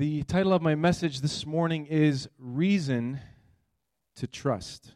The 0.00 0.22
title 0.22 0.54
of 0.54 0.62
my 0.62 0.74
message 0.74 1.20
this 1.20 1.44
morning 1.44 1.84
is 1.84 2.26
Reason 2.38 3.20
to 4.16 4.26
Trust. 4.26 4.94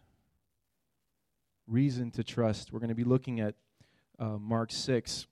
Reason 1.66 2.10
to 2.12 2.24
Trust. 2.24 2.72
We're 2.72 2.78
going 2.78 2.88
to 2.88 2.94
be 2.94 3.04
looking 3.04 3.38
at 3.38 3.54
uh, 4.18 4.38
Mark 4.38 4.72
6. 4.72 5.26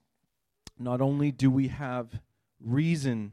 Not 0.77 1.01
only 1.01 1.31
do 1.31 1.49
we 1.49 1.69
have 1.69 2.21
reason 2.63 3.31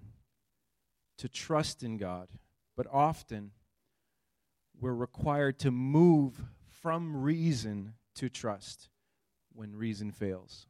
to 1.18 1.28
trust 1.28 1.82
in 1.82 1.98
God, 1.98 2.30
but 2.74 2.86
often 2.90 3.50
we're 4.80 4.94
required 4.94 5.58
to 5.58 5.70
move 5.70 6.42
from 6.80 7.20
reason 7.20 7.92
to 8.14 8.30
trust 8.30 8.88
when 9.52 9.76
reason 9.76 10.10
fails. 10.10 10.66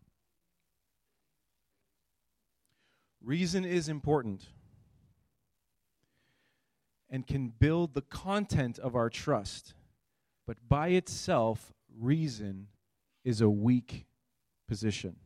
Reason 3.23 3.65
is 3.65 3.89
important 3.89 4.49
and 7.11 7.27
can 7.27 7.49
build 7.49 7.93
the 7.93 8.03
content 8.03 8.79
of 8.79 8.95
our 8.95 9.11
trust, 9.11 9.75
but 10.47 10.57
by 10.69 10.89
itself, 10.89 11.73
reason 11.99 12.69
is 13.25 13.41
a 13.41 13.51
weak 13.51 14.07
position. 14.69 15.17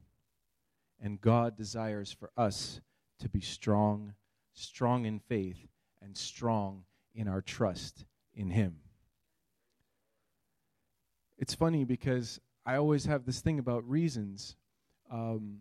And 1.00 1.20
God 1.20 1.56
desires 1.56 2.10
for 2.10 2.30
us 2.36 2.80
to 3.18 3.28
be 3.28 3.40
strong, 3.40 4.14
strong 4.54 5.04
in 5.04 5.18
faith, 5.18 5.68
and 6.00 6.16
strong 6.16 6.84
in 7.14 7.28
our 7.28 7.42
trust 7.42 8.06
in 8.34 8.50
Him. 8.50 8.76
It's 11.36 11.54
funny 11.54 11.84
because 11.84 12.40
I 12.64 12.76
always 12.76 13.04
have 13.04 13.26
this 13.26 13.40
thing 13.40 13.58
about 13.58 13.88
reasons. 13.88 14.56
Um, 15.10 15.58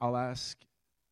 I'll 0.00 0.16
ask 0.16 0.58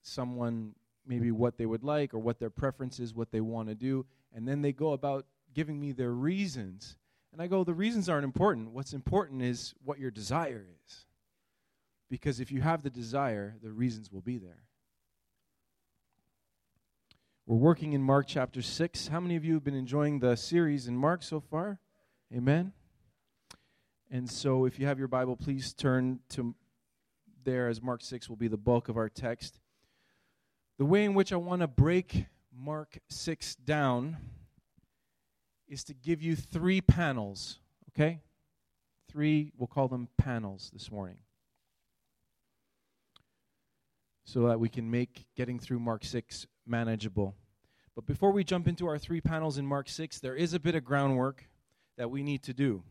someone 0.02 0.74
maybe 1.08 1.30
what 1.30 1.56
they 1.56 1.66
would 1.66 1.82
like 1.82 2.12
or 2.12 2.18
what 2.18 2.38
their 2.38 2.50
preference 2.50 3.00
is, 3.00 3.14
what 3.14 3.32
they 3.32 3.40
want 3.40 3.68
to 3.68 3.74
do, 3.74 4.06
and 4.34 4.46
then 4.46 4.60
they 4.60 4.72
go 4.72 4.92
about 4.92 5.24
giving 5.54 5.80
me 5.80 5.92
their 5.92 6.12
reasons. 6.12 6.96
And 7.32 7.40
I 7.40 7.46
go, 7.46 7.64
the 7.64 7.74
reasons 7.74 8.08
aren't 8.08 8.24
important. 8.24 8.70
What's 8.70 8.92
important 8.92 9.42
is 9.42 9.74
what 9.82 9.98
your 9.98 10.10
desire 10.10 10.66
is. 10.86 11.06
Because 12.10 12.40
if 12.40 12.52
you 12.52 12.60
have 12.60 12.82
the 12.82 12.90
desire, 12.90 13.56
the 13.62 13.72
reasons 13.72 14.12
will 14.12 14.20
be 14.20 14.38
there. 14.38 14.64
We're 17.46 17.56
working 17.56 17.94
in 17.94 18.02
Mark 18.02 18.26
chapter 18.28 18.60
6. 18.60 19.08
How 19.08 19.20
many 19.20 19.36
of 19.36 19.44
you 19.44 19.54
have 19.54 19.64
been 19.64 19.74
enjoying 19.74 20.18
the 20.18 20.36
series 20.36 20.86
in 20.86 20.96
Mark 20.96 21.22
so 21.22 21.40
far? 21.40 21.80
Amen. 22.34 22.72
And 24.10 24.28
so 24.30 24.66
if 24.66 24.78
you 24.78 24.86
have 24.86 24.98
your 24.98 25.08
Bible, 25.08 25.36
please 25.36 25.72
turn 25.72 26.20
to 26.30 26.54
there 27.44 27.68
as 27.68 27.80
Mark 27.80 28.02
6 28.02 28.28
will 28.28 28.36
be 28.36 28.48
the 28.48 28.58
bulk 28.58 28.88
of 28.88 28.96
our 28.98 29.08
text. 29.08 29.60
The 30.78 30.84
way 30.84 31.04
in 31.04 31.14
which 31.14 31.32
I 31.32 31.36
want 31.36 31.62
to 31.62 31.66
break 31.66 32.26
Mark 32.56 32.98
6 33.08 33.56
down 33.56 34.16
is 35.66 35.82
to 35.84 35.94
give 35.94 36.22
you 36.22 36.36
three 36.36 36.80
panels, 36.80 37.58
okay? 37.90 38.20
Three, 39.10 39.50
we'll 39.56 39.66
call 39.66 39.88
them 39.88 40.08
panels 40.16 40.70
this 40.72 40.90
morning. 40.92 41.18
So 44.24 44.46
that 44.46 44.60
we 44.60 44.68
can 44.68 44.88
make 44.88 45.26
getting 45.36 45.58
through 45.58 45.80
Mark 45.80 46.04
6 46.04 46.46
manageable. 46.64 47.34
But 47.96 48.06
before 48.06 48.30
we 48.30 48.44
jump 48.44 48.68
into 48.68 48.86
our 48.86 48.98
three 48.98 49.20
panels 49.20 49.58
in 49.58 49.66
Mark 49.66 49.88
6, 49.88 50.20
there 50.20 50.36
is 50.36 50.54
a 50.54 50.60
bit 50.60 50.76
of 50.76 50.84
groundwork 50.84 51.44
that 51.96 52.08
we 52.08 52.22
need 52.22 52.44
to 52.44 52.54
do. 52.54 52.84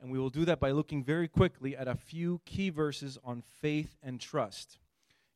And 0.00 0.12
we 0.12 0.20
will 0.20 0.30
do 0.30 0.44
that 0.44 0.60
by 0.60 0.70
looking 0.70 1.02
very 1.02 1.26
quickly 1.26 1.76
at 1.76 1.88
a 1.88 1.96
few 1.96 2.40
key 2.44 2.70
verses 2.70 3.18
on 3.24 3.42
faith 3.60 3.96
and 4.04 4.20
trust. 4.20 4.78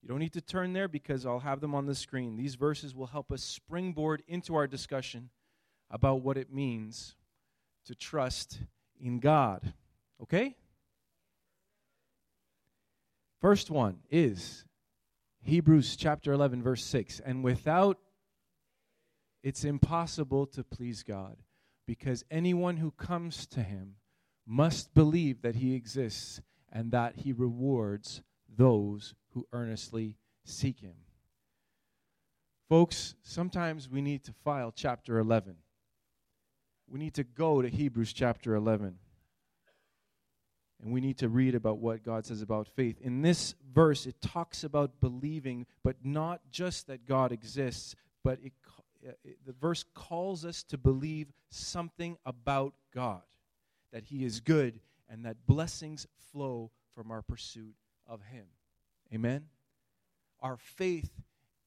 You 0.02 0.08
don't 0.08 0.18
need 0.18 0.32
to 0.32 0.40
turn 0.40 0.72
there 0.72 0.88
because 0.88 1.26
I'll 1.26 1.40
have 1.40 1.60
them 1.60 1.74
on 1.74 1.86
the 1.86 1.94
screen. 1.94 2.36
These 2.36 2.54
verses 2.54 2.94
will 2.94 3.06
help 3.06 3.30
us 3.30 3.42
springboard 3.42 4.22
into 4.26 4.54
our 4.54 4.66
discussion 4.66 5.30
about 5.90 6.22
what 6.22 6.36
it 6.36 6.52
means 6.52 7.16
to 7.86 7.94
trust 7.94 8.60
in 8.98 9.18
God. 9.18 9.74
Okay? 10.22 10.56
First 13.40 13.70
one 13.70 13.98
is 14.10 14.64
Hebrews 15.42 15.96
chapter 15.96 16.32
11, 16.32 16.62
verse 16.62 16.84
6. 16.84 17.20
And 17.20 17.42
without 17.42 17.98
it's 19.42 19.64
impossible 19.64 20.46
to 20.48 20.62
please 20.62 21.02
God 21.02 21.36
because 21.86 22.24
anyone 22.30 22.76
who 22.76 22.90
comes 22.90 23.46
to 23.48 23.62
him 23.62 23.96
must 24.46 24.92
believe 24.94 25.42
that 25.42 25.56
he 25.56 25.74
exists 25.74 26.40
and 26.70 26.92
that 26.92 27.16
he 27.16 27.32
rewards 27.32 28.22
those 28.56 29.14
who 29.32 29.46
earnestly 29.52 30.16
seek 30.44 30.80
him. 30.80 30.94
Folks, 32.68 33.14
sometimes 33.22 33.88
we 33.88 34.00
need 34.00 34.24
to 34.24 34.32
file 34.44 34.72
chapter 34.74 35.18
11. 35.18 35.56
We 36.88 36.98
need 36.98 37.14
to 37.14 37.24
go 37.24 37.62
to 37.62 37.68
Hebrews 37.68 38.12
chapter 38.12 38.54
11. 38.54 38.96
And 40.82 40.92
we 40.92 41.00
need 41.00 41.18
to 41.18 41.28
read 41.28 41.54
about 41.54 41.78
what 41.78 42.02
God 42.02 42.24
says 42.24 42.42
about 42.42 42.68
faith. 42.68 43.00
In 43.02 43.22
this 43.22 43.54
verse, 43.72 44.06
it 44.06 44.20
talks 44.22 44.64
about 44.64 45.00
believing, 45.00 45.66
but 45.84 45.96
not 46.04 46.40
just 46.50 46.86
that 46.86 47.06
God 47.06 47.32
exists, 47.32 47.94
but 48.24 48.38
it, 48.42 48.52
uh, 49.06 49.12
it, 49.24 49.38
the 49.44 49.52
verse 49.52 49.84
calls 49.94 50.44
us 50.44 50.62
to 50.64 50.78
believe 50.78 51.32
something 51.50 52.16
about 52.24 52.72
God, 52.94 53.22
that 53.92 54.04
He 54.04 54.24
is 54.24 54.40
good, 54.40 54.80
and 55.08 55.24
that 55.26 55.44
blessings 55.46 56.06
flow 56.32 56.70
from 56.94 57.10
our 57.10 57.22
pursuit 57.22 57.74
of 58.10 58.20
Him. 58.22 58.44
Amen? 59.14 59.44
Our 60.40 60.56
faith 60.56 61.10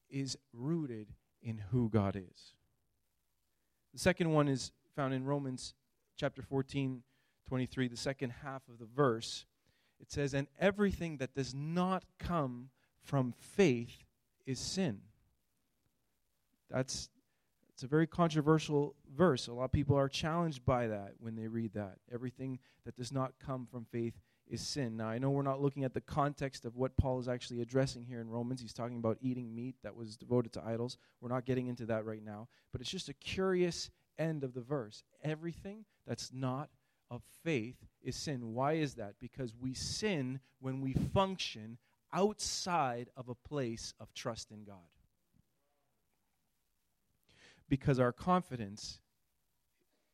is 0.09 0.37
rooted 0.53 1.07
in 1.41 1.57
who 1.71 1.89
God 1.89 2.15
is. 2.15 2.53
The 3.93 3.99
second 3.99 4.31
one 4.31 4.47
is 4.47 4.71
found 4.95 5.13
in 5.13 5.25
Romans 5.25 5.73
chapter 6.17 6.41
14, 6.41 7.01
23, 7.47 7.87
the 7.87 7.97
second 7.97 8.31
half 8.43 8.61
of 8.69 8.79
the 8.79 8.87
verse. 8.95 9.45
It 9.99 10.11
says, 10.11 10.33
And 10.33 10.47
everything 10.59 11.17
that 11.17 11.33
does 11.33 11.53
not 11.53 12.03
come 12.19 12.69
from 13.01 13.33
faith 13.37 14.03
is 14.45 14.59
sin. 14.59 15.01
That's 16.69 17.09
it's 17.73 17.83
a 17.83 17.87
very 17.87 18.05
controversial 18.05 18.95
verse. 19.15 19.47
A 19.47 19.53
lot 19.53 19.65
of 19.65 19.71
people 19.71 19.97
are 19.97 20.07
challenged 20.07 20.63
by 20.63 20.87
that 20.87 21.13
when 21.19 21.35
they 21.35 21.47
read 21.47 21.73
that. 21.73 21.95
Everything 22.13 22.59
that 22.85 22.95
does 22.95 23.11
not 23.11 23.33
come 23.43 23.67
from 23.69 23.85
faith 23.91 24.13
is 24.53 24.61
sin. 24.61 24.95
Now, 24.95 25.07
I 25.07 25.17
know 25.17 25.31
we're 25.31 25.41
not 25.41 25.61
looking 25.61 25.83
at 25.83 25.95
the 25.95 26.01
context 26.01 26.63
of 26.63 26.75
what 26.75 26.95
Paul 26.95 27.19
is 27.19 27.27
actually 27.27 27.61
addressing 27.61 28.05
here 28.05 28.21
in 28.21 28.29
Romans. 28.29 28.61
He's 28.61 28.71
talking 28.71 28.97
about 28.97 29.17
eating 29.19 29.53
meat 29.53 29.75
that 29.81 29.95
was 29.95 30.15
devoted 30.15 30.53
to 30.53 30.63
idols. 30.63 30.97
We're 31.19 31.29
not 31.29 31.45
getting 31.45 31.67
into 31.67 31.87
that 31.87 32.05
right 32.05 32.23
now. 32.23 32.47
But 32.71 32.79
it's 32.79 32.91
just 32.91 33.09
a 33.09 33.13
curious 33.13 33.89
end 34.19 34.43
of 34.43 34.53
the 34.53 34.61
verse. 34.61 35.03
Everything 35.23 35.85
that's 36.05 36.31
not 36.31 36.69
of 37.09 37.23
faith 37.43 37.77
is 38.03 38.15
sin. 38.15 38.53
Why 38.53 38.73
is 38.73 38.93
that? 38.93 39.15
Because 39.19 39.55
we 39.59 39.73
sin 39.73 40.39
when 40.59 40.81
we 40.81 40.93
function 40.93 41.79
outside 42.13 43.09
of 43.17 43.29
a 43.29 43.35
place 43.35 43.95
of 43.99 44.13
trust 44.13 44.51
in 44.51 44.65
God. 44.65 44.77
Because 47.67 47.99
our 47.99 48.11
confidence, 48.11 48.99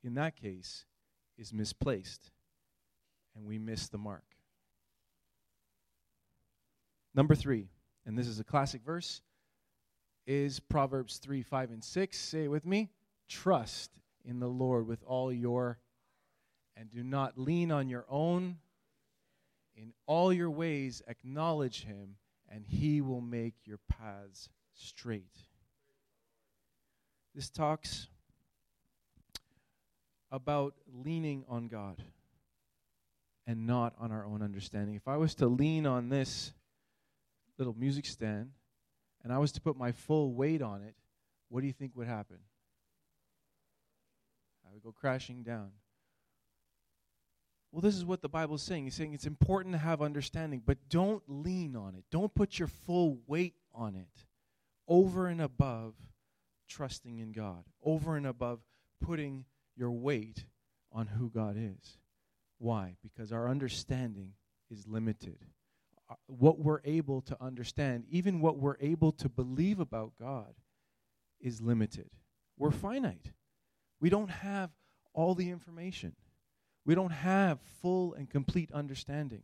in 0.01 0.13
that 0.13 0.37
case, 0.37 0.85
is 1.37 1.51
misplaced 1.51 2.31
and 3.35 3.45
we 3.45 3.57
miss 3.57 3.87
the 3.87 3.97
mark. 3.97 4.23
Number 7.13 7.35
three, 7.35 7.67
and 8.05 8.17
this 8.17 8.27
is 8.27 8.39
a 8.39 8.43
classic 8.43 8.81
verse, 8.83 9.21
is 10.25 10.59
Proverbs 10.59 11.17
3 11.17 11.41
5 11.41 11.71
and 11.71 11.83
6. 11.83 12.17
Say 12.17 12.43
it 12.43 12.51
with 12.51 12.65
me. 12.65 12.91
Trust 13.27 13.91
in 14.23 14.39
the 14.39 14.47
Lord 14.47 14.87
with 14.87 15.03
all 15.05 15.31
your, 15.33 15.79
and 16.77 16.89
do 16.91 17.03
not 17.03 17.37
lean 17.37 17.71
on 17.71 17.89
your 17.89 18.05
own. 18.09 18.57
In 19.75 19.93
all 20.05 20.33
your 20.33 20.51
ways, 20.51 21.01
acknowledge 21.07 21.85
him, 21.85 22.15
and 22.49 22.65
he 22.67 23.01
will 23.01 23.21
make 23.21 23.55
your 23.65 23.79
paths 23.87 24.49
straight. 24.73 25.37
This 27.33 27.49
talks 27.49 28.07
about 30.31 30.73
leaning 30.93 31.45
on 31.47 31.67
God 31.67 32.03
and 33.49 33.65
not 33.65 33.95
on 33.97 34.11
our 34.11 34.27
own 34.27 34.43
understanding. 34.43 34.93
If 34.93 35.07
I 35.07 35.17
was 35.17 35.33
to 35.35 35.47
lean 35.47 35.87
on 35.87 36.09
this 36.09 36.53
little 37.57 37.73
music 37.73 38.05
stand 38.05 38.51
and 39.23 39.33
I 39.33 39.39
was 39.39 39.51
to 39.53 39.61
put 39.61 39.75
my 39.75 39.91
full 39.91 40.35
weight 40.35 40.61
on 40.61 40.83
it, 40.83 40.93
what 41.49 41.61
do 41.61 41.67
you 41.67 41.73
think 41.73 41.93
would 41.95 42.05
happen? 42.05 42.37
I 44.63 44.71
would 44.71 44.83
go 44.83 44.91
crashing 44.91 45.41
down. 45.41 45.71
Well, 47.71 47.81
this 47.81 47.95
is 47.95 48.05
what 48.05 48.21
the 48.21 48.29
Bible 48.29 48.53
is 48.53 48.61
saying. 48.61 48.83
He's 48.83 48.93
saying 48.93 49.15
it's 49.15 49.25
important 49.25 49.73
to 49.73 49.79
have 49.79 49.99
understanding, 49.99 50.61
but 50.63 50.77
don't 50.87 51.23
lean 51.25 51.75
on 51.75 51.95
it. 51.95 52.03
Don't 52.11 52.35
put 52.35 52.59
your 52.59 52.67
full 52.67 53.17
weight 53.25 53.55
on 53.73 53.95
it 53.95 54.25
over 54.87 55.25
and 55.25 55.41
above 55.41 55.95
trusting 56.67 57.17
in 57.17 57.31
God, 57.31 57.63
over 57.83 58.15
and 58.15 58.27
above 58.27 58.59
putting 59.01 59.45
your 59.75 59.89
weight 59.89 60.45
on 60.91 61.07
who 61.07 61.31
God 61.31 61.55
is. 61.57 61.97
Why? 62.59 62.97
Because 63.01 63.31
our 63.31 63.49
understanding 63.49 64.33
is 64.69 64.87
limited. 64.87 65.39
Uh, 66.09 66.15
what 66.27 66.59
we're 66.59 66.81
able 66.85 67.21
to 67.21 67.37
understand, 67.41 68.05
even 68.09 68.41
what 68.41 68.57
we're 68.57 68.77
able 68.79 69.11
to 69.13 69.29
believe 69.29 69.79
about 69.79 70.13
God, 70.19 70.53
is 71.39 71.61
limited. 71.61 72.09
We're 72.57 72.71
finite. 72.71 73.31
We 74.01 74.09
don't 74.09 74.29
have 74.29 74.69
all 75.13 75.35
the 75.35 75.49
information. 75.49 76.15
We 76.85 76.95
don't 76.95 77.11
have 77.11 77.59
full 77.81 78.13
and 78.13 78.29
complete 78.29 78.71
understanding. 78.73 79.43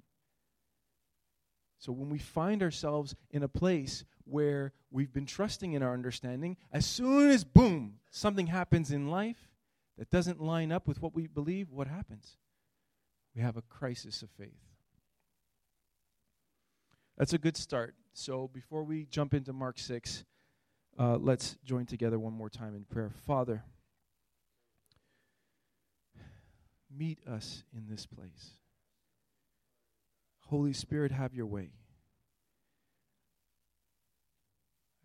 So 1.77 1.91
when 1.91 2.09
we 2.09 2.19
find 2.19 2.63
ourselves 2.63 3.15
in 3.29 3.43
a 3.43 3.47
place 3.47 4.03
where 4.23 4.73
we've 4.91 5.13
been 5.13 5.25
trusting 5.25 5.73
in 5.73 5.83
our 5.83 5.93
understanding, 5.93 6.57
as 6.71 6.85
soon 6.85 7.29
as 7.29 7.43
boom, 7.43 7.99
something 8.09 8.47
happens 8.47 8.91
in 8.91 9.09
life 9.09 9.49
that 9.97 10.09
doesn't 10.09 10.41
line 10.41 10.71
up 10.71 10.87
with 10.87 11.01
what 11.01 11.13
we 11.13 11.27
believe, 11.27 11.69
what 11.71 11.87
happens? 11.87 12.37
We 13.35 13.41
have 13.41 13.57
a 13.57 13.61
crisis 13.61 14.21
of 14.21 14.29
faith. 14.31 14.65
That's 17.17 17.33
a 17.33 17.37
good 17.37 17.57
start. 17.57 17.95
So 18.13 18.49
before 18.53 18.83
we 18.83 19.05
jump 19.05 19.33
into 19.33 19.53
Mark 19.53 19.77
6, 19.77 20.23
uh, 20.97 21.17
let's 21.17 21.57
join 21.65 21.85
together 21.85 22.17
one 22.17 22.33
more 22.33 22.49
time 22.49 22.75
in 22.75 22.85
prayer. 22.85 23.11
Father, 23.25 23.63
meet 26.89 27.19
us 27.27 27.63
in 27.75 27.87
this 27.89 28.05
place. 28.05 28.51
Holy 30.47 30.73
Spirit, 30.73 31.11
have 31.11 31.33
your 31.33 31.47
way. 31.47 31.71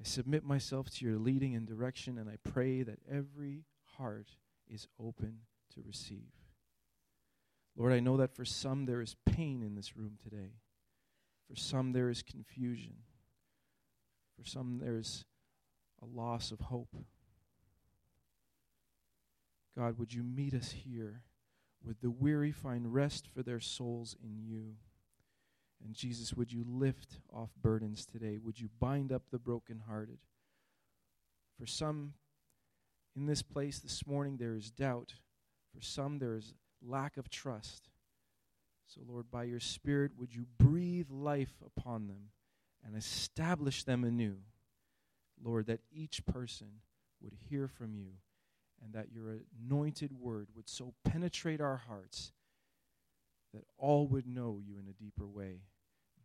I 0.00 0.04
submit 0.04 0.44
myself 0.44 0.88
to 0.90 1.04
your 1.04 1.18
leading 1.18 1.54
and 1.54 1.66
direction, 1.66 2.16
and 2.18 2.28
I 2.28 2.36
pray 2.48 2.82
that 2.82 2.98
every 3.10 3.64
heart 3.96 4.28
is 4.68 4.86
open 4.98 5.40
to 5.74 5.82
receive. 5.84 6.39
Lord, 7.80 7.94
I 7.94 8.00
know 8.00 8.18
that 8.18 8.36
for 8.36 8.44
some 8.44 8.84
there 8.84 9.00
is 9.00 9.16
pain 9.24 9.62
in 9.62 9.74
this 9.74 9.96
room 9.96 10.18
today. 10.22 10.52
For 11.48 11.56
some 11.56 11.92
there 11.92 12.10
is 12.10 12.22
confusion. 12.22 12.92
For 14.36 14.44
some 14.44 14.80
there 14.82 14.98
is 14.98 15.24
a 16.02 16.04
loss 16.04 16.52
of 16.52 16.60
hope. 16.60 16.94
God, 19.78 19.98
would 19.98 20.12
you 20.12 20.22
meet 20.22 20.52
us 20.52 20.72
here? 20.72 21.22
Would 21.82 22.02
the 22.02 22.10
weary 22.10 22.52
find 22.52 22.92
rest 22.92 23.26
for 23.26 23.42
their 23.42 23.60
souls 23.60 24.14
in 24.22 24.36
you? 24.36 24.74
And 25.82 25.94
Jesus, 25.94 26.34
would 26.34 26.52
you 26.52 26.66
lift 26.68 27.20
off 27.32 27.48
burdens 27.62 28.04
today? 28.04 28.36
Would 28.44 28.60
you 28.60 28.68
bind 28.78 29.10
up 29.10 29.22
the 29.30 29.38
brokenhearted? 29.38 30.18
For 31.58 31.64
some 31.64 32.12
in 33.16 33.24
this 33.24 33.40
place 33.40 33.78
this 33.78 34.06
morning, 34.06 34.36
there 34.36 34.54
is 34.54 34.70
doubt. 34.70 35.14
For 35.74 35.80
some, 35.80 36.18
there 36.18 36.36
is 36.36 36.52
lack 36.82 37.16
of 37.16 37.30
trust. 37.30 37.88
So, 38.86 39.00
Lord, 39.06 39.30
by 39.30 39.44
your 39.44 39.60
Spirit, 39.60 40.12
would 40.18 40.34
you 40.34 40.46
breathe 40.58 41.10
life 41.10 41.62
upon 41.64 42.08
them 42.08 42.30
and 42.84 42.96
establish 42.96 43.84
them 43.84 44.04
anew? 44.04 44.36
Lord, 45.42 45.66
that 45.66 45.80
each 45.92 46.26
person 46.26 46.68
would 47.22 47.34
hear 47.48 47.68
from 47.68 47.94
you 47.94 48.12
and 48.82 48.94
that 48.94 49.12
your 49.12 49.38
anointed 49.64 50.12
word 50.12 50.48
would 50.56 50.68
so 50.68 50.94
penetrate 51.04 51.60
our 51.60 51.76
hearts 51.76 52.32
that 53.52 53.64
all 53.78 54.06
would 54.08 54.26
know 54.26 54.60
you 54.64 54.78
in 54.78 54.88
a 54.88 54.92
deeper 54.92 55.26
way. 55.26 55.62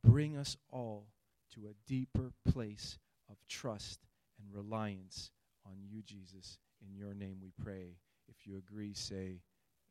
Bring 0.03 0.37
us 0.37 0.57
all 0.71 1.07
to 1.53 1.67
a 1.67 1.75
deeper 1.87 2.31
place 2.49 2.97
of 3.29 3.37
trust 3.47 3.99
and 4.39 4.53
reliance 4.53 5.31
on 5.65 5.73
you, 5.87 6.01
Jesus. 6.01 6.57
In 6.85 6.95
your 6.95 7.13
name 7.13 7.37
we 7.41 7.51
pray. 7.63 7.97
If 8.27 8.45
you 8.45 8.57
agree, 8.57 8.93
say 8.93 9.41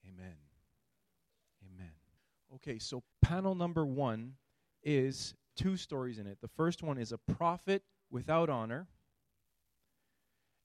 amen. 0.06 0.53
Amen. 1.72 1.90
Okay, 2.54 2.78
so 2.78 3.02
panel 3.22 3.54
number 3.54 3.84
one 3.84 4.34
is 4.82 5.34
two 5.56 5.76
stories 5.76 6.18
in 6.18 6.26
it. 6.26 6.38
The 6.40 6.48
first 6.48 6.82
one 6.82 6.98
is 6.98 7.12
a 7.12 7.18
prophet 7.18 7.82
without 8.10 8.50
honor, 8.50 8.86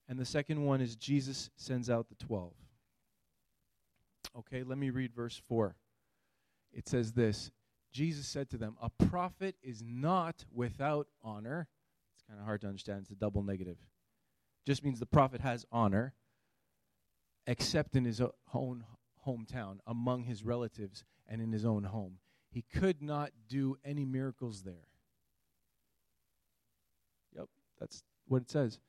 and 0.08 0.18
the 0.18 0.24
second 0.24 0.64
one 0.64 0.80
is 0.80 0.96
Jesus 0.96 1.50
sends 1.56 1.88
out 1.88 2.08
the 2.08 2.24
12. 2.26 2.52
Okay, 4.38 4.62
let 4.62 4.78
me 4.78 4.90
read 4.90 5.12
verse 5.14 5.40
4. 5.48 5.74
It 6.72 6.88
says 6.88 7.12
this 7.12 7.50
Jesus 7.92 8.26
said 8.26 8.48
to 8.50 8.58
them, 8.58 8.76
A 8.80 8.90
prophet 8.90 9.56
is 9.62 9.82
not 9.84 10.44
without 10.52 11.08
honor. 11.22 11.68
It's 12.14 12.22
kind 12.28 12.38
of 12.38 12.46
hard 12.46 12.60
to 12.62 12.68
understand. 12.68 13.00
It's 13.02 13.10
a 13.10 13.14
double 13.16 13.42
negative. 13.42 13.76
Just 14.66 14.84
means 14.84 15.00
the 15.00 15.06
prophet 15.06 15.40
has 15.40 15.64
honor, 15.72 16.14
except 17.46 17.96
in 17.96 18.04
his 18.04 18.20
own 18.54 18.84
hometown, 19.26 19.78
among 19.86 20.24
his 20.24 20.44
relatives, 20.44 21.04
and 21.28 21.40
in 21.40 21.52
his 21.52 21.64
own 21.64 21.84
home. 21.84 22.18
He 22.50 22.62
could 22.62 23.00
not 23.00 23.30
do 23.48 23.76
any 23.84 24.04
miracles 24.04 24.62
there. 24.62 24.88
Yep, 27.36 27.48
that's 27.78 28.02
what 28.26 28.42
it 28.42 28.50
says. 28.50 28.80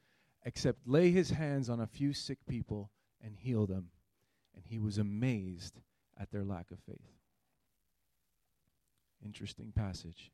Except 0.44 0.88
lay 0.88 1.12
his 1.12 1.30
hands 1.30 1.70
on 1.70 1.80
a 1.80 1.88
few 1.88 2.14
sick 2.14 2.40
people 2.48 2.90
and 3.24 3.36
heal 3.36 3.68
them. 3.68 3.90
And 4.56 4.66
he 4.66 4.80
was 4.80 4.98
amazed 4.98 5.80
at 6.20 6.32
their 6.32 6.44
lack 6.44 6.72
of 6.72 6.80
faith. 6.80 6.98
Interesting 9.24 9.72
passage. 9.72 10.32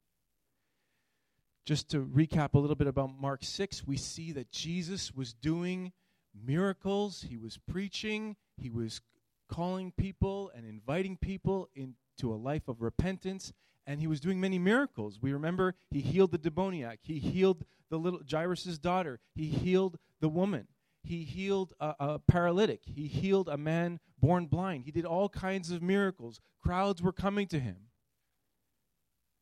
Just 1.66 1.90
to 1.90 2.00
recap 2.00 2.54
a 2.54 2.60
little 2.60 2.78
bit 2.78 2.88
about 2.88 3.20
Mark 3.20 3.44
6, 3.44 3.86
we 3.86 3.98
see 3.98 4.32
that 4.32 4.52
Jesus 4.52 5.14
was 5.14 5.34
doing 5.34 5.92
miracles, 6.34 7.26
he 7.28 7.36
was 7.36 7.58
preaching, 7.58 8.38
he 8.56 8.70
was 8.70 9.02
calling 9.48 9.92
people 9.98 10.52
and 10.56 10.66
inviting 10.66 11.18
people 11.18 11.70
into 11.76 12.34
a 12.34 12.36
life 12.36 12.68
of 12.68 12.82
repentance, 12.82 13.54
and 13.86 14.00
he 14.00 14.08
was 14.08 14.20
doing 14.20 14.40
many 14.40 14.60
miracles. 14.60 15.20
We 15.22 15.34
remember 15.34 15.76
he 15.90 16.02
healed 16.02 16.32
the 16.32 16.38
demoniac, 16.38 17.00
he 17.02 17.20
healed 17.20 17.66
the 17.90 17.98
little 17.98 18.22
Jairus' 18.30 18.78
daughter, 18.78 19.20
he 19.34 19.48
healed 19.48 19.98
the 20.20 20.30
woman, 20.30 20.68
he 21.04 21.24
healed 21.24 21.74
a, 21.80 21.96
a 22.00 22.20
paralytic, 22.20 22.82
he 22.86 23.08
healed 23.08 23.48
a 23.48 23.58
man 23.58 24.00
born 24.20 24.48
blind. 24.48 24.84
He 24.86 24.92
did 24.92 25.06
all 25.06 25.30
kinds 25.30 25.72
of 25.72 25.82
miracles. 25.82 26.40
Crowds 26.62 27.02
were 27.02 27.14
coming 27.14 27.48
to 27.48 27.60
him. 27.60 27.78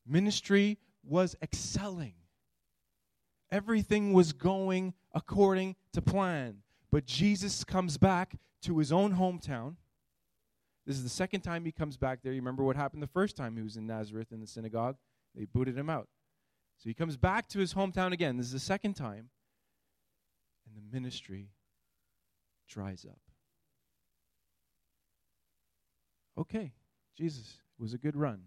Ministry 0.06 0.78
was 1.04 1.36
excelling. 1.42 2.13
Everything 3.52 4.13
was 4.13 4.34
going 4.34 4.94
according 5.13 5.75
to 5.94 6.02
plan. 6.02 6.57
But 6.92 7.06
Jesus 7.06 7.63
comes 7.63 7.98
back 7.98 8.36
to 8.63 8.78
his 8.78 8.92
own 8.92 9.16
hometown. 9.16 9.75
This 10.85 10.97
is 10.97 11.03
the 11.03 11.09
second 11.09 11.41
time 11.41 11.65
he 11.65 11.71
comes 11.71 11.97
back 11.97 12.19
there. 12.21 12.31
You 12.31 12.41
remember 12.41 12.63
what 12.63 12.75
happened 12.75 13.01
the 13.01 13.07
first 13.07 13.35
time 13.35 13.55
he 13.55 13.63
was 13.63 13.75
in 13.75 13.87
Nazareth 13.87 14.31
in 14.31 14.39
the 14.39 14.47
synagogue? 14.47 14.97
They 15.35 15.45
booted 15.45 15.77
him 15.77 15.89
out. 15.89 16.07
So 16.77 16.89
he 16.89 16.93
comes 16.93 17.17
back 17.17 17.47
to 17.49 17.59
his 17.59 17.73
hometown 17.73 18.11
again. 18.11 18.37
This 18.37 18.47
is 18.47 18.51
the 18.51 18.59
second 18.59 18.93
time. 18.93 19.29
And 20.67 20.75
the 20.75 20.93
ministry 20.93 21.49
dries 22.67 23.06
up. 23.09 23.19
Okay, 26.37 26.73
Jesus, 27.18 27.59
it 27.80 27.81
was 27.81 27.94
a 27.94 27.97
good 27.97 28.15
run. 28.15 28.44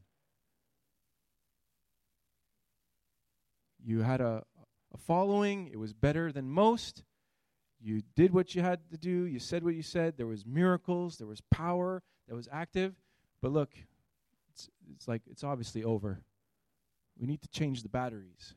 You 3.83 4.03
had 4.03 4.21
a, 4.21 4.45
a 4.93 4.99
following, 4.99 5.71
it 5.73 5.79
was 5.79 5.95
better 5.95 6.31
than 6.31 6.51
most. 6.51 7.03
You 7.81 8.03
did 8.15 8.35
what 8.35 8.55
you 8.55 8.61
had 8.61 8.81
to 8.91 8.99
do, 8.99 9.25
you 9.25 9.39
said 9.39 9.65
what 9.65 9.75
you 9.75 9.83
said. 9.83 10.19
There 10.19 10.27
was 10.27 10.45
miracles, 10.45 11.17
there 11.17 11.27
was 11.27 11.41
power 11.51 12.03
that 12.29 12.35
was 12.35 12.49
active. 12.53 12.95
But 13.41 13.53
look, 13.53 13.71
it's, 14.53 14.69
it's 14.95 15.09
like 15.09 15.23
it's 15.31 15.45
obviously 15.45 15.85
over. 15.85 16.23
We 17.19 17.27
need 17.27 17.43
to 17.43 17.49
change 17.49 17.83
the 17.83 17.89
batteries. 17.89 18.55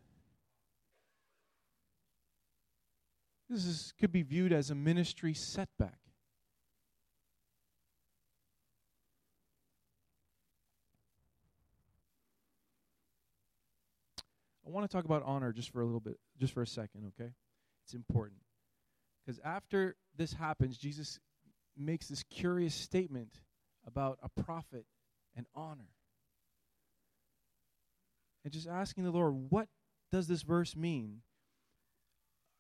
This 3.50 3.66
is, 3.66 3.94
could 4.00 4.12
be 4.12 4.22
viewed 4.22 4.54
as 4.54 4.70
a 4.70 4.76
ministry 4.76 5.34
setback. 5.34 5.98
I 14.66 14.70
want 14.70 14.90
to 14.90 14.96
talk 14.96 15.04
about 15.04 15.24
honor 15.26 15.52
just 15.52 15.70
for 15.70 15.82
a 15.82 15.86
little 15.86 16.00
bit, 16.00 16.18
just 16.40 16.54
for 16.54 16.62
a 16.62 16.68
second, 16.68 17.12
okay? 17.20 17.32
It's 17.84 17.94
important. 17.94 18.40
Because 19.26 19.38
after 19.44 19.98
this 20.16 20.32
happens, 20.32 20.78
Jesus 20.78 21.20
makes 21.76 22.08
this 22.08 22.24
curious 22.24 22.74
statement 22.74 23.42
about 23.86 24.20
a 24.22 24.30
prophet 24.42 24.86
and 25.36 25.46
honor. 25.56 25.90
And 28.44 28.54
just 28.54 28.68
asking 28.68 29.04
the 29.04 29.12
Lord, 29.12 29.34
what 29.50 29.68
does 30.12 30.28
this 30.28 30.42
verse 30.42 30.76
mean? 30.76 31.22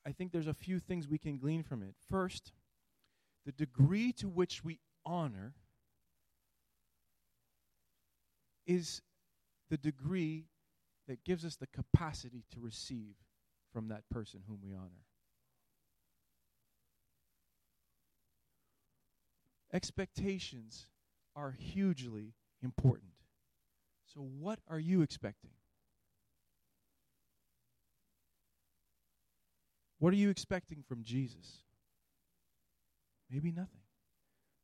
I 0.06 0.12
think 0.12 0.32
there's 0.32 0.48
a 0.48 0.54
few 0.54 0.80
things 0.80 1.08
we 1.08 1.18
can 1.18 1.38
glean 1.38 1.64
from 1.64 1.84
it. 1.84 1.96
First, 2.10 2.54
the 3.46 3.52
degree 3.52 4.12
to 4.14 4.28
which 4.28 4.64
we 4.64 4.80
honor 5.06 5.54
is 8.66 9.02
the 9.70 9.78
degree 9.78 10.46
that 11.08 11.24
gives 11.24 11.44
us 11.46 11.56
the 11.56 11.68
capacity 11.68 12.46
to 12.54 12.60
receive 12.60 13.16
from 13.74 13.88
that 13.88 14.08
person 14.10 14.42
whom 14.48 14.60
we 14.64 14.74
honor. 14.74 15.06
Expectations 19.74 20.88
are 21.36 21.52
hugely 21.52 22.34
important. 22.64 23.12
So, 24.14 24.22
what 24.22 24.60
are 24.68 24.80
you 24.80 25.02
expecting? 25.02 25.52
What 30.00 30.14
are 30.14 30.18
you 30.18 30.30
expecting 30.30 30.84
from 30.88 31.04
Jesus? 31.04 31.64
Maybe 33.30 33.52
nothing. 33.52 33.82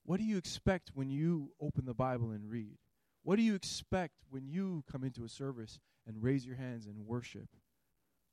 What 0.03 0.19
do 0.19 0.25
you 0.25 0.37
expect 0.37 0.91
when 0.93 1.09
you 1.09 1.51
open 1.61 1.85
the 1.85 1.93
Bible 1.93 2.31
and 2.31 2.49
read? 2.49 2.77
What 3.23 3.35
do 3.35 3.43
you 3.43 3.55
expect 3.55 4.15
when 4.29 4.47
you 4.47 4.83
come 4.91 5.03
into 5.03 5.23
a 5.23 5.29
service 5.29 5.79
and 6.07 6.23
raise 6.23 6.45
your 6.45 6.55
hands 6.55 6.87
and 6.87 7.05
worship? 7.05 7.49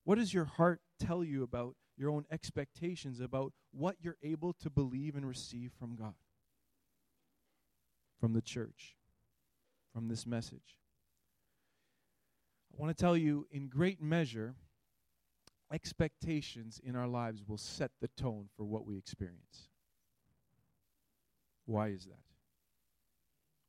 What 0.04 0.18
does 0.18 0.32
your 0.32 0.44
heart 0.44 0.80
tell 0.98 1.24
you 1.24 1.42
about 1.42 1.74
your 1.96 2.10
own 2.10 2.24
expectations 2.30 3.20
about 3.20 3.52
what 3.72 3.96
you're 4.00 4.18
able 4.22 4.52
to 4.54 4.70
believe 4.70 5.16
and 5.16 5.26
receive 5.26 5.72
from 5.78 5.96
God, 5.96 6.14
from 8.20 8.32
the 8.32 8.42
church, 8.42 8.96
from 9.92 10.08
this 10.08 10.26
message? 10.26 10.78
I 12.72 12.80
want 12.82 12.96
to 12.96 13.00
tell 13.00 13.16
you, 13.16 13.46
in 13.50 13.68
great 13.68 14.02
measure, 14.02 14.54
expectations 15.72 16.80
in 16.82 16.96
our 16.96 17.06
lives 17.06 17.42
will 17.46 17.58
set 17.58 17.92
the 18.00 18.08
tone 18.16 18.48
for 18.56 18.64
what 18.64 18.86
we 18.86 18.96
experience. 18.98 19.68
Why 21.66 21.88
is 21.88 22.04
that? 22.04 22.22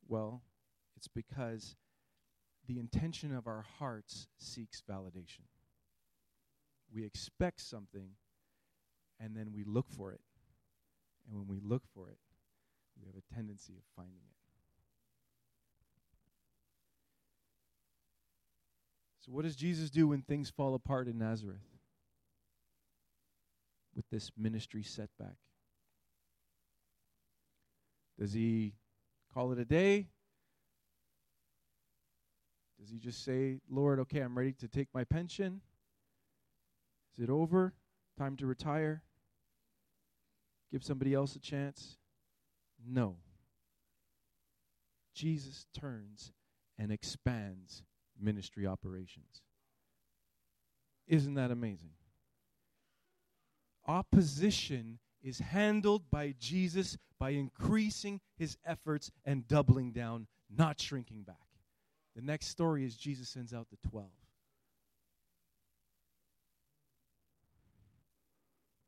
Well, 0.08 0.42
it's 0.98 1.08
because 1.08 1.76
the 2.68 2.80
intention 2.80 3.36
of 3.36 3.48
our 3.48 3.66
hearts 3.80 4.28
seeks 4.38 4.82
validation. 4.90 5.46
We 6.94 7.06
expect 7.06 7.62
something, 7.62 8.10
and 9.20 9.36
then 9.36 9.52
we 9.54 9.64
look 9.64 9.90
for 9.90 10.12
it. 10.12 10.22
And 11.28 11.38
when 11.38 11.48
we 11.48 11.60
look 11.60 11.84
for 11.94 12.10
it, 12.10 12.18
we 13.00 13.06
have 13.08 13.16
a 13.16 13.34
tendency 13.34 13.74
of 13.74 13.84
finding 13.96 14.22
it. 14.30 14.35
So, 19.26 19.32
what 19.32 19.44
does 19.44 19.56
Jesus 19.56 19.90
do 19.90 20.10
when 20.10 20.22
things 20.22 20.52
fall 20.52 20.76
apart 20.76 21.08
in 21.08 21.18
Nazareth? 21.18 21.58
With 23.96 24.08
this 24.12 24.30
ministry 24.38 24.84
setback? 24.84 25.38
Does 28.20 28.34
he 28.34 28.76
call 29.34 29.52
it 29.52 29.58
a 29.58 29.66
day? 29.66 30.10
Does 32.80 32.92
he 32.92 33.00
just 33.00 33.26
say, 33.26 33.58
Lord, 33.68 34.00
okay, 34.02 34.20
I'm 34.20 34.38
ready 34.38 34.54
to 34.60 34.68
take 34.68 34.90
my 34.94 35.04
pension? 35.04 35.62
Is 37.18 37.24
it 37.24 37.32
over? 37.32 37.74
Time 38.20 38.38
to 38.38 38.46
retire? 38.46 39.02
Give 40.72 40.84
somebody 40.84 41.16
else 41.16 41.36
a 41.36 41.40
chance? 41.40 41.98
No. 42.88 43.16
Jesus 45.16 45.66
turns 45.74 46.32
and 46.78 46.92
expands 46.92 47.82
ministry 48.20 48.66
operations. 48.66 49.42
Isn't 51.08 51.36
that 51.36 51.52
amazing? 51.52 51.92
Opposition 53.88 55.00
is 55.22 55.40
handled 55.40 56.10
by 56.10 56.34
Jesus 56.40 56.98
by 57.20 57.32
increasing 57.32 58.20
his 58.38 58.58
efforts 58.66 59.12
and 59.24 59.48
doubling 59.48 59.92
down, 59.92 60.28
not 60.50 60.80
shrinking 60.80 61.24
back. 61.24 61.36
The 62.16 62.22
next 62.22 62.48
story 62.48 62.86
is 62.86 62.96
Jesus 62.96 63.30
sends 63.30 63.54
out 63.54 63.68
the 63.70 63.90
12. 63.90 64.08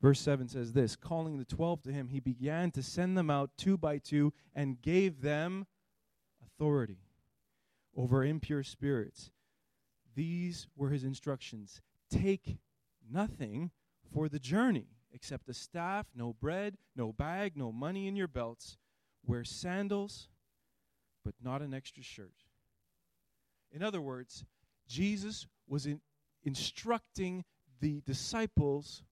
Verse 0.00 0.20
7 0.20 0.48
says 0.48 0.72
this 0.72 0.96
Calling 0.96 1.38
the 1.38 1.44
12 1.44 1.82
to 1.84 1.92
him, 1.92 2.08
he 2.08 2.20
began 2.20 2.70
to 2.72 2.82
send 2.82 3.16
them 3.16 3.30
out 3.30 3.50
two 3.56 3.76
by 3.76 3.98
two 3.98 4.32
and 4.54 4.80
gave 4.80 5.20
them 5.20 5.66
authority 6.44 7.07
over 7.98 8.24
impure 8.24 8.62
spirits. 8.62 9.30
These 10.14 10.68
were 10.76 10.90
his 10.90 11.04
instructions 11.04 11.82
Take 12.10 12.56
nothing 13.10 13.70
for 14.14 14.28
the 14.30 14.38
journey 14.38 14.86
except 15.12 15.48
a 15.48 15.54
staff, 15.54 16.06
no 16.14 16.32
bread, 16.32 16.78
no 16.96 17.12
bag, 17.12 17.54
no 17.54 17.70
money 17.70 18.06
in 18.06 18.16
your 18.16 18.28
belts. 18.28 18.78
Wear 19.26 19.44
sandals, 19.44 20.28
but 21.24 21.34
not 21.42 21.60
an 21.60 21.74
extra 21.74 22.02
shirt. 22.02 22.44
In 23.70 23.82
other 23.82 24.00
words, 24.00 24.44
Jesus 24.86 25.46
was 25.66 25.84
in 25.84 26.00
instructing 26.44 27.44
the 27.80 28.00
disciples 28.06 29.02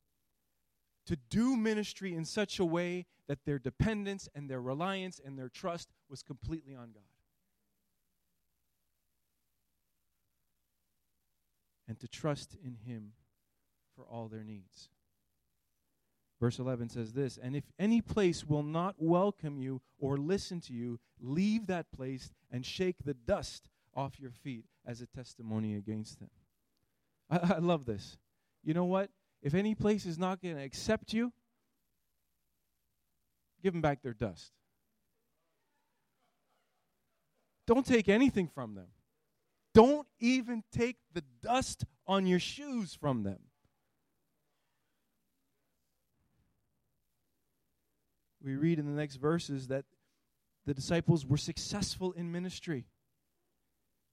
to 1.06 1.16
do 1.28 1.54
ministry 1.54 2.14
in 2.14 2.24
such 2.24 2.58
a 2.58 2.64
way 2.64 3.04
that 3.28 3.44
their 3.44 3.58
dependence 3.58 4.26
and 4.34 4.48
their 4.48 4.62
reliance 4.62 5.20
and 5.22 5.38
their 5.38 5.50
trust 5.50 5.90
was 6.08 6.22
completely 6.22 6.74
on 6.74 6.92
God. 6.92 7.15
And 11.88 11.98
to 12.00 12.08
trust 12.08 12.56
in 12.64 12.76
Him 12.84 13.12
for 13.94 14.04
all 14.04 14.28
their 14.28 14.42
needs. 14.42 14.88
Verse 16.40 16.58
11 16.58 16.90
says 16.90 17.12
this 17.12 17.38
And 17.38 17.56
if 17.56 17.64
any 17.78 18.00
place 18.00 18.44
will 18.44 18.62
not 18.62 18.96
welcome 18.98 19.58
you 19.58 19.80
or 19.98 20.16
listen 20.16 20.60
to 20.62 20.72
you, 20.72 20.98
leave 21.20 21.66
that 21.68 21.90
place 21.92 22.30
and 22.50 22.64
shake 22.64 22.96
the 23.04 23.14
dust 23.14 23.68
off 23.94 24.20
your 24.20 24.30
feet 24.30 24.64
as 24.86 25.00
a 25.00 25.06
testimony 25.06 25.74
against 25.74 26.18
them. 26.20 26.30
I, 27.30 27.54
I 27.54 27.58
love 27.58 27.86
this. 27.86 28.18
You 28.62 28.74
know 28.74 28.84
what? 28.84 29.10
If 29.42 29.54
any 29.54 29.74
place 29.74 30.06
is 30.06 30.18
not 30.18 30.42
going 30.42 30.56
to 30.56 30.62
accept 30.62 31.12
you, 31.12 31.32
give 33.62 33.72
them 33.72 33.82
back 33.82 34.02
their 34.02 34.14
dust. 34.14 34.52
Don't 37.66 37.86
take 37.86 38.08
anything 38.08 38.48
from 38.48 38.74
them. 38.74 38.86
Don't 39.76 40.06
even 40.20 40.64
take 40.72 40.96
the 41.12 41.22
dust 41.42 41.84
on 42.06 42.26
your 42.26 42.38
shoes 42.40 42.96
from 42.98 43.24
them. 43.24 43.40
we 48.42 48.54
read 48.54 48.78
in 48.78 48.86
the 48.86 48.98
next 48.98 49.16
verses 49.16 49.66
that 49.66 49.84
the 50.64 50.72
disciples 50.72 51.26
were 51.26 51.36
successful 51.36 52.12
in 52.12 52.32
ministry. 52.32 52.86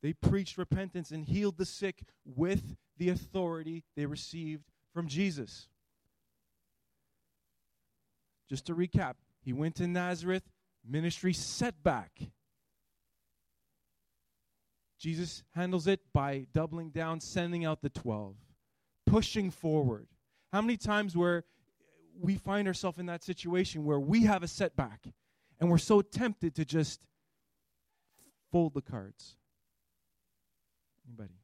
They 0.02 0.12
preached 0.12 0.58
repentance 0.58 1.12
and 1.12 1.24
healed 1.24 1.58
the 1.58 1.66
sick 1.66 2.04
with 2.26 2.76
the 2.98 3.10
authority 3.10 3.84
they 3.96 4.08
received 4.08 4.66
from 4.92 5.08
Jesus. 5.08 5.70
Just 8.50 8.66
to 8.66 8.76
recap, 8.76 9.14
he 9.40 9.54
went 9.54 9.76
to 9.76 9.88
Nazareth, 9.88 10.44
ministry 10.84 11.32
setback. 11.32 12.12
Jesus 15.04 15.44
handles 15.54 15.86
it 15.86 16.00
by 16.14 16.48
doubling 16.54 16.90
down, 16.90 17.20
sending 17.20 17.66
out 17.66 17.82
the 17.82 17.90
12, 17.90 18.38
pushing 19.06 19.52
forward. 19.52 20.08
How 20.54 20.62
many 20.62 20.78
times 20.78 21.18
where 21.18 21.44
we 22.18 22.38
find 22.38 22.70
ourselves 22.70 23.00
in 23.00 23.08
that 23.08 23.22
situation 23.22 23.84
where 23.84 24.00
we 24.00 24.24
have 24.24 24.44
a 24.44 24.48
setback 24.48 25.06
and 25.60 25.70
we're 25.70 25.78
so 25.78 26.02
tempted 26.02 26.56
to 26.56 26.64
just 26.64 27.06
fold 28.50 28.76
the 28.76 28.82
cards. 28.82 29.36
Anybody? 31.06 31.36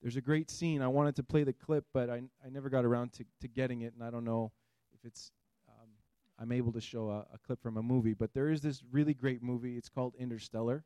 There's 0.00 0.16
a 0.16 0.22
great 0.22 0.50
scene. 0.50 0.80
I 0.80 0.88
wanted 0.88 1.16
to 1.16 1.22
play 1.22 1.44
the 1.44 1.52
clip, 1.52 1.84
but 1.92 2.08
I, 2.08 2.22
I 2.42 2.48
never 2.50 2.70
got 2.70 2.86
around 2.86 3.12
to, 3.14 3.26
to 3.42 3.48
getting 3.48 3.82
it, 3.82 3.92
and 3.92 4.02
I 4.02 4.10
don't 4.10 4.24
know 4.24 4.52
if 4.94 5.04
it's 5.04 5.32
um, 5.68 5.90
I'm 6.38 6.50
able 6.50 6.72
to 6.72 6.80
show 6.80 7.10
a, 7.10 7.26
a 7.34 7.38
clip 7.44 7.60
from 7.60 7.76
a 7.76 7.82
movie. 7.82 8.14
But 8.14 8.32
there 8.32 8.48
is 8.48 8.62
this 8.62 8.82
really 8.90 9.12
great 9.12 9.42
movie. 9.42 9.76
It's 9.76 9.90
called 9.90 10.14
Interstellar, 10.18 10.82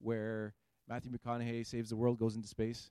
where 0.00 0.54
Matthew 0.88 1.12
McConaughey 1.12 1.66
saves 1.66 1.90
the 1.90 1.96
world, 1.96 2.18
goes 2.18 2.36
into 2.36 2.48
space. 2.48 2.90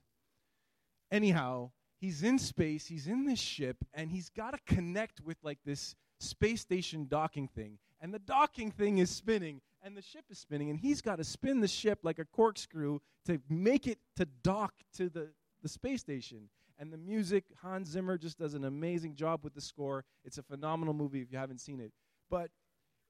Anyhow, 1.10 1.70
he's 2.00 2.22
in 2.22 2.38
space, 2.38 2.86
he's 2.86 3.06
in 3.06 3.26
this 3.26 3.40
ship, 3.40 3.76
and 3.92 4.10
he's 4.10 4.30
got 4.30 4.52
to 4.52 4.74
connect 4.74 5.20
with 5.20 5.36
like 5.42 5.58
this 5.64 5.94
space 6.18 6.60
station 6.60 7.06
docking 7.08 7.48
thing. 7.48 7.78
And 8.00 8.14
the 8.14 8.18
docking 8.18 8.70
thing 8.70 8.98
is 8.98 9.10
spinning, 9.10 9.60
and 9.82 9.96
the 9.96 10.02
ship 10.02 10.24
is 10.30 10.38
spinning, 10.38 10.70
and 10.70 10.78
he's 10.78 11.02
got 11.02 11.16
to 11.16 11.24
spin 11.24 11.60
the 11.60 11.68
ship 11.68 11.98
like 12.02 12.18
a 12.18 12.24
corkscrew 12.24 13.00
to 13.26 13.40
make 13.48 13.86
it 13.86 13.98
to 14.16 14.26
dock 14.42 14.72
to 14.96 15.10
the, 15.10 15.28
the 15.62 15.68
space 15.68 16.00
station. 16.00 16.48
And 16.78 16.90
the 16.90 16.96
music, 16.96 17.44
Hans 17.60 17.90
Zimmer 17.90 18.16
just 18.16 18.38
does 18.38 18.54
an 18.54 18.64
amazing 18.64 19.14
job 19.14 19.40
with 19.44 19.54
the 19.54 19.60
score. 19.60 20.04
It's 20.24 20.38
a 20.38 20.42
phenomenal 20.42 20.94
movie 20.94 21.20
if 21.20 21.30
you 21.30 21.36
haven't 21.36 21.60
seen 21.60 21.78
it. 21.78 21.92
But 22.30 22.50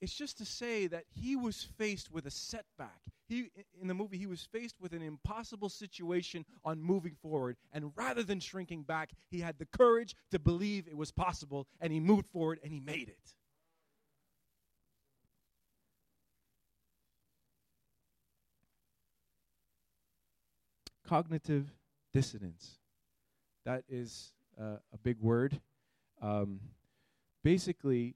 it's 0.01 0.15
just 0.15 0.39
to 0.39 0.45
say 0.45 0.87
that 0.87 1.05
he 1.11 1.37
was 1.37 1.69
faced 1.77 2.11
with 2.11 2.27
a 2.27 2.31
setback. 2.31 3.01
He, 3.29 3.51
in 3.81 3.87
the 3.87 3.95
movie, 3.95 4.17
he 4.17 4.27
was 4.27 4.49
faced 4.51 4.81
with 4.81 4.93
an 4.93 5.03
impossible 5.03 5.69
situation 5.69 6.45
on 6.65 6.83
moving 6.83 7.15
forward. 7.23 7.57
And 7.73 7.93
rather 7.95 8.23
than 8.23 8.41
shrinking 8.41 8.83
back, 8.83 9.11
he 9.31 9.41
had 9.41 9.59
the 9.59 9.67
courage 9.67 10.17
to 10.31 10.39
believe 10.39 10.89
it 10.89 10.97
was 10.97 11.13
possible, 11.13 11.67
and 11.81 11.93
he 11.93 12.01
moved 12.01 12.27
forward 12.27 12.61
and 12.65 12.73
he 12.73 12.81
made 12.81 13.09
it. 13.09 13.35
Cognitive 21.07 21.73
dissonance. 22.13 22.79
That 23.65 23.85
is 23.89 24.33
uh, 24.59 24.77
a 24.93 24.99
big 25.03 25.19
word. 25.21 25.61
Um, 26.23 26.61
basically, 27.43 28.15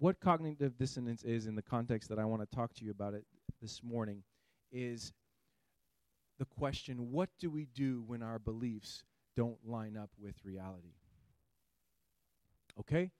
what 0.00 0.18
cognitive 0.18 0.78
dissonance 0.78 1.22
is 1.24 1.46
in 1.46 1.54
the 1.54 1.62
context 1.62 2.08
that 2.08 2.18
I 2.18 2.24
want 2.24 2.40
to 2.40 2.56
talk 2.56 2.72
to 2.74 2.84
you 2.84 2.90
about 2.90 3.12
it 3.12 3.24
this 3.60 3.82
morning 3.82 4.22
is 4.72 5.12
the 6.38 6.46
question 6.46 7.12
what 7.12 7.28
do 7.38 7.50
we 7.50 7.66
do 7.66 8.02
when 8.06 8.22
our 8.22 8.38
beliefs 8.38 9.04
don't 9.36 9.58
line 9.62 9.98
up 9.98 10.08
with 10.18 10.34
reality? 10.42 10.94
Okay? 12.78 13.10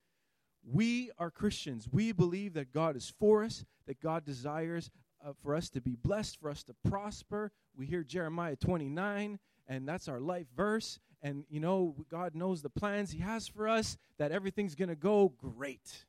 We 0.64 1.10
are 1.18 1.30
Christians. 1.30 1.86
We 1.90 2.12
believe 2.12 2.54
that 2.54 2.72
God 2.72 2.96
is 2.96 3.12
for 3.18 3.44
us, 3.44 3.66
that 3.86 4.00
God 4.00 4.24
desires 4.24 4.90
uh, 5.22 5.32
for 5.42 5.54
us 5.54 5.68
to 5.70 5.82
be 5.82 5.96
blessed, 5.96 6.40
for 6.40 6.50
us 6.50 6.62
to 6.64 6.74
prosper. 6.88 7.52
We 7.76 7.84
hear 7.84 8.02
Jeremiah 8.02 8.56
29, 8.56 9.38
and 9.68 9.86
that's 9.86 10.08
our 10.08 10.20
life 10.20 10.46
verse. 10.56 10.98
And, 11.22 11.44
you 11.50 11.60
know, 11.60 11.94
God 12.10 12.34
knows 12.34 12.62
the 12.62 12.70
plans 12.70 13.10
He 13.10 13.18
has 13.18 13.46
for 13.46 13.68
us, 13.68 13.98
that 14.18 14.32
everything's 14.32 14.74
going 14.74 14.88
to 14.88 14.96
go 14.96 15.34
great. 15.36 16.06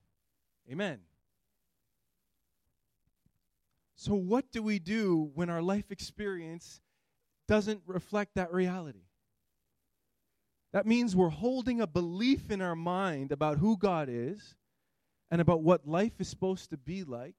Amen. 0.71 0.99
So, 3.95 4.13
what 4.13 4.51
do 4.51 4.63
we 4.63 4.79
do 4.79 5.31
when 5.35 5.49
our 5.49 5.61
life 5.61 5.91
experience 5.91 6.81
doesn't 7.47 7.81
reflect 7.85 8.35
that 8.35 8.53
reality? 8.53 9.03
That 10.73 10.87
means 10.87 11.15
we're 11.15 11.29
holding 11.29 11.81
a 11.81 11.87
belief 11.87 12.49
in 12.49 12.61
our 12.61 12.75
mind 12.75 13.31
about 13.31 13.57
who 13.57 13.77
God 13.77 14.07
is 14.09 14.55
and 15.29 15.41
about 15.41 15.61
what 15.61 15.85
life 15.85 16.13
is 16.19 16.29
supposed 16.29 16.69
to 16.69 16.77
be 16.77 17.03
like. 17.03 17.35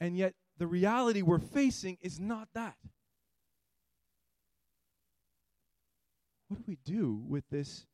And 0.00 0.16
yet, 0.16 0.34
the 0.58 0.66
reality 0.66 1.22
we're 1.22 1.38
facing 1.38 1.96
is 2.02 2.20
not 2.20 2.48
that. 2.54 2.76
What 6.48 6.58
do 6.58 6.64
we 6.66 6.78
do 6.84 7.22
with 7.26 7.44
this 7.50 7.86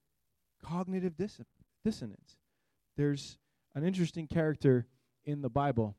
cognitive 0.64 1.16
dis- 1.16 1.40
dissonance? 1.85 2.37
There's 2.97 3.38
an 3.78 3.85
interesting 3.85 4.26
character 4.26 4.88
in 5.25 5.40
the 5.40 5.49
Bible. 5.49 5.94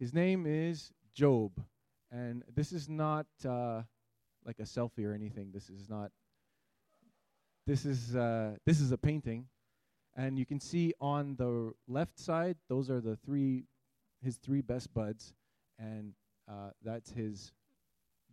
His 0.00 0.12
name 0.12 0.46
is 0.46 0.90
Job. 1.14 1.52
And 2.10 2.42
this 2.52 2.72
is 2.72 2.88
not 2.88 3.26
uh, 3.48 3.82
like 4.44 4.58
a 4.58 4.64
selfie 4.64 5.06
or 5.06 5.14
anything. 5.14 5.52
This 5.54 5.70
is 5.70 5.88
not 5.88 6.10
this 7.68 7.86
is 7.86 8.16
uh, 8.16 8.56
this 8.66 8.80
is 8.80 8.90
a 8.90 8.98
painting, 8.98 9.46
and 10.16 10.36
you 10.36 10.44
can 10.44 10.58
see 10.58 10.92
on 11.00 11.36
the 11.36 11.72
left 11.86 12.18
side 12.18 12.56
those 12.68 12.90
are 12.90 13.00
the 13.00 13.14
three 13.24 13.62
his 14.20 14.36
three 14.38 14.60
best 14.60 14.92
buds, 14.92 15.34
and 15.78 16.14
uh, 16.50 16.70
that's 16.84 17.12
his 17.12 17.52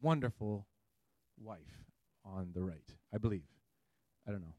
wonderful 0.01 0.65
wife 1.39 1.85
on 2.25 2.49
the 2.55 2.63
right, 2.63 2.95
I 3.13 3.19
believe. 3.19 3.45
I 4.27 4.31
don't 4.31 4.41
know. 4.41 4.55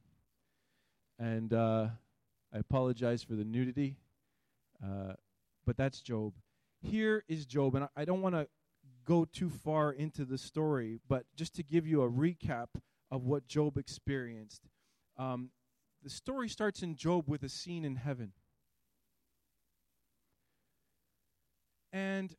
And 1.19 1.53
uh, 1.53 1.89
I 2.53 2.59
apologize 2.59 3.23
for 3.23 3.35
the 3.35 3.45
nudity, 3.45 3.97
uh, 4.85 5.15
but 5.65 5.77
that's 5.77 6.01
Job. 6.01 6.35
Here 6.83 7.25
is 7.29 7.47
Job, 7.47 7.75
and 7.75 7.85
I, 7.85 7.89
I 7.97 8.05
don't 8.05 8.23
want 8.23 8.35
to 8.35 8.49
go 9.05 9.25
too 9.25 9.49
far 9.49 9.93
into 9.93 10.25
the 10.25 10.39
story, 10.39 10.99
but 11.09 11.25
just 11.37 11.55
to 11.57 11.63
give 11.63 11.87
you 11.87 12.03
a 12.03 12.11
recap 12.11 12.67
of 13.11 13.25
what 13.25 13.47
Job 13.47 13.77
experienced. 13.77 14.63
Um, 15.17 15.51
the 16.03 16.11
story 16.11 16.49
starts 16.49 16.83
in 16.83 16.97
Job 16.97 17.29
with 17.29 17.43
a 17.43 17.49
scene 17.49 17.85
in 17.85 17.97
heaven. 17.97 18.33
And 21.93 22.35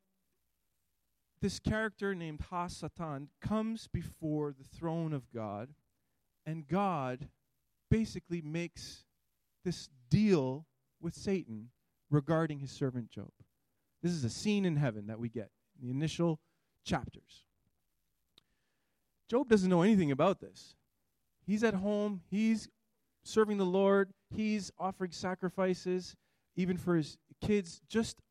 this 1.41 1.59
character 1.59 2.15
named 2.15 2.41
Ha 2.49 2.67
Satan 2.67 3.29
comes 3.41 3.87
before 3.87 4.53
the 4.53 4.63
throne 4.63 5.13
of 5.13 5.31
God, 5.31 5.69
and 6.45 6.67
God 6.67 7.29
basically 7.89 8.41
makes 8.41 9.03
this 9.65 9.89
deal 10.11 10.67
with 10.99 11.15
Satan 11.15 11.69
regarding 12.11 12.59
his 12.59 12.69
servant 12.69 13.09
Job. 13.09 13.31
This 14.03 14.11
is 14.11 14.23
a 14.23 14.29
scene 14.29 14.65
in 14.65 14.75
heaven 14.75 15.07
that 15.07 15.19
we 15.19 15.29
get 15.29 15.49
in 15.79 15.87
the 15.87 15.91
initial 15.91 16.39
chapters. 16.85 17.45
Job 19.29 19.47
doesn't 19.47 19.69
know 19.69 19.81
anything 19.81 20.11
about 20.11 20.39
this. 20.39 20.75
He's 21.47 21.63
at 21.63 21.73
home, 21.73 22.21
he's 22.29 22.69
serving 23.23 23.57
the 23.57 23.65
Lord, 23.65 24.11
he's 24.35 24.71
offering 24.77 25.11
sacrifices, 25.11 26.15
even 26.55 26.77
for 26.77 26.95
his 26.95 27.17
kids, 27.41 27.81
just 27.87 28.21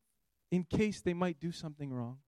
in 0.50 0.64
case 0.64 1.00
they 1.00 1.14
might 1.14 1.40
do 1.40 1.50
something 1.50 1.92
wrong. 1.92 2.18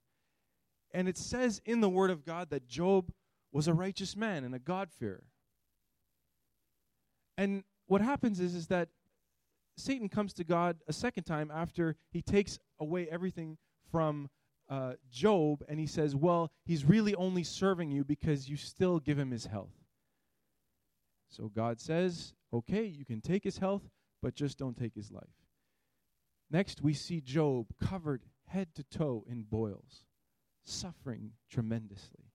And 0.92 1.08
it 1.08 1.18
says 1.18 1.60
in 1.64 1.80
the 1.80 1.88
Word 1.88 2.10
of 2.10 2.24
God 2.24 2.50
that 2.50 2.66
Job 2.66 3.12
was 3.52 3.68
a 3.68 3.74
righteous 3.74 4.16
man 4.16 4.44
and 4.44 4.54
a 4.54 4.58
God-fearer. 4.58 5.24
And 7.36 7.64
what 7.86 8.00
happens 8.00 8.40
is, 8.40 8.54
is 8.54 8.68
that 8.68 8.88
Satan 9.76 10.08
comes 10.08 10.32
to 10.34 10.44
God 10.44 10.76
a 10.88 10.92
second 10.92 11.24
time 11.24 11.50
after 11.52 11.96
he 12.10 12.22
takes 12.22 12.58
away 12.80 13.08
everything 13.10 13.56
from 13.90 14.28
uh, 14.68 14.94
Job, 15.10 15.64
and 15.68 15.78
he 15.78 15.86
says, 15.86 16.14
Well, 16.16 16.50
he's 16.64 16.84
really 16.84 17.14
only 17.14 17.44
serving 17.44 17.90
you 17.90 18.04
because 18.04 18.48
you 18.48 18.56
still 18.56 18.98
give 18.98 19.18
him 19.18 19.30
his 19.30 19.46
health. 19.46 19.74
So 21.28 21.50
God 21.54 21.80
says, 21.80 22.34
Okay, 22.52 22.84
you 22.84 23.04
can 23.04 23.20
take 23.20 23.44
his 23.44 23.58
health, 23.58 23.82
but 24.22 24.34
just 24.34 24.58
don't 24.58 24.76
take 24.76 24.94
his 24.94 25.10
life. 25.10 25.24
Next, 26.50 26.82
we 26.82 26.94
see 26.94 27.20
Job 27.20 27.66
covered 27.80 28.24
head 28.46 28.74
to 28.74 28.82
toe 28.84 29.24
in 29.26 29.44
boils, 29.44 30.04
suffering 30.62 31.32
tremendously. 31.50 32.30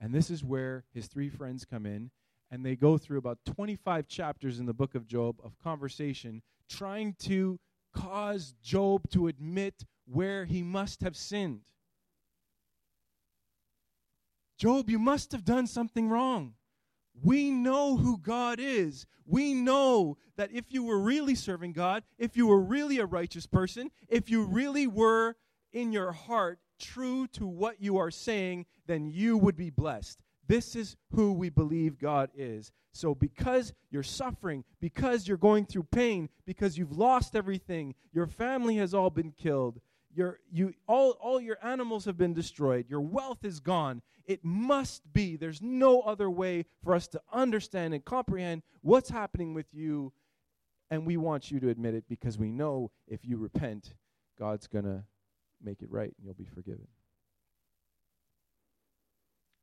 And 0.00 0.14
this 0.14 0.30
is 0.30 0.44
where 0.44 0.84
his 0.92 1.06
three 1.06 1.28
friends 1.28 1.64
come 1.64 1.86
in, 1.86 2.10
and 2.50 2.64
they 2.64 2.76
go 2.76 2.96
through 2.98 3.18
about 3.18 3.38
25 3.44 4.06
chapters 4.08 4.58
in 4.58 4.66
the 4.66 4.74
book 4.74 4.94
of 4.94 5.06
Job 5.06 5.36
of 5.42 5.58
conversation, 5.62 6.42
trying 6.68 7.14
to 7.20 7.58
cause 7.94 8.54
Job 8.62 9.08
to 9.10 9.26
admit 9.26 9.84
where 10.06 10.44
he 10.44 10.62
must 10.62 11.00
have 11.02 11.16
sinned. 11.16 11.62
Job, 14.58 14.88
you 14.88 14.98
must 14.98 15.32
have 15.32 15.44
done 15.44 15.66
something 15.66 16.08
wrong. 16.08 16.54
We 17.22 17.50
know 17.50 17.96
who 17.96 18.18
God 18.18 18.58
is. 18.60 19.06
We 19.24 19.54
know 19.54 20.16
that 20.36 20.52
if 20.52 20.72
you 20.72 20.84
were 20.84 20.98
really 20.98 21.34
serving 21.34 21.72
God, 21.72 22.04
if 22.18 22.36
you 22.36 22.46
were 22.46 22.60
really 22.60 22.98
a 22.98 23.06
righteous 23.06 23.46
person, 23.46 23.90
if 24.08 24.30
you 24.30 24.44
really 24.44 24.86
were 24.86 25.36
in 25.72 25.92
your 25.92 26.12
heart 26.12 26.58
true 26.78 27.26
to 27.28 27.46
what 27.46 27.80
you 27.80 27.96
are 27.96 28.10
saying, 28.10 28.66
then 28.86 29.06
you 29.06 29.36
would 29.36 29.56
be 29.56 29.70
blessed. 29.70 30.22
This 30.46 30.76
is 30.76 30.96
who 31.12 31.32
we 31.32 31.48
believe 31.48 31.98
God 31.98 32.30
is. 32.36 32.72
So, 32.92 33.14
because 33.14 33.74
you're 33.90 34.02
suffering, 34.02 34.64
because 34.80 35.28
you're 35.28 35.36
going 35.36 35.66
through 35.66 35.84
pain, 35.84 36.28
because 36.46 36.78
you've 36.78 36.96
lost 36.96 37.36
everything, 37.36 37.94
your 38.12 38.26
family 38.26 38.76
has 38.76 38.94
all 38.94 39.10
been 39.10 39.32
killed, 39.32 39.80
your, 40.14 40.38
you, 40.50 40.72
all, 40.88 41.10
all 41.20 41.40
your 41.40 41.58
animals 41.62 42.06
have 42.06 42.16
been 42.16 42.32
destroyed, 42.32 42.86
your 42.88 43.02
wealth 43.02 43.44
is 43.44 43.60
gone, 43.60 44.00
it 44.24 44.44
must 44.44 45.02
be. 45.12 45.36
There's 45.36 45.62
no 45.62 46.00
other 46.00 46.30
way 46.30 46.64
for 46.82 46.94
us 46.94 47.06
to 47.08 47.20
understand 47.32 47.94
and 47.94 48.04
comprehend 48.04 48.62
what's 48.80 49.10
happening 49.10 49.54
with 49.54 49.66
you. 49.72 50.12
And 50.90 51.04
we 51.04 51.16
want 51.16 51.50
you 51.50 51.60
to 51.60 51.68
admit 51.68 51.94
it 51.94 52.04
because 52.08 52.38
we 52.38 52.50
know 52.50 52.90
if 53.08 53.24
you 53.24 53.36
repent, 53.36 53.94
God's 54.38 54.66
going 54.66 54.84
to 54.84 55.04
make 55.62 55.82
it 55.82 55.90
right 55.90 56.14
and 56.16 56.24
you'll 56.24 56.34
be 56.34 56.44
forgiven. 56.44 56.86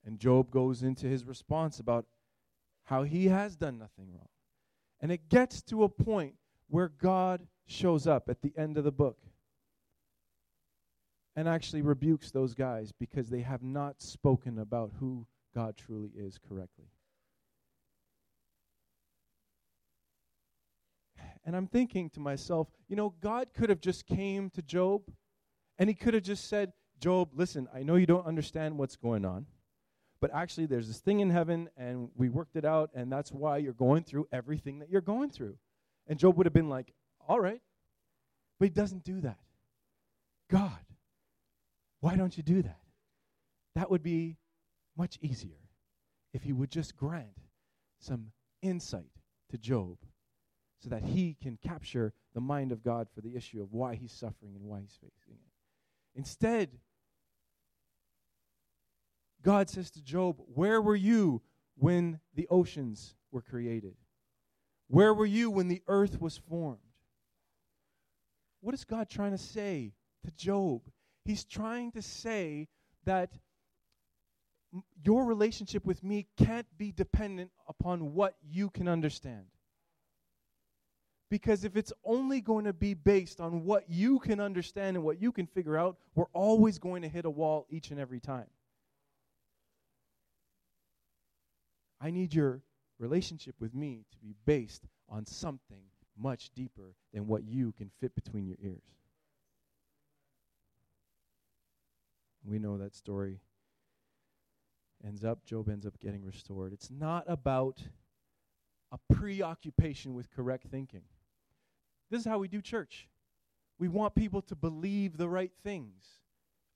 And 0.05 0.19
Job 0.19 0.51
goes 0.51 0.83
into 0.83 1.07
his 1.07 1.25
response 1.25 1.79
about 1.79 2.05
how 2.85 3.03
he 3.03 3.27
has 3.27 3.55
done 3.55 3.77
nothing 3.77 4.11
wrong. 4.11 4.27
And 4.99 5.11
it 5.11 5.29
gets 5.29 5.61
to 5.63 5.83
a 5.83 5.89
point 5.89 6.35
where 6.67 6.89
God 6.89 7.47
shows 7.65 8.07
up 8.07 8.29
at 8.29 8.41
the 8.41 8.53
end 8.57 8.77
of 8.77 8.83
the 8.83 8.91
book 8.91 9.17
and 11.35 11.47
actually 11.47 11.81
rebukes 11.81 12.31
those 12.31 12.53
guys 12.53 12.91
because 12.91 13.29
they 13.29 13.41
have 13.41 13.63
not 13.63 14.01
spoken 14.01 14.59
about 14.59 14.91
who 14.99 15.25
God 15.55 15.77
truly 15.77 16.11
is 16.15 16.37
correctly. 16.37 16.85
And 21.45 21.55
I'm 21.55 21.67
thinking 21.67 22.09
to 22.11 22.19
myself, 22.19 22.69
you 22.87 22.95
know, 22.95 23.13
God 23.21 23.49
could 23.53 23.69
have 23.69 23.81
just 23.81 24.05
came 24.05 24.49
to 24.51 24.61
Job 24.61 25.01
and 25.77 25.89
he 25.89 25.95
could 25.95 26.13
have 26.13 26.23
just 26.23 26.47
said, 26.47 26.71
Job, 26.99 27.29
listen, 27.33 27.67
I 27.73 27.83
know 27.83 27.95
you 27.95 28.05
don't 28.05 28.25
understand 28.25 28.77
what's 28.77 28.95
going 28.95 29.25
on 29.25 29.45
but 30.23 30.33
actually 30.33 30.65
there's 30.65 30.87
this 30.87 30.99
thing 30.99 31.19
in 31.19 31.29
heaven 31.29 31.67
and 31.75 32.07
we 32.15 32.29
worked 32.29 32.55
it 32.55 32.63
out 32.63 32.89
and 32.95 33.11
that's 33.11 33.29
why 33.29 33.57
you're 33.57 33.73
going 33.73 34.05
through 34.05 34.25
everything 34.31 34.79
that 34.79 34.89
you're 34.89 35.01
going 35.01 35.29
through. 35.29 35.57
And 36.07 36.17
Job 36.17 36.37
would 36.37 36.45
have 36.45 36.53
been 36.53 36.69
like, 36.69 36.93
all 37.27 37.41
right. 37.41 37.61
But 38.57 38.67
he 38.67 38.69
doesn't 38.69 39.03
do 39.03 39.19
that. 39.19 39.39
God, 40.49 40.79
why 41.99 42.15
don't 42.15 42.37
you 42.37 42.41
do 42.41 42.61
that? 42.61 42.79
That 43.75 43.91
would 43.91 44.01
be 44.01 44.37
much 44.97 45.19
easier 45.21 45.59
if 46.33 46.41
he 46.41 46.53
would 46.53 46.71
just 46.71 46.95
grant 46.95 47.41
some 47.99 48.27
insight 48.61 49.11
to 49.49 49.57
Job 49.57 49.97
so 50.79 50.87
that 50.87 51.03
he 51.03 51.35
can 51.43 51.57
capture 51.57 52.13
the 52.33 52.39
mind 52.39 52.71
of 52.71 52.81
God 52.81 53.09
for 53.13 53.19
the 53.19 53.35
issue 53.35 53.61
of 53.61 53.73
why 53.73 53.95
he's 53.95 54.13
suffering 54.13 54.55
and 54.55 54.63
why 54.63 54.79
he's 54.79 54.97
facing 55.01 55.33
it. 55.33 56.17
Instead, 56.17 56.69
God 59.43 59.69
says 59.69 59.91
to 59.91 60.03
Job, 60.03 60.37
Where 60.53 60.81
were 60.81 60.95
you 60.95 61.41
when 61.75 62.19
the 62.33 62.47
oceans 62.49 63.15
were 63.31 63.41
created? 63.41 63.95
Where 64.87 65.13
were 65.13 65.25
you 65.25 65.49
when 65.49 65.67
the 65.67 65.81
earth 65.87 66.19
was 66.21 66.37
formed? 66.37 66.79
What 68.61 68.73
is 68.73 68.85
God 68.85 69.09
trying 69.09 69.31
to 69.31 69.37
say 69.37 69.93
to 70.23 70.31
Job? 70.31 70.81
He's 71.25 71.43
trying 71.43 71.91
to 71.91 72.01
say 72.01 72.69
that 73.05 73.31
your 75.03 75.25
relationship 75.25 75.85
with 75.85 76.03
me 76.03 76.27
can't 76.37 76.67
be 76.77 76.91
dependent 76.91 77.51
upon 77.67 78.13
what 78.13 78.35
you 78.41 78.69
can 78.69 78.87
understand. 78.87 79.45
Because 81.29 81.63
if 81.63 81.75
it's 81.75 81.91
only 82.05 82.41
going 82.41 82.65
to 82.65 82.73
be 82.73 82.93
based 82.93 83.41
on 83.41 83.65
what 83.65 83.89
you 83.89 84.19
can 84.19 84.39
understand 84.39 84.95
and 84.95 85.03
what 85.03 85.21
you 85.21 85.31
can 85.31 85.47
figure 85.47 85.77
out, 85.77 85.97
we're 86.15 86.25
always 86.33 86.77
going 86.77 87.01
to 87.01 87.09
hit 87.09 87.25
a 87.25 87.29
wall 87.29 87.65
each 87.69 87.91
and 87.91 87.99
every 87.99 88.19
time. 88.19 88.45
I 92.03 92.11
need 92.11 92.33
your 92.33 92.61
relationship 92.99 93.55
with 93.61 93.73
me 93.73 94.03
to 94.11 94.17
be 94.17 94.35
based 94.45 94.83
on 95.07 95.25
something 95.25 95.83
much 96.17 96.49
deeper 96.53 96.95
than 97.13 97.27
what 97.27 97.45
you 97.45 97.71
can 97.71 97.89
fit 98.01 98.13
between 98.13 98.45
your 98.45 98.57
ears. 98.61 98.83
We 102.43 102.59
know 102.59 102.77
that 102.77 102.93
story 102.93 103.39
ends 105.07 105.23
up, 105.23 105.45
Job 105.45 105.69
ends 105.69 105.85
up 105.85 105.97
getting 106.01 106.25
restored. 106.25 106.73
It's 106.73 106.91
not 106.91 107.23
about 107.27 107.81
a 108.91 108.97
preoccupation 109.13 110.13
with 110.13 110.29
correct 110.29 110.65
thinking. 110.69 111.03
This 112.11 112.19
is 112.19 112.25
how 112.25 112.37
we 112.37 112.49
do 112.49 112.61
church. 112.61 113.07
We 113.79 113.87
want 113.87 114.13
people 114.13 114.41
to 114.43 114.55
believe 114.55 115.15
the 115.15 115.29
right 115.29 115.53
things. 115.63 116.03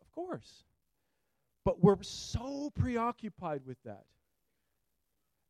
Of 0.02 0.10
course. 0.10 0.64
But 1.66 1.84
we're 1.84 2.02
so 2.02 2.72
preoccupied 2.74 3.66
with 3.66 3.78
that 3.84 4.06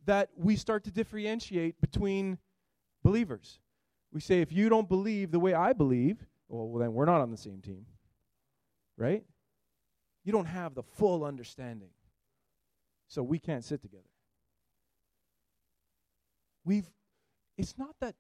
that 0.07 0.29
we 0.35 0.55
start 0.55 0.83
to 0.85 0.91
differentiate 0.91 1.79
between 1.79 2.37
believers. 3.03 3.59
We 4.11 4.21
say, 4.21 4.41
if 4.41 4.51
you 4.51 4.69
don't 4.69 4.89
believe 4.89 5.31
the 5.31 5.39
way 5.39 5.53
I 5.53 5.73
believe, 5.73 6.25
well, 6.49 6.79
then 6.79 6.93
we're 6.93 7.05
not 7.05 7.21
on 7.21 7.29
the 7.29 7.37
same 7.37 7.61
team. 7.61 7.85
Right? 8.97 9.23
You 10.23 10.31
don't 10.31 10.45
have 10.45 10.73
the 10.73 10.83
full 10.83 11.23
understanding. 11.23 11.89
So 13.07 13.23
we 13.23 13.39
can't 13.39 13.63
sit 13.63 13.81
together. 13.81 14.03
We've 16.65 16.89
it's 17.57 17.77
not 17.77 17.95
that 18.01 18.15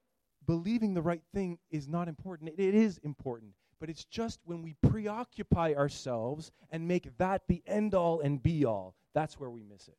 believing 0.45 0.93
the 0.93 1.01
right 1.01 1.21
thing 1.33 1.59
is 1.69 1.87
not 1.87 2.07
important. 2.07 2.49
It, 2.49 2.59
it 2.59 2.75
is 2.75 2.99
important. 2.99 3.51
But 3.79 3.89
it's 3.89 4.05
just 4.05 4.39
when 4.45 4.61
we 4.63 4.75
preoccupy 4.89 5.73
ourselves 5.73 6.51
and 6.71 6.87
make 6.87 7.15
that 7.17 7.43
the 7.47 7.61
end 7.67 7.93
all 7.93 8.21
and 8.21 8.41
be 8.41 8.65
all, 8.65 8.95
that's 9.13 9.39
where 9.39 9.49
we 9.51 9.63
miss 9.63 9.87
it. 9.87 9.97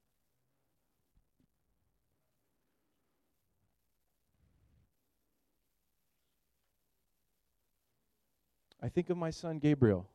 I 8.83 8.89
think 8.89 9.11
of 9.11 9.17
my 9.17 9.31
son 9.31 9.59
Gabriel. 9.59 10.09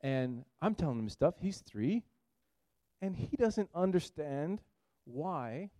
And 0.00 0.44
I'm 0.62 0.74
telling 0.74 0.98
him 0.98 1.08
stuff. 1.08 1.34
He's 1.40 1.58
three. 1.58 2.04
And 3.00 3.16
he 3.16 3.36
doesn't 3.36 3.68
understand 3.74 4.60
why 5.04 5.70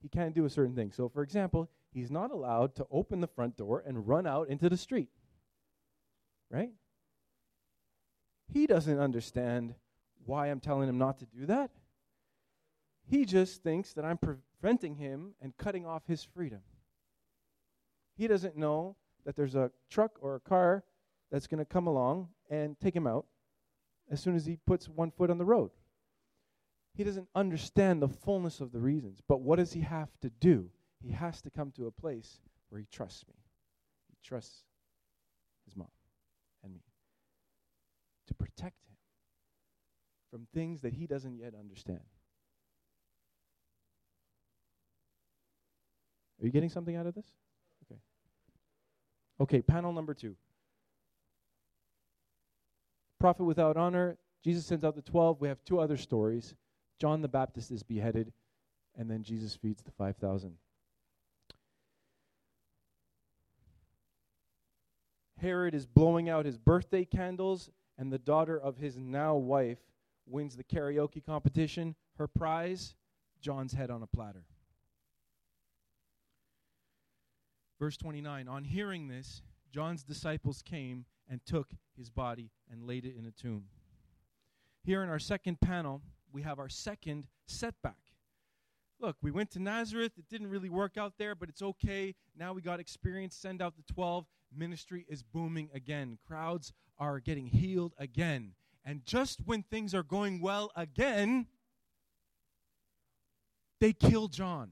he 0.00 0.08
can't 0.08 0.34
do 0.34 0.44
a 0.44 0.50
certain 0.50 0.74
thing. 0.74 0.92
So, 0.92 1.08
for 1.08 1.22
example, 1.22 1.70
he's 1.92 2.10
not 2.10 2.30
allowed 2.30 2.74
to 2.76 2.86
open 2.90 3.20
the 3.20 3.26
front 3.26 3.56
door 3.56 3.82
and 3.86 4.06
run 4.06 4.26
out 4.26 4.48
into 4.48 4.68
the 4.68 4.76
street. 4.76 5.08
Right? 6.50 6.70
He 8.52 8.66
doesn't 8.66 8.98
understand 8.98 9.74
why 10.24 10.48
I'm 10.48 10.60
telling 10.60 10.88
him 10.88 10.98
not 10.98 11.18
to 11.18 11.26
do 11.26 11.46
that. 11.46 11.70
He 13.08 13.24
just 13.24 13.62
thinks 13.62 13.92
that 13.92 14.04
I'm 14.04 14.18
preventing 14.18 14.96
him 14.96 15.34
and 15.40 15.56
cutting 15.56 15.86
off 15.86 16.02
his 16.06 16.24
freedom. 16.24 16.60
He 18.16 18.26
doesn't 18.26 18.56
know 18.56 18.96
that 19.24 19.36
there's 19.36 19.54
a 19.54 19.70
truck 19.90 20.18
or 20.20 20.34
a 20.34 20.40
car 20.40 20.84
that's 21.30 21.46
going 21.46 21.58
to 21.58 21.64
come 21.64 21.86
along 21.86 22.28
and 22.50 22.78
take 22.80 22.94
him 22.94 23.06
out 23.06 23.26
as 24.10 24.20
soon 24.20 24.36
as 24.36 24.46
he 24.46 24.56
puts 24.66 24.88
one 24.88 25.10
foot 25.10 25.30
on 25.30 25.38
the 25.38 25.44
road. 25.44 25.70
He 26.94 27.04
doesn't 27.04 27.28
understand 27.34 28.00
the 28.00 28.08
fullness 28.08 28.60
of 28.60 28.72
the 28.72 28.80
reasons. 28.80 29.20
But 29.26 29.40
what 29.40 29.56
does 29.56 29.72
he 29.72 29.80
have 29.80 30.08
to 30.22 30.30
do? 30.30 30.70
He 31.02 31.12
has 31.12 31.42
to 31.42 31.50
come 31.50 31.72
to 31.72 31.86
a 31.86 31.90
place 31.90 32.40
where 32.68 32.80
he 32.80 32.86
trusts 32.90 33.24
me. 33.28 33.34
He 34.08 34.16
trusts 34.26 34.62
his 35.66 35.76
mom 35.76 35.90
and 36.64 36.72
me 36.72 36.80
to 38.28 38.34
protect 38.34 38.76
him 38.88 38.96
from 40.30 40.46
things 40.54 40.80
that 40.82 40.94
he 40.94 41.06
doesn't 41.06 41.38
yet 41.38 41.54
understand. 41.58 42.00
Are 46.40 46.46
you 46.46 46.52
getting 46.52 46.70
something 46.70 46.96
out 46.96 47.06
of 47.06 47.14
this? 47.14 47.26
Okay. 47.84 48.00
Okay, 49.40 49.62
panel 49.62 49.92
number 49.92 50.14
two. 50.14 50.36
Prophet 53.18 53.44
without 53.44 53.76
honor. 53.76 54.18
Jesus 54.44 54.66
sends 54.66 54.84
out 54.84 54.94
the 54.94 55.02
12. 55.02 55.40
We 55.40 55.48
have 55.48 55.64
two 55.64 55.80
other 55.80 55.96
stories. 55.96 56.54
John 56.98 57.22
the 57.22 57.28
Baptist 57.28 57.70
is 57.70 57.82
beheaded, 57.82 58.32
and 58.96 59.10
then 59.10 59.22
Jesus 59.22 59.54
feeds 59.54 59.82
the 59.82 59.90
5,000. 59.90 60.56
Herod 65.38 65.74
is 65.74 65.86
blowing 65.86 66.28
out 66.28 66.46
his 66.46 66.56
birthday 66.56 67.04
candles, 67.04 67.70
and 67.98 68.12
the 68.12 68.18
daughter 68.18 68.58
of 68.58 68.78
his 68.78 68.96
now 68.96 69.34
wife 69.34 69.78
wins 70.26 70.56
the 70.56 70.64
karaoke 70.64 71.24
competition. 71.24 71.94
Her 72.16 72.26
prize, 72.26 72.94
John's 73.40 73.74
head 73.74 73.90
on 73.90 74.02
a 74.02 74.06
platter. 74.06 74.44
Verse 77.78 77.96
29 77.98 78.48
On 78.48 78.64
hearing 78.64 79.08
this, 79.08 79.42
John's 79.70 80.02
disciples 80.02 80.62
came 80.62 81.04
and 81.28 81.40
took 81.44 81.68
his 81.96 82.10
body 82.10 82.50
and 82.70 82.84
laid 82.84 83.04
it 83.04 83.16
in 83.16 83.26
a 83.26 83.30
tomb. 83.30 83.64
Here 84.84 85.02
in 85.02 85.08
our 85.08 85.18
second 85.18 85.60
panel, 85.60 86.02
we 86.32 86.42
have 86.42 86.58
our 86.58 86.68
second 86.68 87.26
setback. 87.46 87.96
Look, 88.98 89.16
we 89.20 89.30
went 89.30 89.50
to 89.52 89.58
Nazareth. 89.58 90.12
It 90.16 90.28
didn't 90.30 90.48
really 90.48 90.70
work 90.70 90.96
out 90.96 91.14
there, 91.18 91.34
but 91.34 91.48
it's 91.48 91.62
okay. 91.62 92.14
Now 92.36 92.52
we 92.52 92.62
got 92.62 92.80
experience. 92.80 93.36
Send 93.36 93.60
out 93.60 93.74
the 93.76 93.92
12. 93.92 94.26
Ministry 94.56 95.04
is 95.08 95.22
booming 95.22 95.68
again. 95.74 96.18
Crowds 96.26 96.72
are 96.98 97.20
getting 97.20 97.46
healed 97.46 97.94
again. 97.98 98.52
And 98.84 99.04
just 99.04 99.40
when 99.44 99.64
things 99.64 99.94
are 99.94 100.02
going 100.02 100.40
well 100.40 100.70
again, 100.76 101.46
they 103.80 103.92
kill 103.92 104.28
John. 104.28 104.70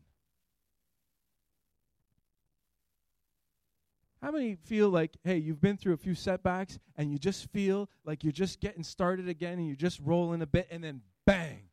How 4.25 4.31
many 4.31 4.55
feel 4.55 4.89
like, 4.89 5.11
hey, 5.23 5.37
you've 5.37 5.61
been 5.61 5.77
through 5.77 5.93
a 5.93 5.99
few 5.99 6.15
setbacks 6.15 6.79
and 6.97 7.13
you 7.13 7.19
just 7.19 7.51
feel 7.51 7.91
like 8.07 8.25
you're 8.25 8.33
just 8.33 8.59
getting 8.59 8.83
started 8.83 9.29
again 9.29 9.59
and 9.59 9.67
you're 9.67 9.77
just 9.77 10.01
rolling 10.03 10.41
a 10.41 10.47
bit 10.47 10.67
and 10.71 10.83
then 10.83 11.03
bang, 11.27 11.65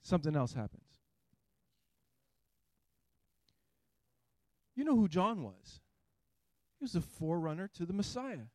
something 0.00 0.34
else 0.34 0.54
happens. 0.54 0.88
You 4.74 4.84
know 4.84 4.96
who 4.96 5.06
John 5.06 5.42
was? 5.42 5.80
He 6.78 6.84
was 6.84 6.92
the 6.92 7.02
forerunner 7.02 7.68
to 7.74 7.84
the 7.84 7.92
Messiah. 7.92 8.46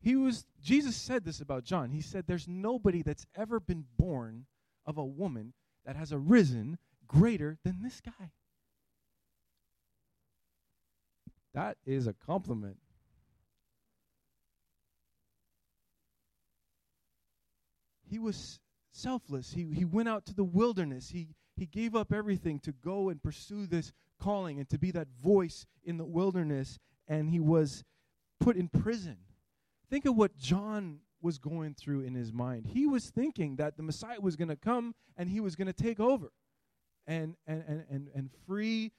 He 0.00 0.16
was 0.16 0.46
Jesus 0.60 0.96
said 0.96 1.24
this 1.24 1.40
about 1.40 1.62
John. 1.62 1.90
He 1.90 2.00
said 2.00 2.24
there's 2.26 2.48
nobody 2.48 3.02
that's 3.02 3.28
ever 3.36 3.60
been 3.60 3.84
born 3.96 4.46
of 4.84 4.98
a 4.98 5.04
woman 5.04 5.52
that 5.86 5.94
has 5.94 6.12
arisen 6.12 6.76
greater 7.06 7.56
than 7.62 7.84
this 7.84 8.00
guy. 8.00 8.32
That 11.54 11.76
is 11.86 12.06
a 12.06 12.12
compliment. 12.12 12.76
He 18.02 18.18
was 18.18 18.58
selfless. 18.90 19.52
He, 19.52 19.66
he 19.72 19.84
went 19.84 20.08
out 20.08 20.26
to 20.26 20.34
the 20.34 20.44
wilderness. 20.44 21.10
He, 21.10 21.28
he 21.56 21.66
gave 21.66 21.94
up 21.94 22.12
everything 22.12 22.58
to 22.60 22.72
go 22.72 23.08
and 23.08 23.22
pursue 23.22 23.66
this 23.66 23.92
calling 24.20 24.58
and 24.58 24.68
to 24.70 24.78
be 24.78 24.90
that 24.92 25.08
voice 25.22 25.64
in 25.84 25.96
the 25.96 26.04
wilderness. 26.04 26.78
And 27.08 27.30
he 27.30 27.40
was 27.40 27.84
put 28.40 28.56
in 28.56 28.68
prison. 28.68 29.16
Think 29.90 30.06
of 30.06 30.16
what 30.16 30.36
John 30.36 30.98
was 31.22 31.38
going 31.38 31.74
through 31.74 32.00
in 32.00 32.14
his 32.14 32.32
mind. 32.32 32.66
He 32.66 32.86
was 32.86 33.10
thinking 33.10 33.56
that 33.56 33.76
the 33.76 33.82
Messiah 33.82 34.20
was 34.20 34.36
going 34.36 34.48
to 34.48 34.56
come 34.56 34.94
and 35.16 35.28
he 35.28 35.40
was 35.40 35.56
going 35.56 35.66
to 35.66 35.72
take 35.72 36.00
over 36.00 36.32
and, 37.06 37.36
and, 37.46 37.64
and, 37.66 37.84
and, 37.90 38.08
and 38.14 38.30
free 38.46 38.92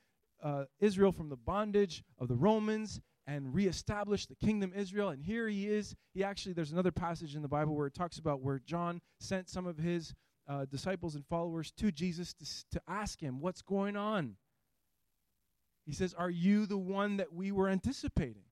uh, 0.46 0.66
Israel 0.80 1.12
from 1.12 1.28
the 1.28 1.36
bondage 1.36 2.04
of 2.20 2.28
the 2.28 2.36
Romans 2.36 3.02
and 3.28 3.54
reestablish 3.54 4.28
the 4.28 4.36
kingdom 4.36 4.72
Israel. 4.76 5.10
And 5.10 5.24
here 5.24 5.48
he 5.48 5.68
is. 5.68 5.96
He 6.14 6.24
actually, 6.24 6.54
there's 6.54 6.72
another 6.72 6.92
passage 6.92 7.36
in 7.36 7.42
the 7.42 7.48
Bible 7.48 7.76
where 7.76 7.88
it 7.88 7.96
talks 7.96 8.20
about 8.20 8.42
where 8.42 8.60
John 8.60 9.02
sent 9.20 9.50
some 9.50 9.66
of 9.66 9.78
his 9.78 10.14
uh, 10.48 10.66
disciples 10.66 11.16
and 11.16 11.26
followers 11.26 11.72
to 11.78 11.92
Jesus 11.92 12.34
to, 12.36 12.46
to 12.78 12.82
ask 12.88 13.20
him, 13.20 13.40
What's 13.40 13.64
going 13.64 13.98
on? 13.98 14.36
He 15.88 15.94
says, 15.94 16.14
Are 16.14 16.30
you 16.30 16.68
the 16.68 16.78
one 16.78 17.18
that 17.18 17.34
we 17.34 17.52
were 17.52 17.68
anticipating? 17.68 18.44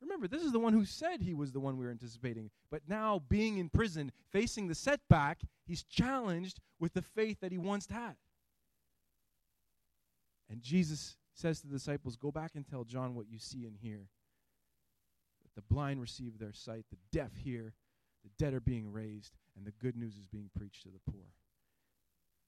Remember, 0.00 0.26
this 0.26 0.42
is 0.42 0.52
the 0.52 0.60
one 0.60 0.72
who 0.72 0.84
said 0.84 1.22
he 1.22 1.34
was 1.34 1.52
the 1.52 1.60
one 1.60 1.76
we 1.76 1.84
were 1.84 1.90
anticipating. 1.90 2.50
But 2.70 2.82
now, 2.88 3.22
being 3.28 3.58
in 3.58 3.68
prison, 3.68 4.10
facing 4.32 4.66
the 4.66 4.74
setback, 4.74 5.42
he's 5.64 5.84
challenged 5.84 6.60
with 6.80 6.94
the 6.94 7.02
faith 7.02 7.38
that 7.40 7.52
he 7.52 7.58
once 7.58 7.86
had. 7.88 8.16
And 10.50 10.62
Jesus 10.62 11.17
says 11.38 11.60
to 11.60 11.68
the 11.68 11.74
disciples, 11.74 12.16
Go 12.16 12.30
back 12.30 12.52
and 12.54 12.66
tell 12.66 12.84
John 12.84 13.14
what 13.14 13.30
you 13.30 13.38
see 13.38 13.64
and 13.64 13.76
hear. 13.76 14.08
That 15.42 15.54
the 15.54 15.74
blind 15.74 16.00
receive 16.00 16.38
their 16.38 16.52
sight, 16.52 16.86
the 16.90 16.98
deaf 17.12 17.36
hear, 17.36 17.74
the 18.24 18.30
dead 18.38 18.54
are 18.54 18.60
being 18.60 18.90
raised, 18.90 19.36
and 19.56 19.64
the 19.64 19.72
good 19.72 19.96
news 19.96 20.16
is 20.16 20.26
being 20.26 20.50
preached 20.56 20.82
to 20.82 20.88
the 20.88 21.10
poor. 21.10 21.26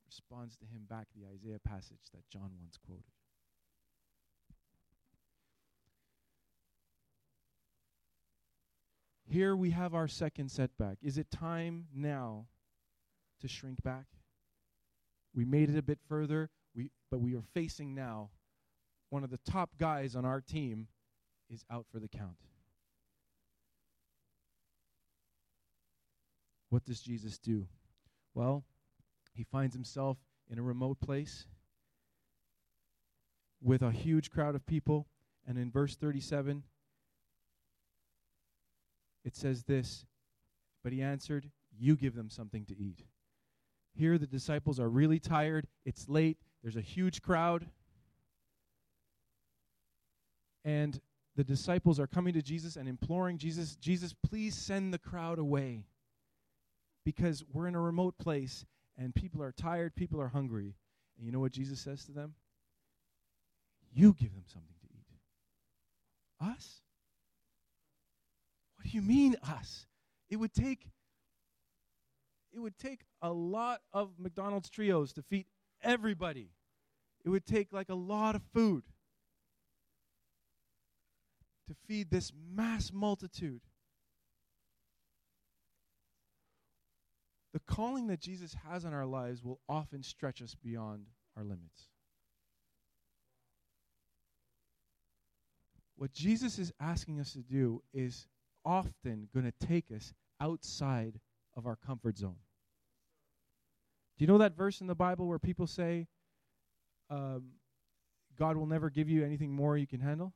Responds 0.07 0.57
to 0.57 0.67
him 0.67 0.87
back 0.89 1.07
the 1.15 1.27
Isaiah 1.33 1.61
passage 1.61 2.11
that 2.13 2.29
John 2.29 2.51
once 2.61 2.77
quoted. 2.85 3.05
Here 9.29 9.55
we 9.55 9.71
have 9.71 9.95
our 9.95 10.09
second 10.09 10.51
setback. 10.51 10.99
Is 11.01 11.17
it 11.17 11.31
time 11.31 11.87
now 11.95 12.47
to 13.41 13.47
shrink 13.47 13.81
back? 13.85 14.07
We 15.33 15.45
made 15.45 15.71
it 15.71 15.79
a 15.79 15.83
bit 15.83 16.01
further, 16.09 16.51
we, 16.75 16.91
but 17.13 17.21
we 17.21 17.37
are 17.37 17.45
facing 17.55 17.95
now 17.95 18.31
one 19.11 19.25
of 19.25 19.31
the 19.31 19.39
top 19.51 19.71
guys 19.79 20.17
on 20.17 20.25
our 20.25 20.41
team 20.41 20.89
is 21.51 21.65
out 21.71 21.87
for 21.93 21.99
the 21.99 22.09
count. 22.09 22.39
What 26.71 26.85
does 26.85 27.01
Jesus 27.01 27.39
do? 27.39 27.67
Well, 28.35 28.65
he 29.35 29.43
finds 29.43 29.75
himself 29.75 30.17
in 30.49 30.59
a 30.59 30.63
remote 30.63 31.01
place 31.01 31.47
with 33.61 33.83
a 33.83 33.91
huge 33.91 34.31
crowd 34.31 34.55
of 34.55 34.65
people. 34.67 35.07
And 35.47 35.59
in 35.59 35.71
verse 35.71 35.97
37, 35.97 36.63
it 39.25 39.35
says 39.35 39.65
this 39.65 40.07
But 40.85 40.93
he 40.93 41.03
answered, 41.03 41.51
You 41.77 41.97
give 41.97 42.15
them 42.15 42.31
something 42.31 42.65
to 42.67 42.79
eat. 42.79 43.05
Here, 43.93 44.19
the 44.19 44.27
disciples 44.27 44.79
are 44.79 44.89
really 44.89 45.19
tired. 45.19 45.67
It's 45.85 46.09
late. 46.09 46.39
There's 46.63 46.77
a 46.77 46.81
huge 46.81 47.23
crowd. 47.23 47.67
And 50.65 51.01
the 51.37 51.45
disciples 51.45 51.99
are 51.99 52.07
coming 52.07 52.35
to 52.35 52.43
Jesus 52.43 52.77
and 52.77 52.89
imploring 52.89 53.39
Jesus, 53.39 53.77
Jesus, 53.77 54.15
please 54.15 54.55
send 54.55 54.93
the 54.93 54.99
crowd 54.99 55.39
away 55.39 55.85
because 57.05 57.45
we're 57.53 57.67
in 57.67 57.75
a 57.75 57.81
remote 57.81 58.19
place 58.19 58.67
and 58.99 59.15
people 59.15 59.43
are 59.43 59.53
tired, 59.53 59.95
people 59.95 60.21
are 60.21 60.29
hungry. 60.29 60.75
And 61.17 61.27
you 61.27 61.33
know 61.33 61.41
what 61.41 61.53
Jesus 61.53 61.81
says 61.81 62.05
to 62.05 62.13
them? 62.13 62.35
You 63.93 64.15
give 64.19 64.33
them 64.33 64.45
something 64.47 64.75
to 64.81 64.87
eat. 64.87 65.07
Us? 66.41 66.83
What 68.77 68.85
do 68.85 68.91
you 68.91 69.03
mean 69.03 69.37
us? 69.43 69.87
It 70.29 70.37
would 70.37 70.55
take 70.55 70.89
it 72.53 72.59
would 72.59 72.79
take 72.79 73.03
a 73.23 73.31
lot 73.31 73.81
of 73.93 74.11
McDonald's 74.19 74.69
trios 74.69 75.13
to 75.13 75.23
feed 75.23 75.47
everybody. 75.83 76.51
It 77.25 77.29
would 77.29 77.47
take 77.47 77.73
like 77.73 77.91
a 77.91 77.95
lot 77.95 78.35
of 78.35 78.43
food 78.53 78.83
to 81.71 81.77
feed 81.87 82.11
this 82.11 82.33
mass 82.53 82.91
multitude. 82.93 83.61
The 87.53 87.61
calling 87.61 88.09
that 88.09 88.19
Jesus 88.19 88.57
has 88.69 88.85
on 88.85 88.93
our 88.93 89.07
lives 89.07 89.45
will 89.45 89.61
often 89.69 90.03
stretch 90.03 90.43
us 90.43 90.57
beyond 90.57 91.07
our 91.37 91.45
limits. 91.45 91.89
What 95.97 96.13
Jesus 96.13 96.59
is 96.59 96.73
asking 96.81 97.21
us 97.21 97.35
to 97.35 97.41
do 97.41 97.83
is 97.95 98.27
often 98.65 99.29
going 99.33 99.47
to 99.47 99.67
take 99.67 99.93
us 99.95 100.13
outside 100.41 101.21
of 101.57 101.67
our 101.67 101.77
comfort 101.77 102.19
zone. 102.19 102.39
Do 104.19 104.25
you 104.25 104.27
know 104.27 104.39
that 104.39 104.57
verse 104.57 104.81
in 104.81 104.89
the 104.89 104.95
Bible 104.97 105.29
where 105.29 105.39
people 105.39 105.69
say, 105.69 106.09
um, 107.11 107.51
God 108.37 108.57
will 108.57 108.67
never 108.67 108.91
give 108.91 109.09
you 109.09 109.25
anything 109.25 109.53
more 109.53 109.77
you 109.77 109.87
can 109.87 110.01
handle? 110.01 110.33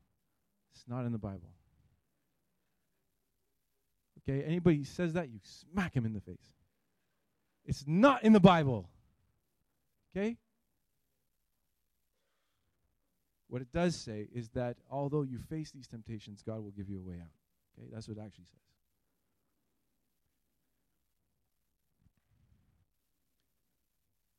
It's 0.74 0.84
not 0.88 1.04
in 1.04 1.12
the 1.12 1.18
Bible. 1.18 1.52
Okay, 4.26 4.42
anybody 4.42 4.84
says 4.84 5.12
that, 5.12 5.28
you 5.28 5.38
smack 5.42 5.94
him 5.94 6.06
in 6.06 6.14
the 6.14 6.20
face. 6.20 6.54
It's 7.64 7.84
not 7.87 8.24
in 8.24 8.32
the 8.32 8.40
Bible. 8.40 8.88
Okay? 10.16 10.37
What 13.48 13.62
it 13.62 13.72
does 13.72 13.94
say 13.94 14.28
is 14.34 14.48
that 14.50 14.78
although 14.90 15.22
you 15.22 15.38
face 15.38 15.70
these 15.70 15.87
temptations, 15.87 16.42
God 16.42 16.62
will 16.62 16.72
give 16.72 16.88
you 16.88 16.98
a 16.98 17.02
way 17.02 17.16
out. 17.20 17.28
Okay? 17.78 17.88
That's 17.92 18.08
what 18.08 18.16
it 18.16 18.22
actually 18.24 18.46
says. 18.46 18.60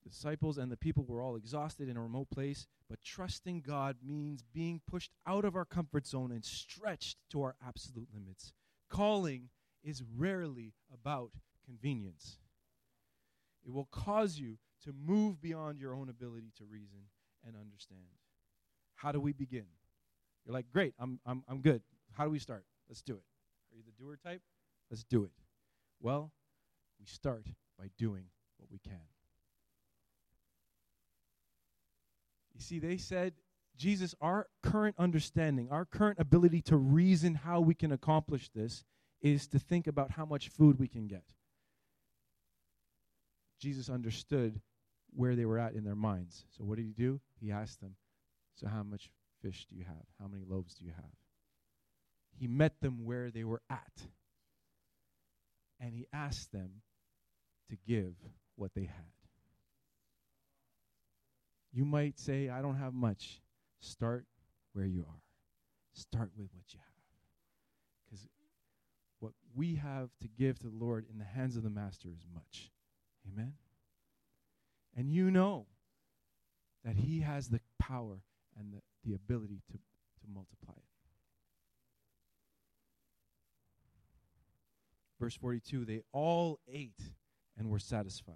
The 0.04 0.10
disciples 0.10 0.58
and 0.58 0.72
the 0.72 0.78
people 0.78 1.06
were 1.08 1.22
all 1.22 1.36
exhausted 1.36 1.90
in 1.90 1.98
a 1.98 2.02
remote 2.02 2.30
place, 2.30 2.68
but 2.90 3.04
trusting 3.04 3.62
God 3.62 3.98
means 4.06 4.44
being 4.54 4.82
pushed 4.90 5.12
out 5.26 5.46
of 5.46 5.56
our 5.56 5.66
comfort 5.66 6.06
zone 6.06 6.32
and 6.32 6.46
stretched 6.46 7.18
to 7.32 7.42
our 7.42 7.56
absolute 7.66 8.08
limits. 8.14 8.54
Calling 8.90 9.50
is 9.84 10.04
rarely 10.16 10.74
about 10.94 11.32
convenience. 11.66 12.38
It 13.66 13.72
will 13.72 13.88
cause 13.92 14.38
you 14.38 14.58
to 14.84 14.94
move 14.94 15.42
beyond 15.42 15.80
your 15.80 15.96
own 15.96 16.10
ability 16.10 16.52
to 16.58 16.66
reason 16.66 17.00
and 17.46 17.56
understand. 17.56 18.02
How 18.96 19.12
do 19.12 19.20
we 19.20 19.34
begin? 19.34 19.66
You're 20.46 20.54
like, 20.54 20.70
great, 20.72 20.94
I'm, 21.00 21.20
I'm, 21.26 21.44
I'm 21.48 21.62
good. 21.62 21.82
How 22.14 22.26
do 22.26 22.30
we 22.30 22.40
start? 22.40 22.66
Let's 22.88 23.02
do 23.02 23.14
it. 23.14 23.24
Are 23.72 23.78
you 23.78 23.84
the 23.84 24.04
doer 24.04 24.18
type? 24.24 24.42
Let's 24.92 25.04
do 25.04 25.24
it. 25.24 25.32
Well, 26.00 26.32
we 27.00 27.06
start 27.08 27.48
by 27.80 27.90
doing 27.98 28.26
what 28.58 28.70
we 28.72 28.78
can. 28.78 29.15
You 32.56 32.62
see, 32.62 32.80
they 32.80 32.98
said, 32.98 33.34
Jesus, 33.78 34.16
our 34.22 34.48
current 34.64 34.96
understanding, 34.98 35.68
our 35.70 35.86
current 35.86 36.20
ability 36.20 36.62
to 36.64 36.78
reason 36.78 37.36
how 37.36 37.60
we 37.60 37.76
can 37.76 37.92
accomplish 37.92 38.50
this 38.50 38.86
is 39.22 39.48
to 39.48 39.60
think 39.60 39.88
about 39.88 40.12
how 40.12 40.26
much 40.26 40.48
food 40.50 40.80
we 40.80 40.88
can 40.88 41.08
get. 41.08 41.24
Jesus 43.60 43.90
understood 43.90 44.62
where 45.14 45.36
they 45.36 45.46
were 45.46 45.60
at 45.60 45.74
in 45.74 45.84
their 45.84 45.96
minds. 45.96 46.46
So 46.58 46.64
what 46.64 46.78
did 46.78 46.86
he 46.86 46.94
do? 46.94 47.20
He 47.40 47.52
asked 47.52 47.82
them, 47.82 47.96
So 48.56 48.68
how 48.68 48.84
much 48.84 49.10
fish 49.42 49.66
do 49.70 49.76
you 49.76 49.84
have? 49.84 50.06
How 50.20 50.28
many 50.28 50.44
loaves 50.48 50.76
do 50.76 50.86
you 50.86 50.92
have? 50.96 51.12
He 52.38 52.48
met 52.48 52.80
them 52.82 53.06
where 53.06 53.32
they 53.32 53.44
were 53.44 53.62
at. 53.70 54.08
And 55.80 55.94
he 55.94 56.08
asked 56.14 56.52
them 56.52 56.82
to 57.70 57.78
give 57.88 58.14
what 58.56 58.74
they 58.74 58.84
had. 58.84 59.25
You 61.76 61.84
might 61.84 62.18
say, 62.18 62.48
I 62.48 62.62
don't 62.62 62.78
have 62.78 62.94
much. 62.94 63.42
Start 63.82 64.26
where 64.72 64.86
you 64.86 65.02
are, 65.02 65.22
start 65.92 66.32
with 66.38 66.48
what 66.54 66.64
you 66.70 66.80
have. 66.80 67.04
Because 68.06 68.28
what 69.20 69.34
we 69.54 69.76
have 69.76 70.10
to 70.22 70.30
give 70.30 70.58
to 70.60 70.68
the 70.68 70.86
Lord 70.86 71.06
in 71.12 71.20
the 71.20 71.26
hands 71.26 71.58
of 71.58 71.64
the 71.64 71.70
Master 71.70 72.08
is 72.08 72.26
much. 72.34 72.72
Amen? 73.30 73.54
And 74.96 75.12
you 75.12 75.30
know 75.30 75.66
that 76.86 76.96
He 76.96 77.20
has 77.20 77.50
the 77.50 77.60
power 77.78 78.22
and 78.58 78.72
the, 78.72 78.82
the 79.04 79.14
ability 79.14 79.62
to, 79.72 79.74
to 79.74 80.34
multiply 80.34 80.76
it. 80.78 80.84
Verse 85.20 85.36
42 85.36 85.84
they 85.84 86.02
all 86.14 86.60
ate 86.72 87.02
and 87.58 87.70
were 87.70 87.80
satisfied. 87.80 88.36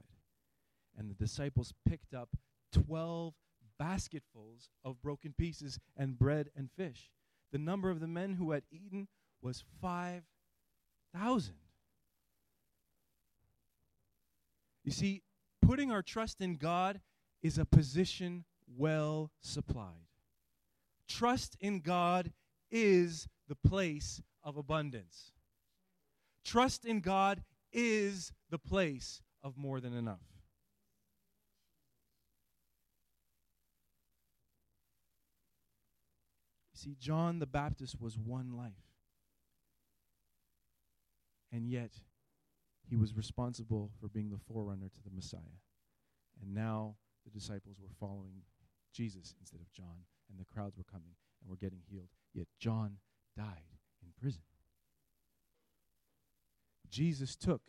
And 0.98 1.10
the 1.10 1.16
disciples 1.16 1.74
picked 1.88 2.14
up 2.14 2.30
12 2.72 3.34
basketfuls 3.78 4.70
of 4.84 5.02
broken 5.02 5.34
pieces 5.38 5.80
and 5.96 6.18
bread 6.18 6.50
and 6.56 6.70
fish. 6.76 7.10
The 7.52 7.58
number 7.58 7.90
of 7.90 8.00
the 8.00 8.08
men 8.08 8.34
who 8.34 8.52
had 8.52 8.64
eaten 8.72 9.08
was 9.42 9.64
5,000. 9.82 11.54
You 14.84 14.92
see, 14.92 15.24
putting 15.62 15.92
our 15.92 16.02
trust 16.02 16.42
in 16.42 16.56
God 16.58 17.02
is 17.42 17.58
a 17.58 17.66
position 17.66 18.46
well 18.78 19.32
supplied. 19.42 20.08
Trust 21.08 21.58
in 21.60 21.80
God 21.80 22.32
is 22.70 23.28
the 23.48 23.56
place 23.56 24.22
of 24.44 24.58
abundance. 24.58 25.32
Trust 26.44 26.86
in 26.86 27.02
God 27.02 27.44
is 27.72 28.32
the 28.50 28.60
place 28.60 29.22
of 29.44 29.58
more 29.58 29.80
than 29.80 29.94
enough. 29.94 30.39
See, 36.80 36.96
John 36.98 37.40
the 37.40 37.46
Baptist 37.46 38.00
was 38.00 38.18
one 38.18 38.56
life. 38.56 38.72
And 41.52 41.68
yet, 41.68 41.92
he 42.90 42.96
was 42.96 43.18
responsible 43.18 43.92
for 44.00 44.08
being 44.08 44.30
the 44.30 44.38
forerunner 44.38 44.88
to 44.88 45.04
the 45.04 45.14
Messiah. 45.14 45.60
And 46.42 46.54
now 46.54 46.96
the 47.26 47.38
disciples 47.38 47.76
were 47.82 47.90
following 48.00 48.44
Jesus 48.94 49.36
instead 49.42 49.60
of 49.60 49.70
John, 49.74 50.06
and 50.30 50.40
the 50.40 50.46
crowds 50.46 50.78
were 50.78 50.86
coming 50.90 51.16
and 51.42 51.50
were 51.50 51.58
getting 51.58 51.82
healed. 51.86 52.08
Yet 52.34 52.48
John 52.60 53.00
died 53.36 53.76
in 54.02 54.14
prison. 54.18 54.44
Jesus 56.90 57.36
took 57.36 57.64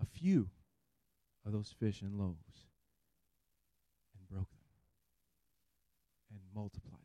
a 0.00 0.06
few 0.06 0.50
of 1.44 1.50
those 1.50 1.74
fish 1.76 2.02
and 2.02 2.16
loaves 2.16 2.68
and 4.16 4.28
broke 4.28 4.50
them 4.50 4.60
and 6.30 6.40
multiplied 6.54 7.01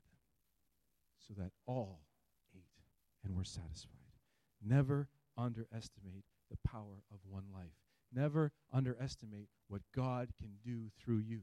so 1.28 1.34
that 1.38 1.52
all 1.66 2.02
ate 2.56 2.64
and 3.24 3.36
were 3.36 3.44
satisfied. 3.44 3.94
Never 4.64 5.10
underestimate 5.38 6.24
the 6.50 6.58
power 6.68 7.04
of 7.12 7.20
one 7.30 7.46
life. 7.54 7.76
Never 8.14 8.52
underestimate 8.72 9.50
what 9.68 9.82
God 9.96 10.30
can 10.40 10.52
do 10.66 10.90
through 11.00 11.20
you. 11.20 11.42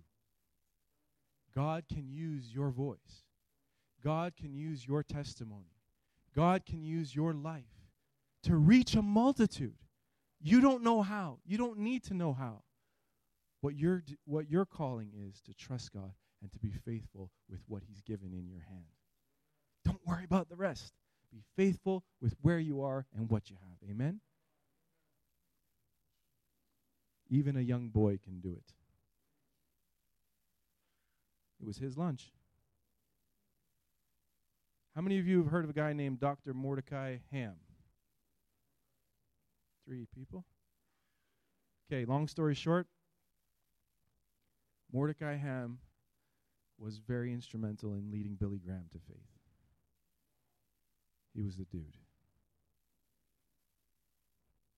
God 1.54 1.84
can 1.92 2.10
use 2.10 2.52
your 2.52 2.70
voice. 2.70 3.24
God 4.02 4.34
can 4.36 4.54
use 4.54 4.86
your 4.86 5.02
testimony. 5.02 5.76
God 6.34 6.66
can 6.66 6.84
use 6.84 7.14
your 7.14 7.32
life 7.32 7.64
to 8.42 8.56
reach 8.56 8.94
a 8.94 9.02
multitude. 9.02 9.76
You 10.40 10.60
don't 10.60 10.82
know 10.82 11.02
how. 11.02 11.38
You 11.46 11.56
don't 11.56 11.78
need 11.78 12.02
to 12.04 12.14
know 12.14 12.32
how. 12.32 12.62
What 13.60 13.76
your 13.76 14.02
what 14.26 14.50
your 14.50 14.66
calling 14.66 15.12
is 15.16 15.40
to 15.42 15.54
trust 15.54 15.92
God 15.92 16.12
and 16.42 16.52
to 16.52 16.58
be 16.58 16.70
faithful 16.70 17.30
with 17.48 17.60
what 17.66 17.82
he's 17.86 18.02
given 18.02 18.34
in 18.34 18.46
your 18.46 18.60
hand. 18.68 18.84
Worry 20.04 20.24
about 20.24 20.48
the 20.48 20.56
rest. 20.56 20.92
Be 21.32 21.42
faithful 21.56 22.04
with 22.20 22.34
where 22.42 22.58
you 22.58 22.82
are 22.82 23.06
and 23.16 23.28
what 23.30 23.50
you 23.50 23.56
have. 23.56 23.90
Amen. 23.90 24.20
Even 27.28 27.56
a 27.56 27.60
young 27.60 27.88
boy 27.88 28.18
can 28.22 28.40
do 28.40 28.52
it. 28.52 28.72
It 31.60 31.66
was 31.66 31.78
his 31.78 31.96
lunch. 31.96 32.32
How 34.94 35.00
many 35.00 35.18
of 35.18 35.26
you 35.26 35.38
have 35.38 35.50
heard 35.50 35.64
of 35.64 35.70
a 35.70 35.74
guy 35.74 35.92
named 35.92 36.20
Dr. 36.20 36.54
Mordecai 36.54 37.16
Ham? 37.32 37.54
Three 39.86 40.06
people. 40.14 40.44
Okay, 41.90 42.04
long 42.04 42.28
story 42.28 42.54
short, 42.54 42.86
Mordecai 44.92 45.36
Ham 45.36 45.78
was 46.78 46.98
very 46.98 47.32
instrumental 47.32 47.94
in 47.94 48.10
leading 48.10 48.34
Billy 48.34 48.58
Graham 48.58 48.84
to 48.92 48.98
faith. 49.08 49.33
He 51.34 51.42
was 51.42 51.56
the 51.56 51.64
dude. 51.64 51.96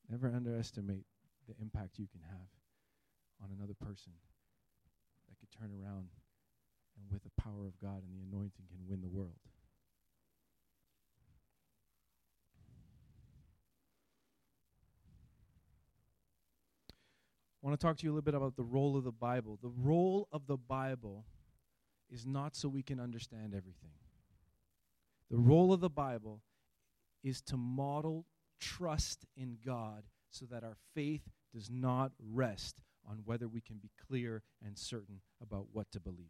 Never 0.09 0.29
underestimate 0.29 1.05
the 1.49 1.55
impact 1.61 1.99
you 1.99 2.07
can 2.07 2.23
have 2.23 2.49
on 3.43 3.51
another 3.57 3.75
person 3.75 4.13
that 5.29 5.39
could 5.39 5.51
turn 5.53 5.71
around 5.71 6.09
and 6.97 7.13
with 7.13 7.23
the 7.25 7.43
power 7.43 7.67
of 7.67 7.79
God 7.79 8.03
and 8.03 8.15
the 8.15 8.23
anointing 8.23 8.67
can 8.69 8.79
win 8.89 9.03
the 9.03 9.09
world. 9.09 9.37
I 17.63 17.69
want 17.69 17.79
to 17.79 17.85
talk 17.85 17.97
to 17.99 18.05
you 18.05 18.11
a 18.11 18.13
little 18.13 18.23
bit 18.23 18.35
about 18.35 18.57
the 18.57 18.63
role 18.63 18.97
of 18.97 19.05
the 19.05 19.13
Bible. 19.13 19.59
The 19.61 19.73
role 19.77 20.29
of 20.31 20.47
the 20.47 20.57
Bible 20.57 21.27
is 22.09 22.25
not 22.25 22.55
so 22.55 22.69
we 22.69 22.83
can 22.83 23.01
understand 23.01 23.55
everything. 23.55 23.91
The 25.31 25.39
role 25.39 25.73
of 25.73 25.81
the 25.81 25.91
Bible 25.91 26.43
is 27.25 27.41
to 27.43 27.57
model 27.57 28.27
trust 28.61 29.27
in 29.37 29.59
God 29.65 30.05
so 30.31 30.47
that 30.47 30.65
our 30.65 30.77
faith 30.95 31.29
does 31.53 31.71
not 31.71 32.13
rest 32.33 32.77
on 33.09 33.23
whether 33.25 33.49
we 33.49 33.61
can 33.61 33.77
be 33.77 33.91
clear 34.09 34.43
and 34.65 34.79
certain 34.79 35.21
about 35.41 35.67
what 35.73 35.91
to 35.93 36.01
believe. 36.01 36.27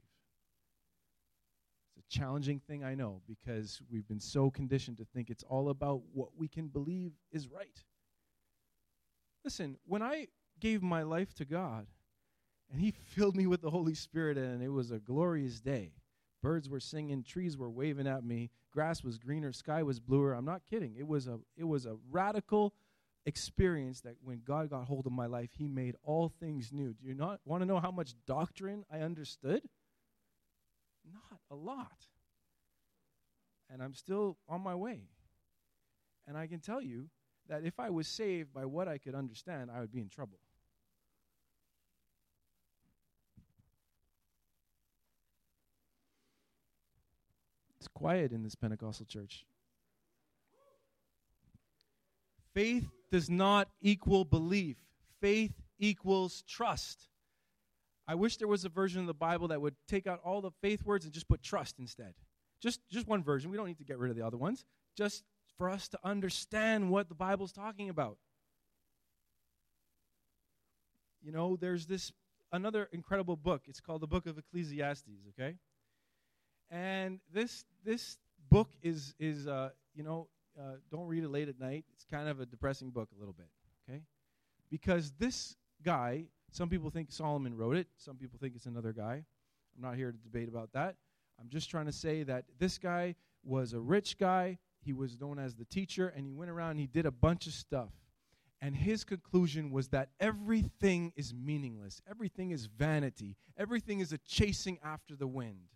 It's 1.96 2.06
a 2.06 2.18
challenging 2.18 2.60
thing, 2.60 2.84
I 2.84 2.94
know, 2.94 3.22
because 3.26 3.80
we've 3.90 4.06
been 4.06 4.20
so 4.20 4.50
conditioned 4.50 4.98
to 4.98 5.04
think 5.04 5.30
it's 5.30 5.44
all 5.44 5.70
about 5.70 6.02
what 6.12 6.36
we 6.36 6.48
can 6.48 6.68
believe 6.68 7.12
is 7.32 7.48
right. 7.48 7.82
Listen, 9.44 9.76
when 9.86 10.02
I 10.02 10.28
gave 10.60 10.82
my 10.82 11.02
life 11.02 11.32
to 11.34 11.44
God, 11.44 11.86
and 12.70 12.80
He 12.80 12.90
filled 13.14 13.36
me 13.36 13.46
with 13.46 13.62
the 13.62 13.70
Holy 13.70 13.94
Spirit, 13.94 14.36
and 14.36 14.62
it 14.62 14.68
was 14.68 14.90
a 14.90 14.98
glorious 14.98 15.60
day. 15.60 15.92
Birds 16.46 16.68
were 16.68 16.78
singing, 16.78 17.24
trees 17.24 17.56
were 17.56 17.68
waving 17.68 18.06
at 18.06 18.22
me, 18.22 18.50
grass 18.70 19.02
was 19.02 19.18
greener, 19.18 19.52
sky 19.52 19.82
was 19.82 19.98
bluer. 19.98 20.32
I'm 20.32 20.44
not 20.44 20.62
kidding. 20.64 20.94
It 20.96 21.08
was 21.08 21.26
a 21.26 21.40
it 21.56 21.64
was 21.64 21.86
a 21.86 21.96
radical 22.08 22.72
experience 23.24 24.02
that 24.02 24.14
when 24.22 24.42
God 24.46 24.70
got 24.70 24.84
hold 24.84 25.06
of 25.06 25.12
my 25.12 25.26
life, 25.26 25.50
He 25.58 25.66
made 25.66 25.96
all 26.04 26.28
things 26.28 26.72
new. 26.72 26.94
Do 26.94 27.04
you 27.04 27.14
not 27.14 27.40
want 27.44 27.62
to 27.62 27.66
know 27.66 27.80
how 27.80 27.90
much 27.90 28.14
doctrine 28.28 28.84
I 28.88 29.00
understood? 29.00 29.60
Not 31.12 31.40
a 31.50 31.56
lot. 31.56 32.06
And 33.68 33.82
I'm 33.82 33.94
still 33.94 34.36
on 34.48 34.60
my 34.60 34.76
way. 34.76 35.08
And 36.28 36.36
I 36.36 36.46
can 36.46 36.60
tell 36.60 36.80
you 36.80 37.08
that 37.48 37.64
if 37.64 37.80
I 37.80 37.90
was 37.90 38.06
saved 38.06 38.54
by 38.54 38.66
what 38.66 38.86
I 38.86 38.98
could 38.98 39.16
understand, 39.16 39.68
I 39.74 39.80
would 39.80 39.90
be 39.90 40.00
in 40.00 40.08
trouble. 40.08 40.38
Quiet 47.96 48.30
in 48.30 48.42
this 48.42 48.54
Pentecostal 48.54 49.06
church. 49.06 49.46
Faith 52.52 52.86
does 53.10 53.30
not 53.30 53.68
equal 53.80 54.26
belief, 54.26 54.76
faith 55.22 55.54
equals 55.78 56.44
trust. 56.46 57.08
I 58.06 58.14
wish 58.14 58.36
there 58.36 58.48
was 58.48 58.66
a 58.66 58.68
version 58.68 59.00
of 59.00 59.06
the 59.06 59.14
Bible 59.14 59.48
that 59.48 59.62
would 59.62 59.74
take 59.88 60.06
out 60.06 60.20
all 60.22 60.42
the 60.42 60.50
faith 60.60 60.84
words 60.84 61.06
and 61.06 61.14
just 61.14 61.26
put 61.26 61.42
trust 61.42 61.78
instead. 61.78 62.12
Just, 62.62 62.80
just 62.90 63.08
one 63.08 63.22
version. 63.22 63.50
We 63.50 63.56
don't 63.56 63.66
need 63.66 63.78
to 63.78 63.84
get 63.84 63.98
rid 63.98 64.10
of 64.10 64.16
the 64.16 64.24
other 64.24 64.36
ones. 64.36 64.64
Just 64.96 65.24
for 65.56 65.68
us 65.70 65.88
to 65.88 65.98
understand 66.04 66.90
what 66.90 67.08
the 67.08 67.14
Bible's 67.14 67.52
talking 67.52 67.88
about. 67.88 68.18
You 71.22 71.32
know, 71.32 71.56
there's 71.56 71.86
this 71.86 72.12
another 72.52 72.88
incredible 72.92 73.36
book. 73.36 73.62
It's 73.66 73.80
called 73.80 74.02
the 74.02 74.06
Book 74.06 74.26
of 74.26 74.38
Ecclesiastes, 74.38 75.08
okay? 75.30 75.56
And 76.70 77.20
this 77.32 77.64
this 77.84 78.18
book 78.50 78.70
is 78.82 79.14
is 79.18 79.46
uh, 79.46 79.70
you 79.94 80.02
know 80.02 80.28
uh, 80.58 80.76
don't 80.90 81.06
read 81.06 81.24
it 81.24 81.30
late 81.30 81.48
at 81.48 81.60
night. 81.60 81.84
It's 81.94 82.04
kind 82.04 82.28
of 82.28 82.40
a 82.40 82.46
depressing 82.46 82.90
book 82.90 83.08
a 83.14 83.18
little 83.18 83.34
bit, 83.34 83.48
okay? 83.88 84.00
Because 84.70 85.12
this 85.18 85.56
guy, 85.82 86.24
some 86.50 86.68
people 86.68 86.90
think 86.90 87.12
Solomon 87.12 87.56
wrote 87.56 87.76
it. 87.76 87.86
Some 87.96 88.16
people 88.16 88.38
think 88.40 88.54
it's 88.56 88.66
another 88.66 88.92
guy. 88.92 89.22
I'm 89.76 89.82
not 89.82 89.96
here 89.96 90.10
to 90.10 90.18
debate 90.18 90.48
about 90.48 90.72
that. 90.72 90.96
I'm 91.38 91.48
just 91.50 91.70
trying 91.70 91.86
to 91.86 91.92
say 91.92 92.22
that 92.22 92.44
this 92.58 92.78
guy 92.78 93.14
was 93.44 93.74
a 93.74 93.80
rich 93.80 94.18
guy. 94.18 94.58
He 94.80 94.92
was 94.92 95.20
known 95.20 95.38
as 95.38 95.54
the 95.54 95.64
teacher, 95.64 96.08
and 96.08 96.26
he 96.26 96.32
went 96.32 96.50
around 96.50 96.72
and 96.72 96.80
he 96.80 96.86
did 96.86 97.06
a 97.06 97.10
bunch 97.10 97.46
of 97.46 97.52
stuff. 97.52 97.90
And 98.62 98.74
his 98.74 99.04
conclusion 99.04 99.70
was 99.70 99.88
that 99.88 100.08
everything 100.18 101.12
is 101.14 101.34
meaningless, 101.34 102.00
everything 102.08 102.52
is 102.52 102.66
vanity, 102.66 103.36
everything 103.58 104.00
is 104.00 104.12
a 104.12 104.18
chasing 104.18 104.78
after 104.82 105.14
the 105.14 105.26
wind. 105.26 105.68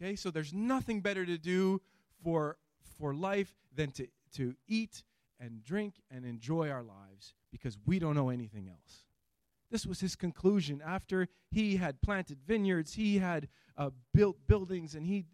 Okay, 0.00 0.16
so 0.16 0.30
there's 0.30 0.52
nothing 0.52 1.00
better 1.00 1.26
to 1.26 1.38
do 1.38 1.80
for, 2.22 2.56
for 2.98 3.14
life 3.14 3.54
than 3.74 3.90
to, 3.92 4.06
to 4.34 4.54
eat 4.66 5.02
and 5.40 5.64
drink 5.64 5.94
and 6.10 6.24
enjoy 6.24 6.70
our 6.70 6.82
lives 6.82 7.34
because 7.50 7.78
we 7.86 7.98
don't 7.98 8.14
know 8.14 8.28
anything 8.28 8.68
else. 8.68 9.04
This 9.70 9.86
was 9.86 10.00
his 10.00 10.16
conclusion 10.16 10.82
after 10.84 11.28
he 11.50 11.76
had 11.76 12.00
planted 12.00 12.38
vineyards, 12.46 12.94
he 12.94 13.18
had 13.18 13.48
uh, 13.76 13.90
built 14.14 14.36
buildings, 14.46 14.94
and 14.94 15.06
he 15.06 15.26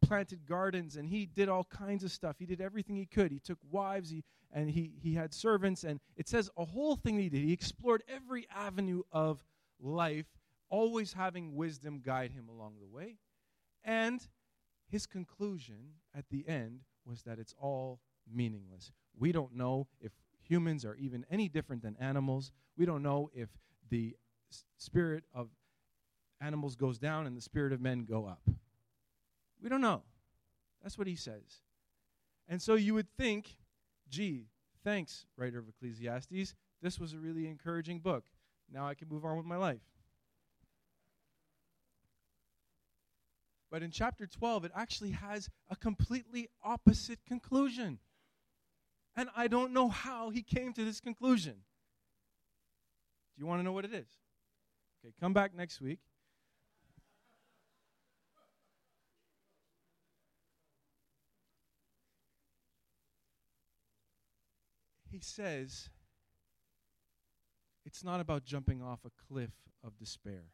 planted 0.00 0.46
gardens, 0.46 0.96
and 0.96 1.08
he 1.08 1.26
did 1.26 1.48
all 1.48 1.64
kinds 1.64 2.04
of 2.04 2.10
stuff. 2.10 2.36
He 2.38 2.46
did 2.46 2.60
everything 2.60 2.96
he 2.96 3.06
could. 3.06 3.30
He 3.30 3.38
took 3.38 3.58
wives, 3.70 4.10
he, 4.10 4.24
and 4.52 4.70
he, 4.70 4.92
he 5.02 5.14
had 5.14 5.34
servants, 5.34 5.84
and 5.84 6.00
it 6.16 6.28
says 6.28 6.50
a 6.56 6.64
whole 6.64 6.96
thing 6.96 7.18
he 7.18 7.28
did. 7.28 7.42
He 7.42 7.52
explored 7.52 8.02
every 8.08 8.46
avenue 8.54 9.02
of 9.12 9.44
life, 9.80 10.26
always 10.70 11.12
having 11.12 11.54
wisdom 11.54 12.00
guide 12.04 12.32
him 12.32 12.48
along 12.48 12.74
the 12.80 12.86
way. 12.86 13.16
And 13.84 14.26
his 14.88 15.06
conclusion 15.06 15.94
at 16.16 16.28
the 16.30 16.48
end 16.48 16.80
was 17.04 17.22
that 17.22 17.38
it's 17.38 17.54
all 17.58 18.00
meaningless. 18.32 18.92
We 19.18 19.32
don't 19.32 19.54
know 19.54 19.86
if 20.00 20.12
humans 20.40 20.84
are 20.84 20.94
even 20.96 21.24
any 21.30 21.48
different 21.48 21.82
than 21.82 21.96
animals. 22.00 22.52
We 22.76 22.86
don't 22.86 23.02
know 23.02 23.30
if 23.34 23.48
the 23.90 24.16
spirit 24.78 25.24
of 25.34 25.48
animals 26.40 26.76
goes 26.76 26.98
down 26.98 27.26
and 27.26 27.36
the 27.36 27.42
spirit 27.42 27.72
of 27.72 27.80
men 27.80 28.04
go 28.04 28.26
up. 28.26 28.40
We 29.62 29.68
don't 29.68 29.80
know. 29.80 30.02
That's 30.82 30.98
what 30.98 31.06
he 31.06 31.16
says. 31.16 31.62
And 32.48 32.60
so 32.60 32.74
you 32.74 32.94
would 32.94 33.08
think, 33.16 33.56
gee, 34.08 34.48
thanks, 34.84 35.26
writer 35.36 35.58
of 35.58 35.68
Ecclesiastes. 35.68 36.54
This 36.82 37.00
was 37.00 37.14
a 37.14 37.18
really 37.18 37.46
encouraging 37.46 38.00
book. 38.00 38.24
Now 38.70 38.86
I 38.86 38.94
can 38.94 39.08
move 39.08 39.24
on 39.24 39.36
with 39.36 39.46
my 39.46 39.56
life. 39.56 39.80
But 43.74 43.82
in 43.82 43.90
chapter 43.90 44.24
12, 44.24 44.66
it 44.66 44.72
actually 44.72 45.10
has 45.10 45.50
a 45.68 45.74
completely 45.74 46.48
opposite 46.62 47.18
conclusion. 47.26 47.98
And 49.16 49.28
I 49.36 49.48
don't 49.48 49.72
know 49.72 49.88
how 49.88 50.30
he 50.30 50.44
came 50.44 50.72
to 50.74 50.84
this 50.84 51.00
conclusion. 51.00 51.54
Do 51.54 53.42
you 53.42 53.46
want 53.46 53.58
to 53.58 53.64
know 53.64 53.72
what 53.72 53.84
it 53.84 53.92
is? 53.92 54.06
Okay, 55.04 55.12
come 55.18 55.32
back 55.32 55.56
next 55.56 55.80
week. 55.80 55.98
He 65.10 65.18
says 65.18 65.90
it's 67.84 68.04
not 68.04 68.20
about 68.20 68.44
jumping 68.44 68.80
off 68.80 69.00
a 69.04 69.10
cliff 69.26 69.50
of 69.82 69.98
despair. 69.98 70.44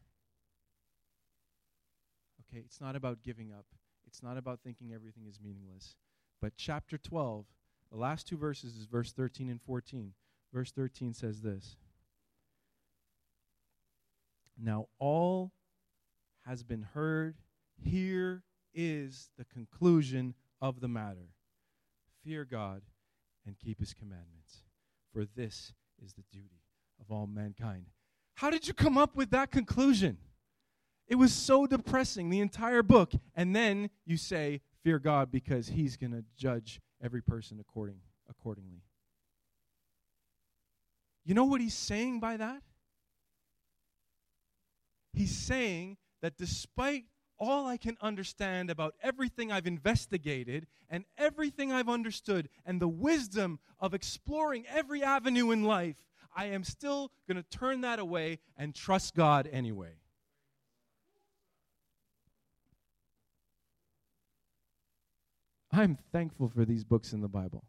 Okay, 2.51 2.63
it's 2.65 2.81
not 2.81 2.97
about 2.97 3.23
giving 3.23 3.53
up. 3.53 3.67
It's 4.07 4.23
not 4.23 4.37
about 4.37 4.61
thinking 4.61 4.93
everything 4.93 5.25
is 5.29 5.39
meaningless. 5.41 5.95
But 6.41 6.55
chapter 6.57 6.99
12, 6.99 7.45
the 7.93 7.99
last 7.99 8.27
two 8.27 8.37
verses 8.37 8.77
is 8.77 8.87
verse 8.87 9.13
13 9.13 9.49
and 9.49 9.61
14. 9.63 10.13
Verse 10.53 10.73
13 10.73 11.15
says 11.15 11.43
this 11.43 11.77
Now 14.61 14.89
all 14.99 15.53
has 16.45 16.63
been 16.63 16.83
heard. 16.95 17.37
Here 17.83 18.43
is 18.75 19.31
the 19.39 19.45
conclusion 19.45 20.35
of 20.61 20.81
the 20.81 20.89
matter 20.89 21.31
fear 22.25 22.45
God 22.45 22.83
and 23.47 23.59
keep 23.59 23.81
his 23.81 23.95
commandments, 23.95 24.63
for 25.13 25.25
this 25.25 25.73
is 26.05 26.13
the 26.13 26.25
duty 26.31 26.61
of 27.01 27.11
all 27.11 27.27
mankind. 27.27 27.87
How 28.35 28.51
did 28.51 28.69
you 28.69 28.75
come 28.75 28.99
up 28.99 29.17
with 29.17 29.31
that 29.31 29.51
conclusion? 29.51 30.19
It 31.11 31.17
was 31.17 31.33
so 31.33 31.67
depressing, 31.67 32.31
the 32.31 32.39
entire 32.39 32.85
book. 32.85 33.13
And 33.35 33.55
then 33.55 33.91
you 34.07 34.17
say, 34.17 34.63
Fear 34.83 35.01
God 35.01 35.31
because 35.31 35.69
he's 35.69 35.99
going 35.99 36.13
to 36.13 36.25
judge 36.39 36.81
every 37.03 37.21
person 37.21 37.59
according, 37.61 37.97
accordingly. 38.31 38.83
You 41.25 41.35
know 41.35 41.45
what 41.45 41.61
he's 41.61 41.75
saying 41.75 42.21
by 42.21 42.39
that? 42.39 42.63
He's 45.13 45.37
saying 45.37 45.99
that 46.23 46.39
despite 46.39 47.05
all 47.39 47.67
I 47.67 47.77
can 47.77 47.99
understand 48.01 48.71
about 48.71 48.95
everything 49.03 49.53
I've 49.53 49.67
investigated 49.67 50.67
and 50.89 51.05
everything 51.19 51.73
I've 51.73 51.89
understood 51.89 52.49
and 52.65 52.81
the 52.81 52.89
wisdom 52.89 53.59
of 53.79 53.93
exploring 53.93 54.65
every 54.67 55.03
avenue 55.03 55.51
in 55.51 55.65
life, 55.65 55.97
I 56.35 56.47
am 56.47 56.65
still 56.65 57.11
going 57.29 57.43
to 57.43 57.59
turn 57.59 57.83
that 57.83 57.99
away 57.99 58.39
and 58.57 58.75
trust 58.75 59.15
God 59.15 59.49
anyway. 59.53 60.00
I'm 65.73 65.97
thankful 66.13 66.49
for 66.49 66.65
these 66.65 66.85
books 66.85 67.13
in 67.13 67.21
the 67.21 67.29
Bible 67.29 67.65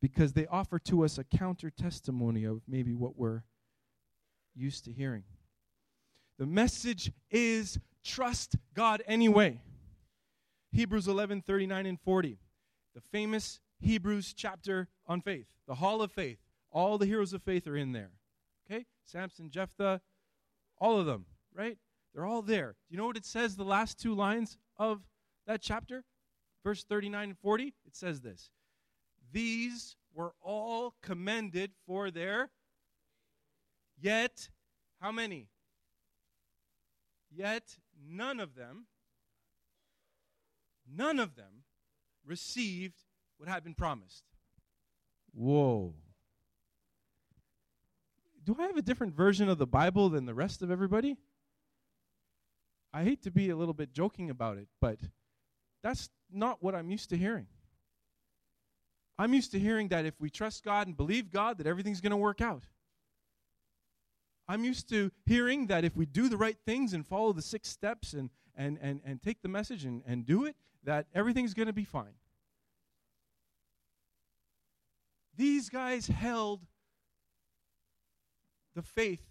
because 0.00 0.32
they 0.32 0.46
offer 0.46 0.78
to 0.78 1.04
us 1.04 1.18
a 1.18 1.24
counter 1.24 1.70
testimony 1.70 2.44
of 2.44 2.62
maybe 2.68 2.94
what 2.94 3.16
we're 3.16 3.42
used 4.54 4.84
to 4.84 4.92
hearing. 4.92 5.24
The 6.38 6.46
message 6.46 7.12
is 7.30 7.78
trust 8.04 8.56
God 8.74 9.02
anyway. 9.06 9.60
Hebrews 10.72 11.08
11 11.08 11.42
39 11.42 11.86
and 11.86 12.00
40. 12.00 12.38
The 12.94 13.00
famous 13.00 13.60
Hebrews 13.80 14.32
chapter 14.34 14.88
on 15.06 15.20
faith, 15.20 15.46
the 15.66 15.74
hall 15.76 16.02
of 16.02 16.12
faith. 16.12 16.38
All 16.72 16.98
the 16.98 17.06
heroes 17.06 17.32
of 17.32 17.42
faith 17.42 17.66
are 17.66 17.76
in 17.76 17.92
there. 17.92 18.10
Okay? 18.70 18.86
Samson, 19.04 19.50
Jephthah, 19.50 20.00
all 20.78 20.98
of 20.98 21.06
them, 21.06 21.26
right? 21.52 21.78
They're 22.14 22.26
all 22.26 22.42
there. 22.42 22.76
Do 22.88 22.94
you 22.94 22.98
know 22.98 23.06
what 23.06 23.16
it 23.16 23.24
says, 23.24 23.56
the 23.56 23.64
last 23.64 24.00
two 24.00 24.14
lines 24.14 24.56
of 24.76 25.02
that 25.46 25.60
chapter? 25.60 26.04
Verse 26.64 26.84
39 26.84 27.30
and 27.30 27.38
40? 27.38 27.74
It 27.86 27.96
says 27.96 28.20
this 28.20 28.50
These 29.32 29.96
were 30.14 30.34
all 30.42 30.94
commended 31.02 31.72
for 31.86 32.10
their, 32.10 32.50
yet, 34.00 34.48
how 35.00 35.12
many? 35.12 35.48
Yet 37.30 37.76
none 38.04 38.40
of 38.40 38.54
them, 38.54 38.86
none 40.92 41.18
of 41.20 41.36
them 41.36 41.64
received 42.24 43.04
what 43.38 43.48
had 43.48 43.62
been 43.62 43.74
promised. 43.74 44.24
Whoa. 45.32 45.94
Do 48.44 48.56
I 48.58 48.66
have 48.66 48.76
a 48.76 48.82
different 48.82 49.14
version 49.14 49.48
of 49.48 49.58
the 49.58 49.66
Bible 49.66 50.08
than 50.08 50.26
the 50.26 50.34
rest 50.34 50.60
of 50.62 50.70
everybody? 50.70 51.16
I 52.92 53.04
hate 53.04 53.22
to 53.22 53.30
be 53.30 53.50
a 53.50 53.56
little 53.56 53.74
bit 53.74 53.92
joking 53.92 54.30
about 54.30 54.58
it, 54.58 54.66
but 54.80 54.98
that's 55.82 56.10
not 56.32 56.62
what 56.62 56.74
I'm 56.74 56.90
used 56.90 57.10
to 57.10 57.16
hearing. 57.16 57.46
I'm 59.18 59.34
used 59.34 59.52
to 59.52 59.58
hearing 59.58 59.88
that 59.88 60.06
if 60.06 60.14
we 60.18 60.30
trust 60.30 60.64
God 60.64 60.86
and 60.86 60.96
believe 60.96 61.30
God, 61.30 61.58
that 61.58 61.66
everything's 61.66 62.00
going 62.00 62.12
to 62.12 62.16
work 62.16 62.40
out. 62.40 62.64
I'm 64.48 64.64
used 64.64 64.88
to 64.88 65.12
hearing 65.26 65.66
that 65.66 65.84
if 65.84 65.96
we 65.96 66.06
do 66.06 66.28
the 66.28 66.36
right 66.36 66.56
things 66.66 66.92
and 66.92 67.06
follow 67.06 67.32
the 67.32 67.42
six 67.42 67.68
steps 67.68 68.14
and, 68.14 68.30
and, 68.56 68.78
and, 68.80 69.00
and 69.04 69.22
take 69.22 69.42
the 69.42 69.48
message 69.48 69.84
and, 69.84 70.02
and 70.06 70.26
do 70.26 70.44
it, 70.44 70.56
that 70.84 71.06
everything's 71.14 71.54
going 71.54 71.66
to 71.66 71.72
be 71.72 71.84
fine. 71.84 72.14
These 75.36 75.68
guys 75.68 76.06
held 76.06 76.66
the 78.74 78.82
faith. 78.82 79.22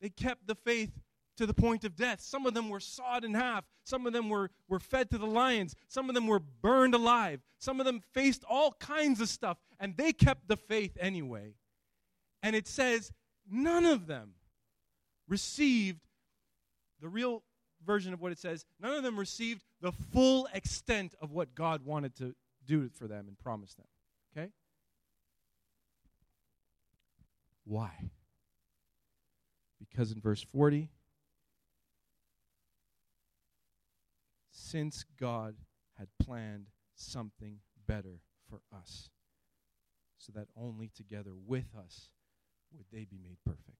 They 0.00 0.10
kept 0.10 0.46
the 0.46 0.54
faith 0.54 0.92
to 1.38 1.46
the 1.46 1.54
point 1.54 1.84
of 1.84 1.96
death. 1.96 2.20
Some 2.20 2.46
of 2.46 2.54
them 2.54 2.68
were 2.68 2.80
sawed 2.80 3.24
in 3.24 3.32
half. 3.32 3.64
Some 3.84 4.06
of 4.06 4.12
them 4.12 4.28
were, 4.28 4.50
were 4.68 4.80
fed 4.80 5.10
to 5.10 5.18
the 5.18 5.26
lions. 5.26 5.74
Some 5.88 6.08
of 6.08 6.14
them 6.14 6.26
were 6.26 6.40
burned 6.40 6.94
alive. 6.94 7.40
Some 7.58 7.80
of 7.80 7.86
them 7.86 8.02
faced 8.12 8.44
all 8.48 8.72
kinds 8.72 9.20
of 9.20 9.28
stuff, 9.28 9.56
and 9.80 9.96
they 9.96 10.12
kept 10.12 10.48
the 10.48 10.56
faith 10.56 10.96
anyway. 11.00 11.54
And 12.42 12.54
it 12.54 12.66
says, 12.66 13.12
none 13.50 13.86
of 13.86 14.06
them 14.06 14.34
received 15.28 16.00
the 17.00 17.08
real 17.08 17.44
version 17.86 18.12
of 18.12 18.20
what 18.20 18.32
it 18.32 18.38
says, 18.38 18.64
none 18.80 18.94
of 18.94 19.04
them 19.04 19.18
received 19.18 19.62
the 19.80 19.92
full 19.92 20.48
extent 20.52 21.14
of 21.22 21.30
what 21.30 21.54
God 21.54 21.84
wanted 21.84 22.16
to 22.16 22.34
do 22.66 22.90
for 22.92 23.06
them 23.06 23.26
and 23.28 23.38
promise 23.38 23.74
them. 23.74 23.86
Okay? 24.36 24.50
Why? 27.64 27.92
Because 29.78 30.10
in 30.10 30.20
verse 30.20 30.44
40, 30.52 30.90
since 34.70 35.04
God 35.18 35.56
had 35.98 36.08
planned 36.22 36.66
something 36.94 37.60
better 37.86 38.20
for 38.50 38.60
us, 38.76 39.08
so 40.18 40.30
that 40.34 40.48
only 40.56 40.90
together 40.94 41.30
with 41.46 41.74
us 41.78 42.10
would 42.76 42.86
they 42.92 43.04
be 43.04 43.18
made 43.22 43.38
perfect. 43.46 43.78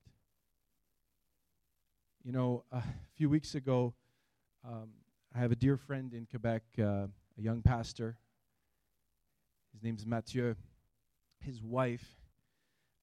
You 2.25 2.33
know, 2.33 2.65
a 2.73 2.83
few 3.15 3.29
weeks 3.29 3.55
ago, 3.55 3.95
um, 4.67 4.89
I 5.35 5.39
have 5.41 5.53
a 5.53 5.57
dear 5.57 5.77
friend 5.77 6.15
in 6.15 6.27
Quebec, 6.27 6.63
uh, 6.79 6.83
a 6.83 7.09
young 7.37 7.61
pastor. 7.61 8.17
His 9.73 9.83
name's 9.83 10.07
Mathieu. 10.07 10.55
His 11.41 11.63
wife 11.63 12.07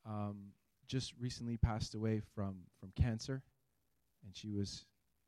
um, 0.07 0.53
just 0.87 1.13
recently 1.19 1.57
passed 1.57 1.93
away 1.93 2.21
from, 2.33 2.55
from 2.79 2.91
cancer, 2.99 3.43
and 4.25 4.35
she 4.35 4.49
was 4.49 4.85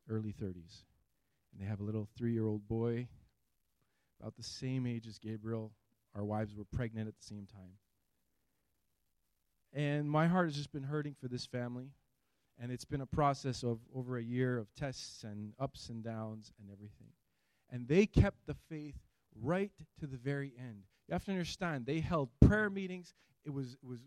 early 0.09 0.33
30s 0.33 0.83
and 1.57 1.65
they 1.65 1.69
have 1.69 1.79
a 1.79 1.83
little 1.83 2.07
three 2.15 2.33
year 2.33 2.45
old 2.45 2.67
boy, 2.67 3.07
about 4.19 4.35
the 4.35 4.43
same 4.43 4.85
age 4.85 5.07
as 5.07 5.17
Gabriel. 5.19 5.71
Our 6.15 6.23
wives 6.23 6.55
were 6.55 6.65
pregnant 6.65 7.07
at 7.07 7.15
the 7.17 7.23
same 7.23 7.45
time. 7.45 7.77
And 9.73 10.09
my 10.09 10.27
heart 10.27 10.47
has 10.47 10.55
just 10.55 10.71
been 10.71 10.83
hurting 10.83 11.15
for 11.19 11.27
this 11.27 11.45
family. 11.45 11.91
And 12.59 12.71
it's 12.71 12.85
been 12.85 13.01
a 13.01 13.07
process 13.07 13.63
of 13.63 13.79
over 13.95 14.17
a 14.17 14.23
year 14.23 14.57
of 14.57 14.73
tests 14.73 15.23
and 15.23 15.53
ups 15.59 15.89
and 15.89 16.03
downs 16.03 16.51
and 16.59 16.71
everything. 16.71 17.09
And 17.69 17.87
they 17.87 18.07
kept 18.07 18.47
the 18.47 18.55
faith 18.69 18.95
right 19.39 19.71
to 19.99 20.07
the 20.07 20.17
very 20.17 20.53
end. 20.57 20.83
You 21.07 21.13
have 21.13 21.25
to 21.25 21.31
understand, 21.31 21.85
they 21.85 21.99
held 21.99 22.29
prayer 22.41 22.69
meetings. 22.69 23.13
It 23.45 23.51
was, 23.51 23.73
it 23.73 23.87
was 23.87 23.99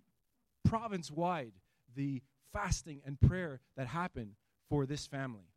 province 0.64 1.11
wide, 1.12 1.53
the 1.94 2.22
fasting 2.53 3.03
and 3.07 3.20
prayer 3.20 3.61
that 3.76 3.86
happened 3.86 4.32
for 4.68 4.86
this 4.86 5.07
family 5.07 5.49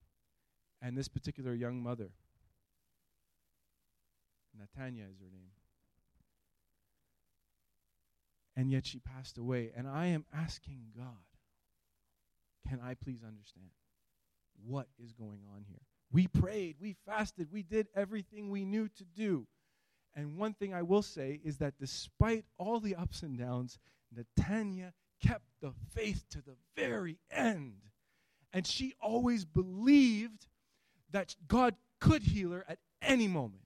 and 0.84 0.98
this 0.98 1.08
particular 1.08 1.54
young 1.54 1.82
mother. 1.82 2.10
Natanya 4.56 5.10
is 5.10 5.20
her 5.20 5.32
name. 5.32 5.52
And 8.56 8.70
yet 8.70 8.86
she 8.86 9.00
passed 9.00 9.38
away. 9.38 9.72
And 9.76 9.88
I 9.88 10.08
am 10.08 10.26
asking 10.32 10.82
God, 10.96 11.08
can 12.70 12.80
I 12.84 12.94
please 12.96 13.22
understand 13.26 13.70
what 14.68 14.88
is 15.04 15.14
going 15.14 15.40
on 15.56 15.64
here? 15.68 15.82
We 16.12 16.28
prayed, 16.28 16.76
we 16.80 16.96
fasted, 17.08 17.48
we 17.52 17.64
did 17.64 17.88
everything 17.96 18.52
we 18.52 18.66
knew 18.66 18.90
to 18.90 19.06
do. 19.06 19.48
And 20.16 20.38
one 20.38 20.54
thing 20.54 20.74
I 20.74 20.84
will 20.84 21.02
say 21.02 21.40
is 21.44 21.58
that 21.58 21.80
despite 21.80 22.46
all 22.60 22.80
the 22.80 22.96
ups 22.96 23.24
and 23.24 23.40
downs, 23.40 23.80
Natanya 24.16 24.92
kept 25.26 25.46
the 25.62 25.72
faith 25.96 26.26
to 26.30 26.42
the 26.42 26.56
very 26.76 27.18
end. 27.32 27.78
And 28.52 28.68
she 28.68 28.94
always 29.02 29.46
believed 29.46 30.46
that 31.14 31.36
God 31.47 31.76
could 31.99 32.24
heal 32.24 32.51
her 32.51 32.66
at 32.68 32.80
any 33.01 33.28
moment. 33.28 33.61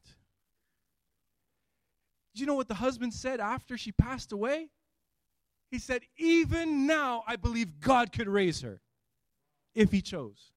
Do 2.35 2.41
you 2.41 2.45
know 2.45 2.53
what 2.53 2.67
the 2.67 2.75
husband 2.75 3.13
said 3.13 3.39
after 3.39 3.77
she 3.77 3.91
passed 3.91 4.31
away? 4.31 4.69
He 5.71 5.79
said, 5.79 6.03
Even 6.17 6.85
now, 6.85 7.23
I 7.25 7.35
believe 7.35 7.79
God 7.79 8.11
could 8.11 8.27
raise 8.27 8.61
her 8.61 8.79
if 9.73 9.91
he 9.91 10.01
chose. 10.01 10.51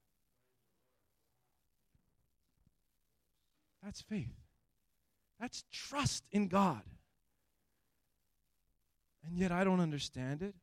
That's 3.82 4.02
faith. 4.02 4.34
That's 5.40 5.64
trust 5.72 6.24
in 6.32 6.48
God. 6.48 6.82
And 9.26 9.38
yet, 9.38 9.52
I 9.52 9.64
don't 9.64 9.80
understand 9.80 10.42
it. 10.42 10.54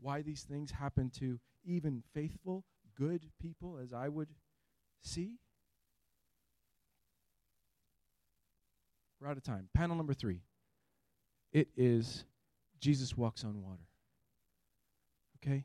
Why 0.00 0.22
these 0.22 0.42
things 0.42 0.70
happen 0.70 1.10
to 1.18 1.40
even 1.64 2.02
faithful, 2.14 2.64
good 2.96 3.26
people, 3.40 3.78
as 3.82 3.92
I 3.92 4.08
would 4.08 4.28
see. 5.02 5.38
We're 9.26 9.32
out 9.32 9.38
of 9.38 9.42
time. 9.42 9.68
Panel 9.74 9.96
number 9.96 10.14
three. 10.14 10.38
It 11.52 11.66
is 11.76 12.24
Jesus 12.78 13.16
walks 13.16 13.42
on 13.42 13.60
water. 13.60 13.82
Okay? 15.42 15.64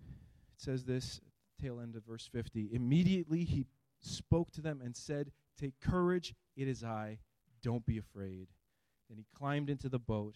It 0.00 0.56
says 0.56 0.84
this, 0.84 1.20
tail 1.60 1.78
end 1.78 1.94
of 1.94 2.04
verse 2.04 2.28
50. 2.32 2.70
Immediately 2.72 3.44
he 3.44 3.66
spoke 4.00 4.50
to 4.50 4.60
them 4.60 4.80
and 4.84 4.96
said, 4.96 5.30
Take 5.56 5.78
courage, 5.78 6.34
it 6.56 6.66
is 6.66 6.82
I. 6.82 7.18
Don't 7.62 7.86
be 7.86 7.98
afraid. 7.98 8.48
Then 9.08 9.16
he 9.16 9.26
climbed 9.38 9.70
into 9.70 9.88
the 9.88 10.00
boat 10.00 10.34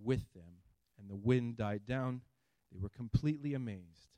with 0.00 0.32
them, 0.32 0.60
and 0.96 1.10
the 1.10 1.16
wind 1.16 1.56
died 1.56 1.86
down. 1.86 2.20
They 2.70 2.78
were 2.78 2.88
completely 2.88 3.54
amazed. 3.54 4.10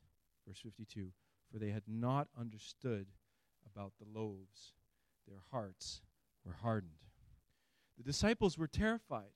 Verse 0.46 0.60
52 0.60 1.08
For 1.50 1.58
they 1.58 1.70
had 1.70 1.84
not 1.88 2.28
understood 2.38 3.06
about 3.64 3.92
the 3.98 4.20
loaves, 4.20 4.74
their 5.26 5.40
hearts 5.50 6.02
were 6.44 6.56
hardened. 6.62 6.92
The 7.96 8.04
disciples 8.04 8.58
were 8.58 8.66
terrified. 8.66 9.32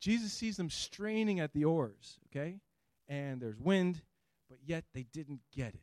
Jesus 0.00 0.32
sees 0.32 0.56
them 0.56 0.70
straining 0.70 1.40
at 1.40 1.52
the 1.52 1.64
oars, 1.64 2.18
okay? 2.30 2.60
And 3.08 3.40
there's 3.40 3.58
wind, 3.58 4.02
but 4.48 4.58
yet 4.64 4.84
they 4.94 5.04
didn't 5.12 5.40
get 5.54 5.74
it. 5.74 5.80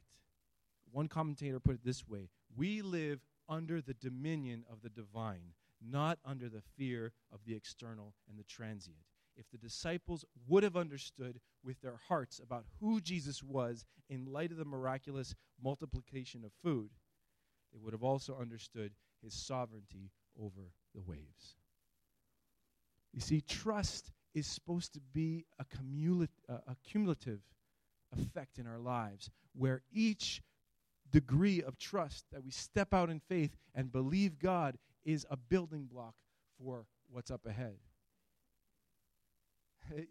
One 0.91 1.07
commentator 1.09 1.59
put 1.59 1.75
it 1.75 1.83
this 1.83 2.07
way 2.07 2.29
We 2.55 2.81
live 2.81 3.19
under 3.49 3.81
the 3.81 3.93
dominion 3.93 4.63
of 4.71 4.81
the 4.81 4.89
divine, 4.89 5.53
not 5.81 6.19
under 6.23 6.47
the 6.47 6.63
fear 6.77 7.11
of 7.33 7.41
the 7.45 7.55
external 7.55 8.13
and 8.29 8.39
the 8.39 8.43
transient. 8.43 8.97
If 9.35 9.49
the 9.51 9.57
disciples 9.57 10.23
would 10.47 10.63
have 10.63 10.77
understood 10.77 11.41
with 11.61 11.81
their 11.81 11.99
hearts 12.07 12.39
about 12.39 12.65
who 12.79 13.01
Jesus 13.01 13.43
was 13.43 13.83
in 14.09 14.31
light 14.31 14.51
of 14.51 14.57
the 14.57 14.63
miraculous 14.63 15.35
multiplication 15.61 16.45
of 16.45 16.53
food, 16.63 16.89
they 17.73 17.79
would 17.79 17.91
have 17.91 18.03
also 18.03 18.37
understood 18.39 18.93
his 19.21 19.33
sovereignty 19.33 20.11
over 20.41 20.71
the 20.93 21.01
waves. 21.01 21.55
You 23.13 23.21
see, 23.21 23.41
trust 23.41 24.11
is 24.33 24.45
supposed 24.45 24.93
to 24.93 24.99
be 25.13 25.45
a, 25.59 25.65
cumula- 25.65 26.27
uh, 26.49 26.57
a 26.67 26.75
cumulative 26.87 27.39
effect 28.17 28.59
in 28.59 28.67
our 28.67 28.79
lives 28.79 29.29
where 29.53 29.81
each 29.91 30.41
degree 31.11 31.61
of 31.61 31.77
trust 31.77 32.25
that 32.31 32.43
we 32.43 32.51
step 32.51 32.93
out 32.93 33.09
in 33.09 33.19
faith 33.19 33.55
and 33.73 33.91
believe 33.91 34.37
God 34.39 34.77
is 35.05 35.25
a 35.29 35.37
building 35.37 35.85
block 35.85 36.15
for 36.59 36.85
what's 37.09 37.31
up 37.31 37.45
ahead. 37.45 37.77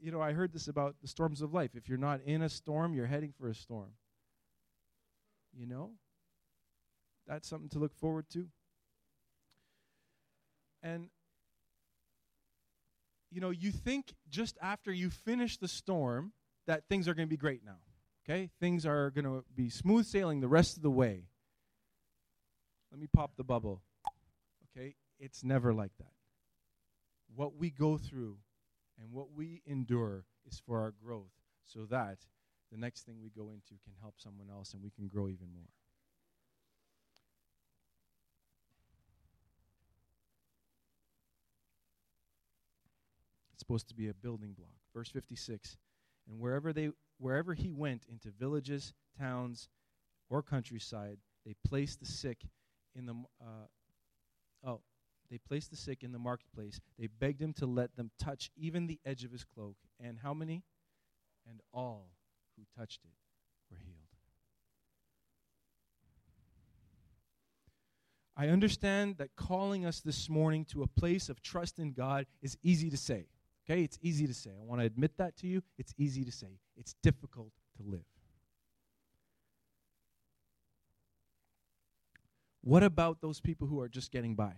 You 0.01 0.13
know, 0.13 0.21
I 0.21 0.33
heard 0.33 0.53
this 0.53 0.69
about 0.69 0.95
the 1.03 1.09
storms 1.09 1.43
of 1.43 1.53
life. 1.53 1.73
If 1.75 1.89
you're 1.89 1.99
not 1.99 2.21
in 2.25 2.43
a 2.43 2.49
storm, 2.49 2.95
you're 2.95 3.09
heading 3.09 3.35
for 3.37 3.49
a 3.49 3.55
storm. 3.57 3.91
You 5.53 5.67
know? 5.67 5.91
That's 7.27 7.49
something 7.49 7.69
to 7.71 7.81
look 7.81 7.93
forward 7.93 8.27
to. 8.35 8.47
And 10.85 11.09
you 13.33 13.41
know, 13.41 13.51
you 13.51 13.73
think 13.73 14.15
just 14.31 14.57
after 14.63 14.93
you 14.93 15.11
finish 15.11 15.57
the 15.57 15.67
storm 15.67 16.33
that 16.69 16.85
things 16.89 17.09
are 17.09 17.15
going 17.15 17.27
to 17.27 17.31
be 17.31 17.37
great 17.37 17.65
now. 17.65 17.79
Okay? 18.25 18.51
Things 18.61 18.87
are 18.87 19.11
going 19.11 19.25
to 19.25 19.45
be 19.55 19.71
smooth 19.71 20.07
sailing 20.07 20.41
the 20.41 20.49
rest 20.49 20.77
of 20.77 20.85
the 20.85 20.91
way. 20.91 21.25
Let 22.93 23.01
me 23.01 23.09
pop 23.13 23.33
the 23.37 23.43
bubble. 23.43 23.83
Okay? 24.71 24.95
It's 25.19 25.43
never 25.43 25.75
like 25.75 25.91
that. 25.99 26.13
What 27.35 27.57
we 27.57 27.71
go 27.71 27.99
through 27.99 28.37
and 29.01 29.11
what 29.11 29.33
we 29.35 29.63
endure 29.67 30.27
is 30.47 30.63
for 30.65 30.81
our 30.81 30.93
growth 31.05 31.33
so 31.67 31.87
that 31.91 32.19
the 32.71 32.79
next 32.79 33.03
thing 33.03 33.17
we 33.21 33.31
go 33.31 33.51
into 33.51 33.83
can 33.83 33.95
help 34.01 34.15
someone 34.19 34.49
else 34.49 34.75
and 34.75 34.83
we 34.83 34.91
can 34.91 35.09
grow 35.09 35.29
even 35.29 35.49
more. 35.53 35.65
Supposed 43.65 43.89
to 43.89 43.95
be 43.95 44.09
a 44.09 44.15
building 44.15 44.53
block. 44.53 44.77
Verse 44.95 45.09
56 45.09 45.77
And 46.29 46.39
wherever, 46.39 46.73
they, 46.73 46.91
wherever 47.19 47.55
he 47.55 47.71
went 47.71 48.05
into 48.11 48.31
villages, 48.31 48.93
towns, 49.19 49.69
or 50.29 50.43
countryside, 50.43 51.19
they 51.47 51.55
placed 51.67 52.01
the 52.01 52.07
sick 52.07 52.43
in 52.95 53.07
the. 53.07 53.15
Uh, 53.41 54.67
oh, 54.67 54.81
they 55.31 55.39
placed 55.39 55.71
the 55.71 55.77
sick 55.77 56.03
in 56.03 56.13
the 56.13 56.19
marketplace. 56.19 56.81
They 56.99 57.07
begged 57.07 57.41
him 57.41 57.55
to 57.55 57.67
let 57.67 57.97
them 57.97 58.11
touch 58.19 58.51
even 58.57 58.87
the 58.87 59.01
edge 59.05 59.25
of 59.25 59.33
his 59.33 59.45
cloak. 59.45 59.77
And 59.99 60.19
how 60.19 60.35
many? 60.35 60.63
And 61.49 61.61
all 61.73 62.11
who 62.57 62.63
touched 62.79 63.01
it 63.05 63.15
were 63.71 63.79
healed. 63.79 63.99
I 68.37 68.49
understand 68.49 69.19
that 69.19 69.37
calling 69.37 69.87
us 69.87 70.01
this 70.01 70.29
morning 70.29 70.65
to 70.67 70.83
a 70.83 70.87
place 70.87 71.29
of 71.29 71.41
trust 71.41 71.79
in 71.79 71.93
God 71.93 72.27
is 72.43 72.59
easy 72.63 72.91
to 72.91 72.97
say. 72.97 73.27
Okay, 73.65 73.83
it's 73.83 73.99
easy 74.03 74.27
to 74.27 74.35
say. 74.35 74.51
I 74.51 74.65
want 74.65 74.81
to 74.81 74.87
admit 74.87 75.17
that 75.17 75.37
to 75.39 75.47
you. 75.47 75.63
It's 75.79 75.95
easy 75.97 76.25
to 76.25 76.33
say. 76.33 76.59
It's 76.77 76.95
difficult 77.03 77.53
to 77.79 77.83
live. 77.83 78.05
What 82.61 82.83
about 82.83 83.21
those 83.21 83.41
people 83.41 83.67
who 83.67 83.81
are 83.81 83.89
just 83.89 84.11
getting 84.11 84.35
by? 84.35 84.55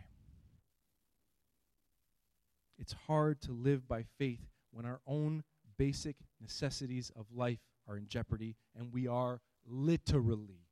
It's 2.79 2.95
hard 3.07 3.41
to 3.43 3.53
live 3.53 3.89
by 3.89 4.05
faith 4.19 4.41
when 4.71 4.87
our 4.87 5.01
own 5.07 5.43
basic 5.79 6.17
necessities 6.41 7.11
of 7.17 7.27
life 7.35 7.61
are 7.89 7.97
in 7.97 8.07
jeopardy 8.09 8.57
and 8.79 8.93
we 8.93 9.09
are 9.09 9.41
literally 9.67 10.67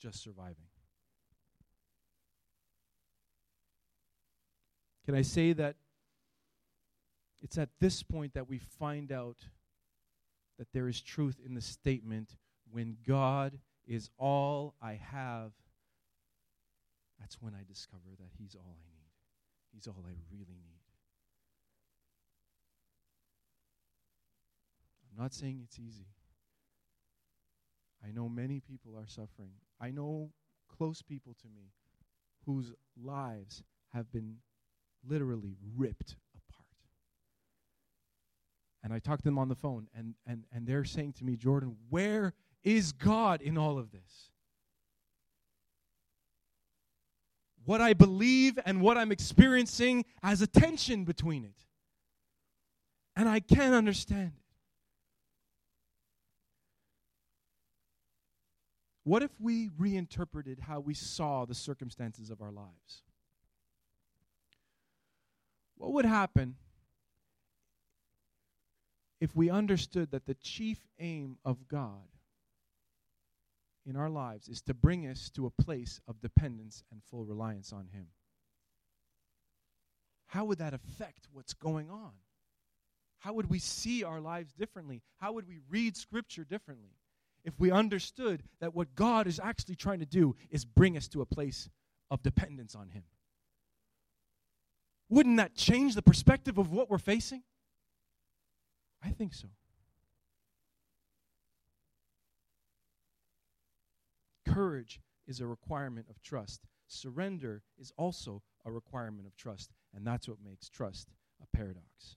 just 0.00 0.22
surviving. 0.22 0.66
Can 5.06 5.14
I 5.14 5.22
say 5.22 5.52
that 5.52 5.76
it's 7.40 7.56
at 7.58 7.68
this 7.80 8.02
point 8.02 8.34
that 8.34 8.48
we 8.48 8.58
find 8.58 9.12
out 9.12 9.38
that 10.58 10.66
there 10.72 10.88
is 10.88 11.00
truth 11.00 11.38
in 11.44 11.54
the 11.54 11.60
statement 11.60 12.36
when 12.72 12.96
God 13.06 13.60
is 13.86 14.10
all 14.18 14.74
I 14.82 14.94
have, 14.94 15.52
that's 17.20 17.40
when 17.40 17.54
I 17.54 17.62
discover 17.68 18.16
that 18.18 18.30
He's 18.36 18.56
all 18.56 18.76
I 18.76 18.90
need. 18.90 19.06
He's 19.72 19.86
all 19.86 20.04
I 20.04 20.14
really 20.32 20.58
need. 20.64 20.80
I'm 25.08 25.22
not 25.22 25.32
saying 25.32 25.60
it's 25.62 25.78
easy. 25.78 26.08
I 28.04 28.10
know 28.10 28.28
many 28.28 28.58
people 28.60 28.96
are 28.98 29.06
suffering. 29.06 29.52
I 29.80 29.92
know 29.92 30.30
close 30.76 31.00
people 31.00 31.34
to 31.42 31.48
me 31.48 31.70
whose 32.44 32.72
lives 33.00 33.62
have 33.92 34.10
been 34.10 34.38
literally 35.08 35.56
ripped 35.76 36.16
apart. 36.34 36.66
And 38.82 38.92
I 38.92 38.98
talked 38.98 39.22
to 39.22 39.28
them 39.28 39.38
on 39.38 39.48
the 39.48 39.54
phone, 39.54 39.88
and, 39.96 40.14
and, 40.26 40.44
and 40.52 40.66
they're 40.66 40.84
saying 40.84 41.14
to 41.14 41.24
me, 41.24 41.36
Jordan, 41.36 41.76
where 41.88 42.34
is 42.62 42.92
God 42.92 43.42
in 43.42 43.56
all 43.58 43.78
of 43.78 43.90
this? 43.90 44.30
What 47.64 47.80
I 47.80 47.94
believe 47.94 48.58
and 48.64 48.80
what 48.80 48.96
I'm 48.96 49.10
experiencing 49.10 50.04
has 50.22 50.40
a 50.40 50.46
tension 50.46 51.04
between 51.04 51.44
it. 51.44 51.64
And 53.16 53.28
I 53.28 53.40
can't 53.40 53.74
understand 53.74 54.32
it. 54.36 54.42
What 59.02 59.22
if 59.22 59.30
we 59.40 59.70
reinterpreted 59.78 60.60
how 60.60 60.80
we 60.80 60.92
saw 60.92 61.44
the 61.44 61.54
circumstances 61.54 62.30
of 62.30 62.42
our 62.42 62.50
lives? 62.50 63.02
What 65.76 65.92
would 65.92 66.04
happen 66.04 66.56
if 69.20 69.34
we 69.34 69.50
understood 69.50 70.10
that 70.10 70.26
the 70.26 70.34
chief 70.34 70.78
aim 70.98 71.38
of 71.44 71.68
God 71.68 72.08
in 73.84 73.96
our 73.96 74.10
lives 74.10 74.48
is 74.48 74.62
to 74.62 74.74
bring 74.74 75.06
us 75.06 75.30
to 75.30 75.46
a 75.46 75.62
place 75.62 76.00
of 76.08 76.20
dependence 76.20 76.82
and 76.90 77.02
full 77.04 77.24
reliance 77.24 77.72
on 77.72 77.88
Him? 77.92 78.06
How 80.26 80.44
would 80.44 80.58
that 80.58 80.74
affect 80.74 81.28
what's 81.32 81.54
going 81.54 81.90
on? 81.90 82.12
How 83.18 83.32
would 83.32 83.48
we 83.48 83.58
see 83.58 84.04
our 84.04 84.20
lives 84.20 84.52
differently? 84.52 85.02
How 85.18 85.32
would 85.32 85.48
we 85.48 85.58
read 85.68 85.96
Scripture 85.96 86.44
differently? 86.44 86.90
If 87.44 87.58
we 87.58 87.70
understood 87.70 88.42
that 88.60 88.74
what 88.74 88.94
God 88.94 89.26
is 89.26 89.40
actually 89.40 89.76
trying 89.76 90.00
to 90.00 90.06
do 90.06 90.36
is 90.50 90.64
bring 90.64 90.96
us 90.96 91.08
to 91.08 91.22
a 91.22 91.26
place 91.26 91.68
of 92.10 92.22
dependence 92.22 92.74
on 92.74 92.88
Him. 92.88 93.04
Wouldn't 95.08 95.36
that 95.36 95.54
change 95.54 95.94
the 95.94 96.02
perspective 96.02 96.58
of 96.58 96.72
what 96.72 96.90
we're 96.90 96.98
facing? 96.98 97.42
I 99.04 99.10
think 99.10 99.34
so. 99.34 99.48
Courage 104.46 105.00
is 105.26 105.40
a 105.40 105.46
requirement 105.46 106.06
of 106.10 106.22
trust. 106.22 106.62
Surrender 106.88 107.62
is 107.78 107.92
also 107.96 108.42
a 108.64 108.70
requirement 108.70 109.26
of 109.26 109.36
trust, 109.36 109.70
and 109.94 110.06
that's 110.06 110.28
what 110.28 110.38
makes 110.44 110.68
trust 110.68 111.08
a 111.42 111.56
paradox. 111.56 112.16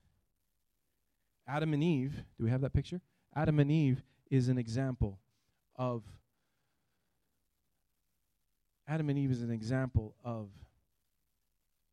Adam 1.46 1.74
and 1.74 1.82
Eve, 1.82 2.22
do 2.38 2.44
we 2.44 2.50
have 2.50 2.60
that 2.60 2.72
picture? 2.72 3.00
Adam 3.34 3.58
and 3.60 3.70
Eve 3.70 4.02
is 4.30 4.48
an 4.48 4.58
example 4.58 5.18
of 5.76 6.02
Adam 8.86 9.08
and 9.08 9.18
Eve 9.18 9.30
is 9.30 9.42
an 9.42 9.52
example 9.52 10.16
of 10.24 10.48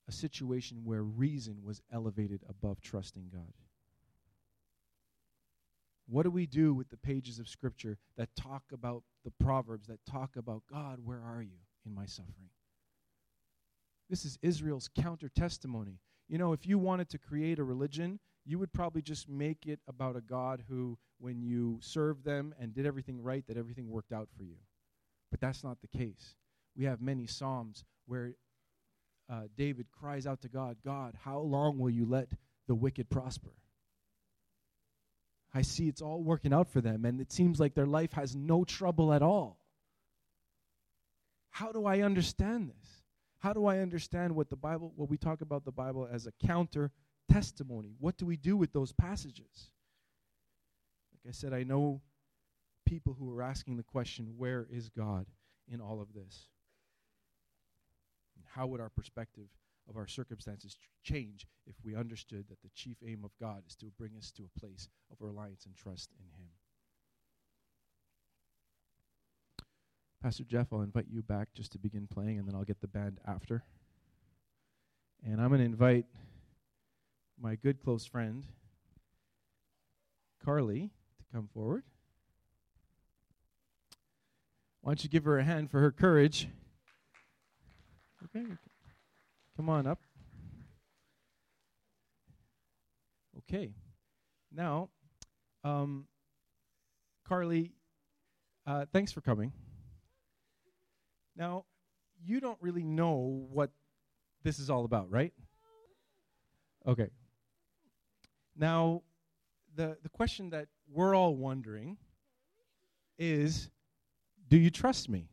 a 0.07 0.11
situation 0.11 0.81
where 0.83 1.03
reason 1.03 1.57
was 1.63 1.81
elevated 1.91 2.41
above 2.49 2.81
trusting 2.81 3.29
God. 3.33 3.53
What 6.09 6.23
do 6.23 6.31
we 6.31 6.45
do 6.45 6.73
with 6.73 6.89
the 6.89 6.97
pages 6.97 7.37
of 7.37 7.49
Scripture 7.49 7.97
that 8.15 8.29
talk 8.35 8.63
about 8.71 9.03
the 9.25 9.31
Proverbs, 9.43 9.87
that 9.87 9.99
talk 10.09 10.37
about, 10.37 10.63
God, 10.71 10.99
where 11.03 11.21
are 11.21 11.41
you 11.41 11.57
in 11.85 11.93
my 11.93 12.05
suffering? 12.05 12.49
This 14.09 14.23
is 14.23 14.39
Israel's 14.41 14.89
counter 14.97 15.27
testimony. 15.27 15.99
You 16.29 16.37
know, 16.37 16.53
if 16.53 16.65
you 16.65 16.79
wanted 16.79 17.09
to 17.09 17.17
create 17.17 17.59
a 17.59 17.63
religion, 17.63 18.19
you 18.45 18.57
would 18.57 18.71
probably 18.71 19.01
just 19.01 19.27
make 19.27 19.65
it 19.65 19.81
about 19.87 20.15
a 20.15 20.21
God 20.21 20.63
who, 20.69 20.97
when 21.19 21.41
you 21.41 21.79
served 21.81 22.23
them 22.23 22.55
and 22.57 22.73
did 22.73 22.85
everything 22.85 23.21
right, 23.21 23.45
that 23.47 23.57
everything 23.57 23.89
worked 23.89 24.13
out 24.13 24.29
for 24.37 24.43
you. 24.43 24.55
But 25.29 25.41
that's 25.41 25.63
not 25.63 25.81
the 25.81 25.97
case. 25.97 26.35
We 26.77 26.85
have 26.85 27.01
many 27.01 27.27
Psalms 27.27 27.83
where 28.05 28.35
uh, 29.29 29.43
David 29.57 29.87
cries 29.91 30.25
out 30.25 30.41
to 30.41 30.47
God, 30.47 30.77
God, 30.83 31.15
how 31.23 31.39
long 31.39 31.77
will 31.79 31.89
you 31.89 32.05
let 32.05 32.29
the 32.67 32.75
wicked 32.75 33.09
prosper? 33.09 33.53
I 35.53 35.61
see 35.61 35.87
it's 35.87 36.01
all 36.01 36.21
working 36.21 36.53
out 36.53 36.67
for 36.67 36.81
them, 36.81 37.05
and 37.05 37.19
it 37.19 37.31
seems 37.31 37.59
like 37.59 37.73
their 37.73 37.85
life 37.85 38.13
has 38.13 38.35
no 38.35 38.63
trouble 38.63 39.13
at 39.13 39.21
all. 39.21 39.59
How 41.49 41.71
do 41.71 41.85
I 41.85 42.01
understand 42.01 42.69
this? 42.69 43.03
How 43.39 43.53
do 43.53 43.65
I 43.65 43.79
understand 43.79 44.35
what 44.35 44.49
the 44.49 44.55
Bible, 44.55 44.91
what 44.95 45.09
we 45.09 45.17
talk 45.17 45.41
about 45.41 45.65
the 45.65 45.71
Bible 45.71 46.07
as 46.11 46.27
a 46.27 46.31
counter 46.45 46.91
testimony? 47.31 47.95
What 47.99 48.17
do 48.17 48.25
we 48.25 48.37
do 48.37 48.57
with 48.57 48.73
those 48.73 48.91
passages? 48.93 49.71
Like 51.13 51.29
I 51.29 51.31
said, 51.31 51.53
I 51.53 51.63
know 51.63 52.01
people 52.85 53.15
who 53.17 53.35
are 53.35 53.41
asking 53.41 53.77
the 53.77 53.83
question, 53.83 54.33
where 54.37 54.67
is 54.71 54.89
God 54.89 55.27
in 55.71 55.81
all 55.81 56.01
of 56.01 56.13
this? 56.13 56.47
How 58.53 58.67
would 58.67 58.81
our 58.81 58.89
perspective 58.89 59.47
of 59.89 59.95
our 59.97 60.07
circumstances 60.07 60.77
change 61.03 61.47
if 61.65 61.75
we 61.83 61.95
understood 61.95 62.45
that 62.49 62.61
the 62.61 62.69
chief 62.75 62.97
aim 63.05 63.21
of 63.23 63.31
God 63.39 63.63
is 63.67 63.75
to 63.77 63.85
bring 63.97 64.11
us 64.17 64.31
to 64.31 64.43
a 64.43 64.59
place 64.59 64.89
of 65.11 65.17
reliance 65.21 65.65
and 65.65 65.75
trust 65.75 66.11
in 66.19 66.25
Him? 66.41 66.49
Pastor 70.21 70.43
Jeff, 70.43 70.73
I'll 70.73 70.81
invite 70.81 71.05
you 71.09 71.21
back 71.21 71.49
just 71.53 71.71
to 71.73 71.77
begin 71.77 72.07
playing, 72.07 72.39
and 72.39 72.47
then 72.47 72.55
I'll 72.55 72.63
get 72.63 72.81
the 72.81 72.87
band 72.87 73.19
after. 73.25 73.63
And 75.23 75.39
I'm 75.39 75.49
going 75.49 75.59
to 75.59 75.65
invite 75.65 76.05
my 77.39 77.55
good 77.55 77.81
close 77.81 78.05
friend, 78.05 78.45
Carly, 80.43 80.89
to 81.19 81.25
come 81.31 81.47
forward. 81.53 81.83
Why 84.81 84.91
don't 84.91 85.03
you 85.03 85.09
give 85.09 85.25
her 85.25 85.37
a 85.37 85.43
hand 85.43 85.69
for 85.69 85.81
her 85.81 85.91
courage? 85.91 86.47
Okay, 88.25 88.45
come 89.55 89.69
on 89.69 89.87
up. 89.87 89.99
Okay, 93.37 93.71
now, 94.51 94.89
um, 95.63 96.07
Carly, 97.27 97.71
uh, 98.65 98.85
thanks 98.91 99.11
for 99.11 99.21
coming. 99.21 99.53
Now, 101.35 101.65
you 102.25 102.39
don't 102.39 102.57
really 102.61 102.83
know 102.83 103.45
what 103.51 103.71
this 104.43 104.59
is 104.59 104.69
all 104.69 104.85
about, 104.85 105.09
right? 105.11 105.33
Okay. 106.85 107.09
Now, 108.55 109.03
the, 109.75 109.97
the 110.01 110.09
question 110.09 110.49
that 110.49 110.67
we're 110.91 111.15
all 111.15 111.35
wondering 111.35 111.97
is 113.19 113.69
do 114.49 114.57
you 114.57 114.69
trust 114.69 115.09
me? 115.09 115.27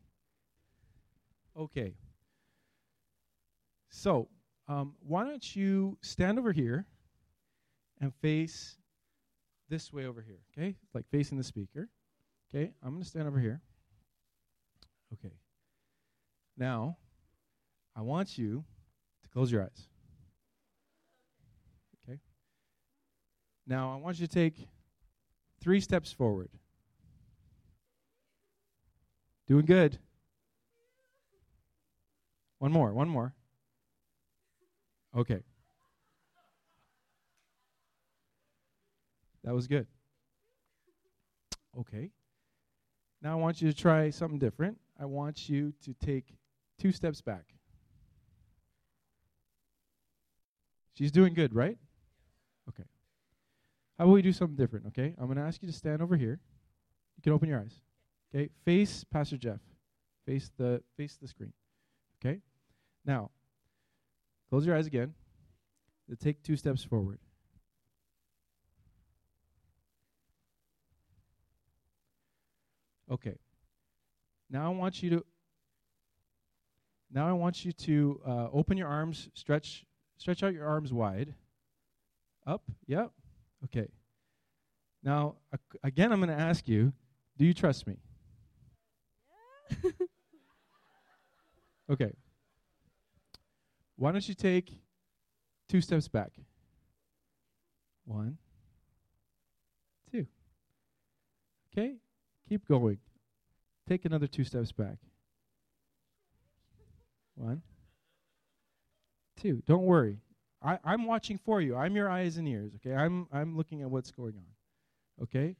Okay. 1.57 1.93
So, 3.95 4.27
um, 4.67 4.93
why 5.07 5.23
don't 5.23 5.55
you 5.55 5.97
stand 6.01 6.37
over 6.37 6.51
here 6.51 6.85
and 8.01 8.13
face 8.15 8.75
this 9.69 9.93
way 9.93 10.05
over 10.05 10.21
here, 10.21 10.39
okay? 10.51 10.75
Like 10.93 11.05
facing 11.09 11.37
the 11.37 11.45
speaker. 11.45 11.87
Okay, 12.49 12.73
I'm 12.83 12.91
going 12.91 13.01
to 13.01 13.07
stand 13.07 13.25
over 13.25 13.39
here. 13.39 13.61
Okay. 15.13 15.33
Now, 16.57 16.97
I 17.95 18.01
want 18.01 18.37
you 18.37 18.65
to 19.23 19.29
close 19.29 19.49
your 19.49 19.63
eyes. 19.63 19.87
Okay? 22.03 22.19
Now, 23.65 23.93
I 23.93 23.95
want 23.95 24.19
you 24.19 24.27
to 24.27 24.33
take 24.33 24.67
three 25.61 25.79
steps 25.79 26.11
forward. 26.11 26.49
Doing 29.47 29.65
good. 29.65 29.99
One 32.59 32.73
more, 32.73 32.93
one 32.93 33.07
more. 33.07 33.33
Okay. 35.15 35.39
That 39.43 39.53
was 39.53 39.67
good. 39.67 39.87
Okay. 41.79 42.09
Now 43.21 43.33
I 43.33 43.35
want 43.35 43.61
you 43.61 43.71
to 43.71 43.77
try 43.77 44.09
something 44.09 44.39
different. 44.39 44.77
I 44.99 45.05
want 45.05 45.49
you 45.49 45.73
to 45.83 45.93
take 45.93 46.35
two 46.79 46.91
steps 46.91 47.21
back. 47.21 47.43
She's 50.93 51.11
doing 51.11 51.33
good, 51.33 51.53
right? 51.53 51.77
Okay. 52.69 52.83
How 53.97 54.05
about 54.05 54.13
we 54.13 54.21
do 54.21 54.31
something 54.31 54.55
different, 54.55 54.87
okay? 54.87 55.13
I'm 55.17 55.25
going 55.25 55.37
to 55.37 55.43
ask 55.43 55.61
you 55.61 55.67
to 55.67 55.73
stand 55.73 56.01
over 56.01 56.15
here. 56.15 56.39
You 57.17 57.23
can 57.23 57.33
open 57.33 57.49
your 57.49 57.59
eyes. 57.59 57.81
Okay? 58.33 58.49
Face 58.63 59.03
Pastor 59.03 59.37
Jeff. 59.37 59.59
Face 60.25 60.49
the 60.57 60.81
face 60.97 61.17
the 61.21 61.27
screen. 61.27 61.53
Okay? 62.19 62.39
Now, 63.05 63.29
close 64.49 64.65
your 64.65 64.75
eyes 64.75 64.87
again. 64.87 65.13
take 66.19 66.43
two 66.43 66.55
steps 66.55 66.83
forward. 66.83 67.19
Okay. 73.11 73.35
Now 74.49 74.65
I 74.65 74.75
want 74.75 75.03
you 75.03 75.09
to 75.11 75.25
now 77.11 77.27
I 77.27 77.33
want 77.33 77.63
you 77.63 77.71
to 77.71 78.21
uh, 78.27 78.47
open 78.51 78.77
your 78.77 78.87
arms, 78.87 79.29
stretch 79.33 79.85
stretch 80.17 80.43
out 80.43 80.53
your 80.53 80.65
arms 80.65 80.91
wide. 80.91 81.33
Up, 82.47 82.63
yep. 82.87 83.11
Okay. 83.65 83.87
Now 85.03 85.35
again 85.83 86.11
I'm 86.11 86.19
going 86.19 86.35
to 86.35 86.43
ask 86.43 86.67
you, 86.67 86.93
do 87.37 87.45
you 87.45 87.53
trust 87.53 87.87
me? 87.87 87.97
Yeah. 89.83 89.91
okay. 91.91 92.11
Why 93.97 94.11
don't 94.11 94.27
you 94.27 94.35
take 94.35 94.71
two 95.69 95.81
steps 95.81 96.07
back? 96.07 96.31
One, 98.05 98.37
two. 100.11 100.27
Okay? 101.71 101.95
Keep 102.47 102.67
going. 102.67 102.99
Take 103.87 104.05
another 104.05 104.27
two 104.27 104.43
steps 104.43 104.71
back. 104.71 104.97
One, 107.35 107.61
two. 109.41 109.61
Don't 109.65 109.83
worry. 109.83 110.19
I, 110.61 110.79
I'm 110.83 111.05
watching 111.05 111.37
for 111.37 111.61
you. 111.61 111.75
I'm 111.75 111.95
your 111.95 112.09
eyes 112.09 112.37
and 112.37 112.47
ears. 112.47 112.71
Okay. 112.75 112.95
I'm 112.95 113.27
I'm 113.31 113.55
looking 113.55 113.81
at 113.81 113.89
what's 113.89 114.11
going 114.11 114.33
on. 114.35 115.23
Okay. 115.23 115.55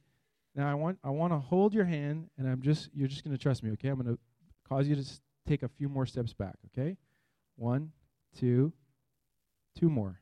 Now 0.54 0.70
I 0.70 0.74
want 0.74 0.98
I 1.04 1.10
want 1.10 1.32
to 1.32 1.38
hold 1.38 1.74
your 1.74 1.84
hand, 1.84 2.28
and 2.38 2.48
I'm 2.48 2.62
just 2.62 2.90
you're 2.94 3.08
just 3.08 3.22
to 3.36 3.38
trust 3.42 3.62
me. 3.62 3.70
Okay. 3.72 3.88
I'm 3.88 4.02
to 4.04 4.18
cause 4.68 4.88
you 4.88 4.94
to 4.94 5.02
s- 5.02 5.20
take 5.46 5.62
a 5.62 5.68
few 5.68 5.88
more 5.88 6.06
steps 6.06 6.32
back. 6.32 6.56
Okay. 6.72 6.96
One, 7.56 7.92
two, 8.36 8.72
two 9.78 9.88
more. 9.88 10.20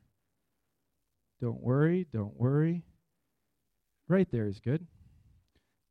Don't 1.41 1.61
worry. 1.61 2.07
Don't 2.11 2.35
worry. 2.39 2.83
Right 4.07 4.27
there 4.31 4.47
is 4.47 4.59
good. 4.59 4.85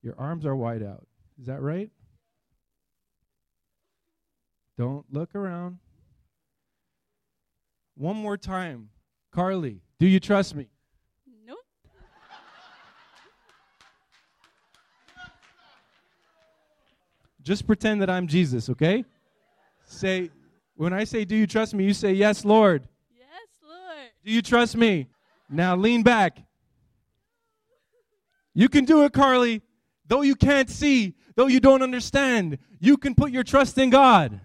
Your 0.03 0.15
arms 0.19 0.47
are 0.47 0.57
wide 0.57 0.83
out. 0.83 1.07
Is 1.41 1.47
that 1.47 1.61
right? 1.61 1.91
Don't 4.77 5.05
look 5.13 5.35
around. 5.35 5.79
One 7.97 8.17
more 8.17 8.37
time. 8.37 8.91
Carly, 9.33 9.81
do 9.99 10.07
you 10.07 10.21
trust 10.21 10.55
me? 10.55 10.69
Nope. 11.47 11.59
Just 17.43 17.67
pretend 17.67 18.03
that 18.03 18.11
I'm 18.11 18.27
Jesus, 18.27 18.69
okay? 18.69 19.05
Say, 19.85 20.31
when 20.77 20.93
I 20.93 21.05
say, 21.05 21.25
do 21.25 21.37
you 21.37 21.47
trust 21.47 21.75
me, 21.75 21.85
you 21.85 21.95
say, 21.95 22.13
yes, 22.13 22.45
Lord. 22.45 22.89
Yes, 23.17 23.49
Lord. 23.63 24.11
Do 24.25 24.33
you 24.33 24.43
trust 24.43 24.77
me? 24.77 25.09
Now 25.49 25.77
lean 25.77 26.03
back. 26.03 26.39
You 28.55 28.69
can 28.69 28.85
do 28.85 29.05
it, 29.05 29.13
Carly. 29.13 29.63
Though 30.07 30.23
you 30.23 30.35
can't 30.35 30.69
see, 30.69 31.15
though 31.35 31.47
you 31.47 31.61
don't 31.61 31.83
understand, 31.83 32.59
you 32.79 32.97
can 32.97 33.15
put 33.15 33.31
your 33.31 33.45
trust 33.45 33.79
in 33.79 33.91
God. 33.91 34.41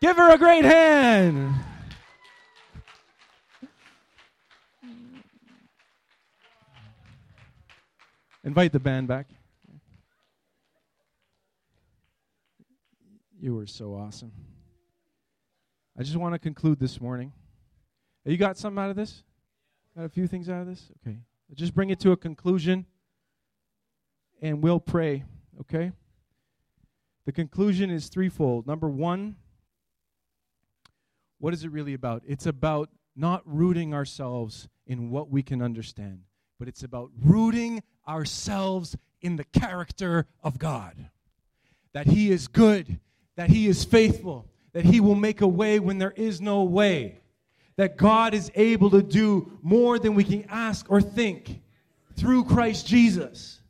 Give 0.00 0.16
her 0.16 0.34
a 0.34 0.38
great 0.38 0.64
hand. 0.64 1.54
Invite 8.44 8.72
the 8.72 8.80
band 8.80 9.06
back. 9.06 9.28
You 13.42 13.56
were 13.56 13.66
so 13.66 13.96
awesome. 13.96 14.30
I 15.98 16.04
just 16.04 16.16
want 16.16 16.32
to 16.32 16.38
conclude 16.38 16.78
this 16.78 17.00
morning. 17.00 17.32
You 18.24 18.36
got 18.36 18.56
something 18.56 18.80
out 18.80 18.90
of 18.90 18.94
this? 18.94 19.24
Got 19.96 20.04
a 20.04 20.08
few 20.08 20.28
things 20.28 20.48
out 20.48 20.60
of 20.60 20.68
this? 20.68 20.92
Okay. 21.04 21.18
Just 21.52 21.74
bring 21.74 21.90
it 21.90 21.98
to 22.00 22.12
a 22.12 22.16
conclusion 22.16 22.86
and 24.40 24.62
we'll 24.62 24.78
pray, 24.78 25.24
okay? 25.60 25.90
The 27.26 27.32
conclusion 27.32 27.90
is 27.90 28.06
threefold. 28.06 28.68
Number 28.68 28.88
one, 28.88 29.34
what 31.40 31.52
is 31.52 31.64
it 31.64 31.72
really 31.72 31.94
about? 31.94 32.22
It's 32.24 32.46
about 32.46 32.90
not 33.16 33.42
rooting 33.44 33.92
ourselves 33.92 34.68
in 34.86 35.10
what 35.10 35.30
we 35.30 35.42
can 35.42 35.60
understand, 35.60 36.20
but 36.60 36.68
it's 36.68 36.84
about 36.84 37.10
rooting 37.20 37.82
ourselves 38.06 38.96
in 39.20 39.34
the 39.34 39.44
character 39.44 40.26
of 40.44 40.60
God. 40.60 41.10
That 41.92 42.06
He 42.06 42.30
is 42.30 42.46
good, 42.46 43.00
that 43.36 43.50
He 43.50 43.66
is 43.66 43.84
faithful, 43.84 44.48
that 44.72 44.84
He 44.84 45.00
will 45.00 45.14
make 45.14 45.40
a 45.40 45.46
way 45.46 45.78
when 45.78 45.98
there 45.98 46.12
is 46.12 46.40
no 46.40 46.64
way, 46.64 47.20
that 47.76 47.96
God 47.96 48.34
is 48.34 48.50
able 48.54 48.90
to 48.90 49.02
do 49.02 49.58
more 49.62 49.98
than 49.98 50.14
we 50.14 50.24
can 50.24 50.44
ask 50.48 50.90
or 50.90 51.00
think 51.00 51.60
through 52.16 52.44
Christ 52.44 52.86
Jesus. 52.86 53.60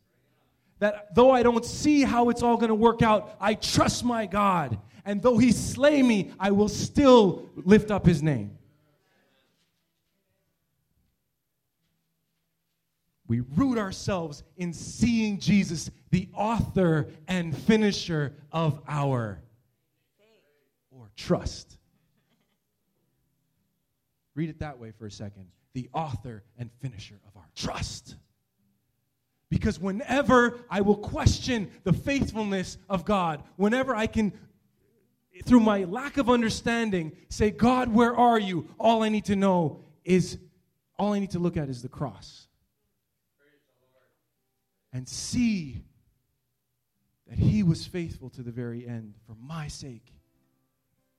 That 0.78 1.14
though 1.14 1.30
I 1.30 1.42
don't 1.42 1.64
see 1.64 2.02
how 2.02 2.28
it's 2.28 2.42
all 2.42 2.56
going 2.56 2.68
to 2.68 2.74
work 2.74 3.02
out, 3.02 3.36
I 3.40 3.54
trust 3.54 4.04
my 4.04 4.26
God. 4.26 4.78
And 5.04 5.22
though 5.22 5.38
He 5.38 5.52
slay 5.52 6.02
me, 6.02 6.32
I 6.38 6.50
will 6.50 6.68
still 6.68 7.48
lift 7.56 7.90
up 7.90 8.04
His 8.04 8.22
name. 8.22 8.58
we 13.32 13.40
root 13.56 13.78
ourselves 13.78 14.42
in 14.58 14.74
seeing 14.74 15.38
Jesus, 15.38 15.90
the 16.10 16.28
author 16.34 17.08
and 17.26 17.56
finisher 17.56 18.34
of 18.52 18.82
our 18.86 19.40
trust. 21.22 21.78
Read 24.34 24.50
it 24.50 24.58
that 24.60 24.78
way 24.78 24.90
for 24.90 25.06
a 25.06 25.10
second. 25.10 25.46
The 25.74 25.88
author 25.92 26.42
and 26.58 26.70
finisher 26.80 27.20
of 27.26 27.36
our 27.36 27.48
trust. 27.54 28.16
Because 29.50 29.78
whenever 29.78 30.60
I 30.70 30.80
will 30.80 30.96
question 30.96 31.70
the 31.84 31.92
faithfulness 31.92 32.78
of 32.88 33.04
God, 33.04 33.42
whenever 33.56 33.94
I 33.94 34.06
can, 34.06 34.32
through 35.44 35.60
my 35.60 35.84
lack 35.84 36.16
of 36.16 36.30
understanding, 36.30 37.12
say, 37.28 37.50
God, 37.50 37.92
where 37.92 38.16
are 38.16 38.38
you? 38.38 38.68
All 38.78 39.02
I 39.02 39.10
need 39.10 39.26
to 39.26 39.36
know 39.36 39.84
is, 40.04 40.38
all 40.98 41.12
I 41.12 41.18
need 41.18 41.32
to 41.32 41.38
look 41.38 41.56
at 41.56 41.68
is 41.68 41.82
the 41.82 41.88
cross 41.88 42.46
and 44.92 45.08
see 45.08 45.84
that 47.28 47.38
he 47.38 47.62
was 47.62 47.86
faithful 47.86 48.30
to 48.30 48.42
the 48.42 48.50
very 48.50 48.86
end 48.86 49.14
for 49.26 49.34
my 49.40 49.68
sake. 49.68 50.12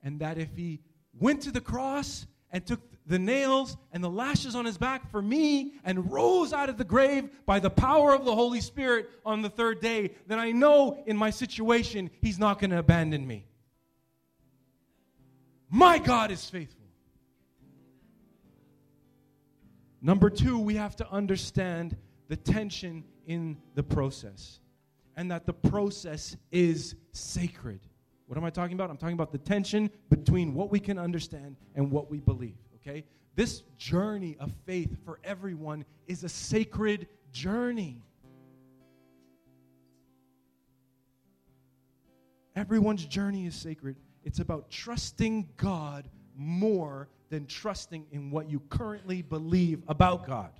And 0.04 0.20
that 0.20 0.38
if 0.38 0.54
he 0.54 0.80
went 1.18 1.42
to 1.42 1.50
the 1.50 1.60
cross 1.60 2.26
and 2.52 2.64
took 2.64 2.80
the 3.06 3.18
nails 3.18 3.76
and 3.92 4.02
the 4.02 4.08
lashes 4.08 4.54
on 4.54 4.64
his 4.64 4.78
back 4.78 5.10
for 5.10 5.20
me 5.20 5.72
and 5.84 6.10
rose 6.10 6.52
out 6.52 6.68
of 6.68 6.78
the 6.78 6.84
grave 6.84 7.28
by 7.46 7.58
the 7.58 7.70
power 7.70 8.14
of 8.14 8.24
the 8.24 8.34
Holy 8.34 8.60
Spirit 8.60 9.10
on 9.26 9.42
the 9.42 9.50
third 9.50 9.80
day, 9.80 10.12
then 10.26 10.38
I 10.38 10.52
know 10.52 11.02
in 11.06 11.16
my 11.16 11.30
situation 11.30 12.10
he's 12.20 12.38
not 12.38 12.60
going 12.60 12.70
to 12.70 12.78
abandon 12.78 13.26
me. 13.26 13.46
My 15.70 15.98
God 15.98 16.30
is 16.30 16.48
faithful. 16.48 16.86
Number 20.00 20.30
two, 20.30 20.58
we 20.58 20.76
have 20.76 20.96
to 20.96 21.10
understand 21.10 21.96
the 22.28 22.36
tension 22.36 23.04
in 23.26 23.56
the 23.74 23.82
process 23.82 24.60
and 25.16 25.30
that 25.30 25.46
the 25.46 25.52
process 25.52 26.36
is 26.52 26.94
sacred. 27.12 27.80
What 28.26 28.38
am 28.38 28.44
I 28.44 28.50
talking 28.50 28.74
about? 28.74 28.90
I'm 28.90 28.96
talking 28.96 29.14
about 29.14 29.32
the 29.32 29.38
tension 29.38 29.90
between 30.08 30.54
what 30.54 30.70
we 30.70 30.80
can 30.80 30.98
understand 30.98 31.56
and 31.74 31.90
what 31.90 32.10
we 32.10 32.20
believe, 32.20 32.56
okay? 32.76 33.04
This 33.36 33.62
journey 33.76 34.36
of 34.40 34.52
faith 34.64 34.96
for 35.04 35.18
everyone 35.24 35.84
is 36.06 36.24
a 36.24 36.28
sacred 36.28 37.06
journey. 37.32 38.02
Everyone's 42.56 43.04
journey 43.04 43.46
is 43.46 43.54
sacred. 43.54 43.96
It's 44.22 44.38
about 44.38 44.70
trusting 44.70 45.48
God 45.56 46.08
more 46.36 47.08
than 47.28 47.46
trusting 47.46 48.06
in 48.12 48.30
what 48.30 48.48
you 48.48 48.60
currently 48.70 49.22
believe 49.22 49.82
about 49.88 50.26
God. 50.26 50.52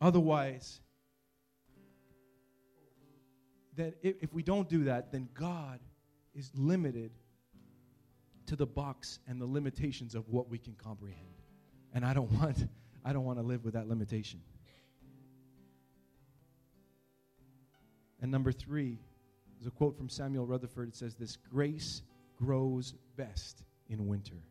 Otherwise, 0.00 0.80
that 3.76 3.94
if, 4.02 4.32
we 4.32 4.42
don't 4.42 4.68
do 4.68 4.84
that, 4.84 5.10
then 5.12 5.28
God 5.34 5.80
is 6.34 6.50
limited 6.54 7.12
to 8.46 8.56
the 8.56 8.66
box 8.66 9.18
and 9.26 9.40
the 9.40 9.46
limitations 9.46 10.14
of 10.14 10.28
what 10.28 10.48
we 10.48 10.58
can 10.58 10.74
comprehend. 10.74 11.42
And 11.92 12.04
I 12.04 12.14
don't 12.14 12.30
want 12.40 12.66
I 13.04 13.12
don't 13.12 13.24
want 13.24 13.38
to 13.38 13.44
live 13.44 13.64
with 13.64 13.74
that 13.74 13.86
limitation. 13.86 14.40
And 18.22 18.30
number 18.30 18.52
3 18.52 18.98
is 19.60 19.66
a 19.66 19.70
quote 19.70 19.98
from 19.98 20.08
Samuel 20.08 20.46
Rutherford. 20.46 20.88
It 20.88 20.96
says 20.96 21.14
this, 21.14 21.36
grace 21.36 22.00
grows 22.38 22.94
best 23.16 23.62
in 23.90 24.06
winter. 24.06 24.42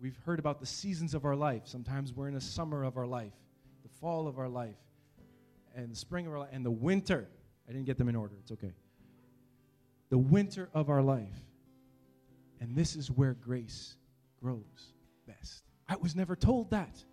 We've 0.00 0.18
heard 0.26 0.40
about 0.40 0.58
the 0.58 0.66
seasons 0.66 1.14
of 1.14 1.24
our 1.24 1.36
life. 1.36 1.62
Sometimes 1.66 2.12
we're 2.12 2.26
in 2.26 2.34
the 2.34 2.40
summer 2.40 2.82
of 2.82 2.96
our 2.96 3.06
life, 3.06 3.34
the 3.84 3.88
fall 4.00 4.26
of 4.26 4.38
our 4.38 4.48
life, 4.48 4.76
and 5.78 5.92
the 5.92 5.96
spring 5.96 6.26
of 6.26 6.32
our 6.32 6.40
life, 6.40 6.48
and 6.52 6.64
the 6.64 6.70
winter. 6.70 7.28
I 7.68 7.72
didn't 7.72 7.86
get 7.86 7.98
them 7.98 8.08
in 8.08 8.16
order. 8.16 8.34
It's 8.40 8.52
okay. 8.52 8.72
The 10.10 10.18
winter 10.18 10.68
of 10.74 10.90
our 10.90 11.02
life. 11.02 11.40
And 12.60 12.74
this 12.74 12.96
is 12.96 13.10
where 13.10 13.34
grace 13.34 13.96
grows 14.42 14.92
best. 15.26 15.62
I 15.88 15.96
was 15.96 16.16
never 16.16 16.34
told 16.34 16.70
that. 16.70 17.04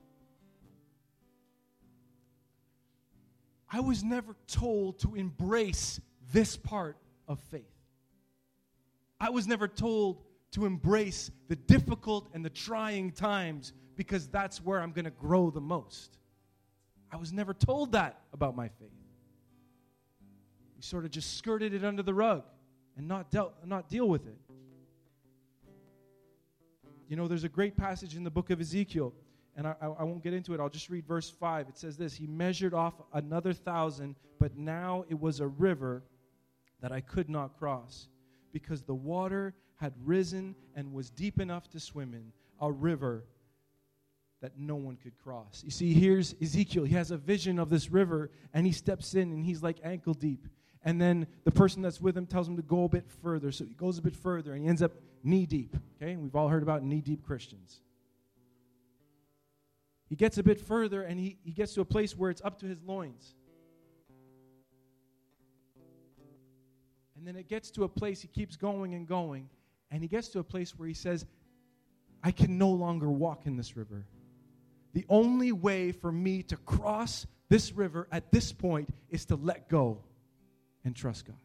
I 3.71 3.81
was 3.81 4.03
never 4.03 4.35
told 4.47 4.99
to 4.99 5.15
embrace 5.15 5.99
this 6.31 6.57
part 6.57 6.97
of 7.27 7.39
faith. 7.51 7.63
I 9.19 9.29
was 9.29 9.47
never 9.47 9.67
told 9.67 10.23
to 10.51 10.65
embrace 10.65 11.29
the 11.49 11.55
difficult 11.55 12.29
and 12.33 12.43
the 12.43 12.49
trying 12.49 13.11
times 13.11 13.73
because 13.95 14.27
that's 14.27 14.63
where 14.63 14.81
I'm 14.81 14.91
going 14.91 15.05
to 15.05 15.11
grow 15.11 15.51
the 15.51 15.61
most. 15.61 16.17
I 17.11 17.17
was 17.17 17.31
never 17.31 17.53
told 17.53 17.93
that 17.93 18.21
about 18.33 18.55
my 18.55 18.67
faith. 18.67 18.89
We 20.75 20.81
sort 20.81 21.05
of 21.05 21.11
just 21.11 21.37
skirted 21.37 21.73
it 21.73 21.83
under 21.83 22.03
the 22.03 22.13
rug 22.13 22.43
and 22.97 23.07
not 23.07 23.31
dealt 23.31 23.53
not 23.65 23.89
deal 23.89 24.07
with 24.07 24.27
it. 24.27 24.37
You 27.07 27.15
know, 27.15 27.27
there's 27.27 27.43
a 27.43 27.49
great 27.49 27.77
passage 27.77 28.15
in 28.15 28.23
the 28.23 28.31
book 28.31 28.49
of 28.49 28.59
Ezekiel, 28.59 29.13
and 29.55 29.67
I, 29.67 29.75
I, 29.79 29.85
I 29.85 30.03
won't 30.03 30.23
get 30.23 30.33
into 30.33 30.53
it. 30.53 30.59
I'll 30.59 30.69
just 30.69 30.89
read 30.89 31.05
verse 31.05 31.29
5. 31.29 31.69
It 31.69 31.77
says 31.77 31.97
this 31.97 32.15
He 32.15 32.27
measured 32.27 32.73
off 32.73 32.95
another 33.13 33.53
thousand, 33.53 34.15
but 34.39 34.57
now 34.57 35.05
it 35.09 35.19
was 35.19 35.39
a 35.39 35.47
river 35.47 36.03
that 36.81 36.91
I 36.91 37.01
could 37.01 37.29
not 37.29 37.57
cross, 37.57 38.09
because 38.51 38.81
the 38.81 38.95
water 38.95 39.53
had 39.75 39.93
risen 40.03 40.55
and 40.75 40.93
was 40.93 41.09
deep 41.09 41.39
enough 41.39 41.69
to 41.69 41.79
swim 41.79 42.13
in, 42.13 42.31
a 42.59 42.71
river 42.71 43.23
that 44.41 44.57
no 44.57 44.75
one 44.75 44.97
could 44.97 45.17
cross. 45.17 45.61
You 45.63 45.71
see, 45.71 45.93
here's 45.93 46.35
Ezekiel. 46.41 46.83
He 46.83 46.95
has 46.95 47.11
a 47.11 47.17
vision 47.17 47.59
of 47.59 47.69
this 47.69 47.89
river, 47.89 48.29
and 48.53 48.65
he 48.65 48.71
steps 48.71 49.15
in, 49.15 49.31
and 49.31 49.45
he's 49.45 49.63
like 49.63 49.77
ankle 49.83 50.13
deep. 50.13 50.47
And 50.83 51.01
then 51.01 51.25
the 51.43 51.51
person 51.51 51.81
that's 51.81 51.99
with 51.99 52.15
him 52.15 52.27
tells 52.27 52.47
him 52.47 52.57
to 52.57 52.61
go 52.61 52.83
a 52.83 52.89
bit 52.89 53.09
further. 53.23 53.51
So 53.51 53.65
he 53.65 53.73
goes 53.73 53.97
a 53.97 54.01
bit 54.01 54.15
further, 54.15 54.53
and 54.53 54.61
he 54.61 54.67
ends 54.67 54.83
up 54.83 54.91
knee 55.23 55.45
deep. 55.45 55.75
Okay? 55.95 56.11
And 56.11 56.21
we've 56.21 56.35
all 56.35 56.47
heard 56.47 56.63
about 56.63 56.83
knee 56.83 57.01
deep 57.01 57.25
Christians. 57.25 57.81
He 60.07 60.15
gets 60.15 60.37
a 60.37 60.43
bit 60.43 60.61
further, 60.61 61.01
and 61.01 61.19
he, 61.19 61.37
he 61.43 61.51
gets 61.51 61.73
to 61.73 61.81
a 61.81 61.85
place 61.85 62.15
where 62.15 62.29
it's 62.29 62.41
up 62.43 62.59
to 62.59 62.67
his 62.67 62.77
loins. 62.83 63.33
And 67.17 67.25
then 67.25 67.35
it 67.35 67.49
gets 67.49 67.71
to 67.71 67.85
a 67.85 67.89
place, 67.89 68.21
he 68.21 68.27
keeps 68.27 68.55
going 68.55 68.93
and 68.93 69.07
going, 69.07 69.49
and 69.89 70.03
he 70.03 70.07
gets 70.07 70.27
to 70.29 70.39
a 70.39 70.43
place 70.43 70.77
where 70.77 70.87
he 70.87 70.93
says, 70.93 71.25
I 72.23 72.29
can 72.31 72.59
no 72.59 72.69
longer 72.69 73.09
walk 73.09 73.47
in 73.47 73.57
this 73.57 73.75
river. 73.75 74.05
The 74.95 75.05
only 75.09 75.51
way 75.51 75.91
for 75.91 76.09
me 76.09 76.41
to 76.43 76.55
cross 76.55 77.27
this 77.49 77.73
river 77.73 78.07
at 78.13 78.31
this 78.31 78.53
point 78.53 78.89
is 79.09 79.25
to 79.25 79.35
let 79.35 79.67
go 79.67 80.01
and 80.85 80.95
trust 80.95 81.25
God. 81.25 81.35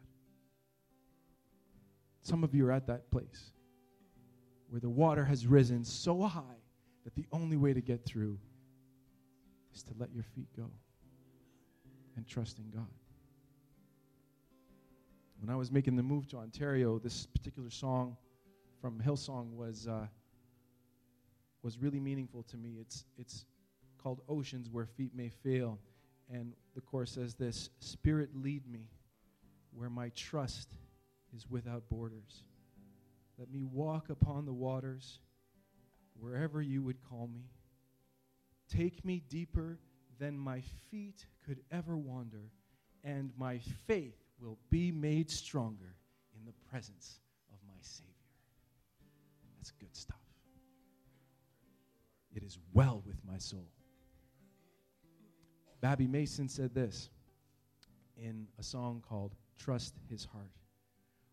Some 2.21 2.45
of 2.45 2.55
you 2.55 2.65
are 2.67 2.71
at 2.71 2.87
that 2.87 3.11
place 3.11 3.51
where 4.69 4.79
the 4.79 4.89
water 4.89 5.25
has 5.25 5.45
risen 5.45 5.83
so 5.83 6.23
high 6.23 6.61
that 7.03 7.13
the 7.15 7.25
only 7.33 7.57
way 7.57 7.73
to 7.73 7.81
get 7.81 8.05
through 8.05 8.39
is 9.75 9.83
to 9.83 9.93
let 9.97 10.13
your 10.13 10.23
feet 10.23 10.47
go 10.55 10.71
and 12.15 12.25
trust 12.25 12.57
in 12.57 12.69
God. 12.69 12.87
When 15.41 15.49
I 15.49 15.57
was 15.57 15.73
making 15.73 15.97
the 15.97 16.03
move 16.03 16.25
to 16.29 16.37
Ontario, 16.37 16.99
this 16.99 17.25
particular 17.25 17.69
song 17.69 18.15
from 18.79 19.01
Hillsong 19.01 19.55
was 19.55 19.89
uh, 19.89 20.07
was 21.63 21.77
really 21.77 21.99
meaningful 21.99 22.43
to 22.43 22.57
me. 22.57 22.77
It's 22.79 23.05
it's 23.17 23.45
called 24.01 24.21
Oceans 24.27 24.69
Where 24.69 24.85
Feet 24.85 25.15
May 25.15 25.29
Fail, 25.29 25.79
and 26.29 26.53
the 26.75 26.81
chorus 26.81 27.11
says 27.11 27.35
this: 27.35 27.69
Spirit, 27.79 28.29
lead 28.35 28.67
me 28.67 28.89
where 29.73 29.89
my 29.89 30.09
trust 30.15 30.69
is 31.35 31.49
without 31.49 31.87
borders. 31.89 32.43
Let 33.37 33.49
me 33.51 33.63
walk 33.63 34.09
upon 34.09 34.45
the 34.45 34.53
waters 34.53 35.19
wherever 36.19 36.61
you 36.61 36.83
would 36.83 37.01
call 37.09 37.27
me. 37.27 37.45
Take 38.69 39.03
me 39.03 39.23
deeper 39.29 39.79
than 40.19 40.37
my 40.37 40.61
feet 40.91 41.25
could 41.45 41.59
ever 41.71 41.97
wander, 41.97 42.51
and 43.03 43.31
my 43.37 43.59
faith 43.87 44.17
will 44.39 44.57
be 44.69 44.91
made 44.91 45.31
stronger 45.31 45.95
in 46.37 46.45
the 46.45 46.53
presence 46.69 47.19
of 47.51 47.57
my 47.67 47.71
it 52.41 52.45
is 52.45 52.57
well 52.73 53.03
with 53.05 53.17
my 53.25 53.37
soul. 53.37 53.69
Babbie 55.81 56.07
Mason 56.07 56.47
said 56.47 56.73
this 56.73 57.09
in 58.17 58.47
a 58.59 58.63
song 58.63 59.03
called 59.07 59.35
Trust 59.57 59.95
His 60.09 60.25
Heart. 60.25 60.51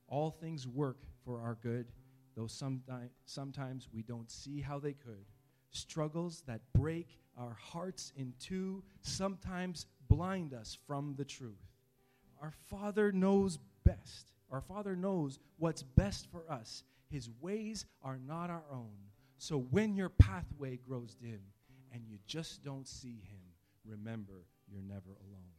All 0.06 0.30
things 0.30 0.66
work 0.66 0.98
for 1.24 1.40
our 1.40 1.58
good, 1.62 1.86
though 2.34 2.46
sometimes, 2.46 3.10
sometimes 3.26 3.88
we 3.92 4.02
don't 4.02 4.30
see 4.30 4.60
how 4.60 4.78
they 4.78 4.94
could. 4.94 5.26
Struggles 5.70 6.42
that 6.46 6.60
break 6.72 7.18
our 7.36 7.56
hearts 7.60 8.12
in 8.16 8.32
two 8.40 8.82
sometimes 9.02 9.86
blind 10.08 10.54
us 10.54 10.78
from 10.86 11.14
the 11.18 11.24
truth. 11.24 11.66
Our 12.40 12.52
Father 12.70 13.12
knows 13.12 13.58
best. 13.84 14.32
Our 14.50 14.62
Father 14.62 14.96
knows 14.96 15.38
what's 15.58 15.82
best 15.82 16.30
for 16.30 16.50
us. 16.50 16.84
His 17.10 17.28
ways 17.40 17.84
are 18.02 18.18
not 18.18 18.48
our 18.48 18.64
own. 18.72 19.07
So 19.38 19.58
when 19.70 19.94
your 19.94 20.08
pathway 20.08 20.78
grows 20.86 21.14
dim 21.14 21.40
and 21.92 22.02
you 22.06 22.18
just 22.26 22.64
don't 22.64 22.86
see 22.86 23.22
Him, 23.22 23.40
remember 23.84 24.44
you're 24.70 24.82
never 24.82 25.16
alone. 25.28 25.58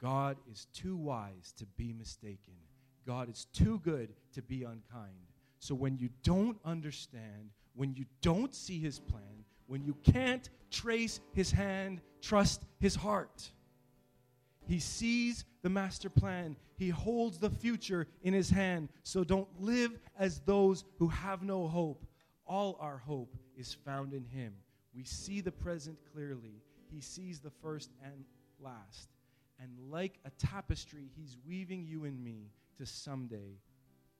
God 0.00 0.36
is 0.50 0.66
too 0.72 0.96
wise 0.96 1.52
to 1.58 1.66
be 1.76 1.92
mistaken. 1.92 2.54
God 3.06 3.28
is 3.30 3.46
too 3.52 3.80
good 3.84 4.10
to 4.34 4.42
be 4.42 4.62
unkind. 4.62 5.14
So 5.60 5.74
when 5.74 5.98
you 5.98 6.08
don't 6.22 6.58
understand, 6.64 7.50
when 7.74 7.94
you 7.94 8.04
don't 8.22 8.54
see 8.54 8.78
his 8.78 8.98
plan, 8.98 9.44
when 9.66 9.84
you 9.84 9.94
can't 10.04 10.48
trace 10.70 11.20
his 11.32 11.50
hand, 11.50 12.00
trust 12.22 12.64
his 12.80 12.94
heart. 12.94 13.50
He 14.66 14.78
sees 14.78 15.44
the 15.62 15.68
master 15.68 16.10
plan. 16.10 16.56
He 16.76 16.90
holds 16.90 17.38
the 17.38 17.50
future 17.50 18.06
in 18.22 18.34
his 18.34 18.50
hand. 18.50 18.88
So 19.02 19.24
don't 19.24 19.48
live 19.58 19.98
as 20.18 20.40
those 20.40 20.84
who 20.98 21.08
have 21.08 21.42
no 21.42 21.66
hope. 21.66 22.04
All 22.48 22.78
our 22.80 22.96
hope 22.96 23.36
is 23.56 23.74
found 23.84 24.14
in 24.14 24.24
him. 24.24 24.54
We 24.94 25.04
see 25.04 25.40
the 25.40 25.52
present 25.52 25.98
clearly. 26.12 26.62
He 26.90 27.00
sees 27.00 27.40
the 27.40 27.50
first 27.62 27.90
and 28.02 28.24
last. 28.58 29.10
And 29.60 29.70
like 29.90 30.18
a 30.24 30.30
tapestry, 30.30 31.10
he's 31.14 31.36
weaving 31.46 31.84
you 31.84 32.04
and 32.04 32.22
me 32.22 32.50
to 32.78 32.86
someday 32.86 33.60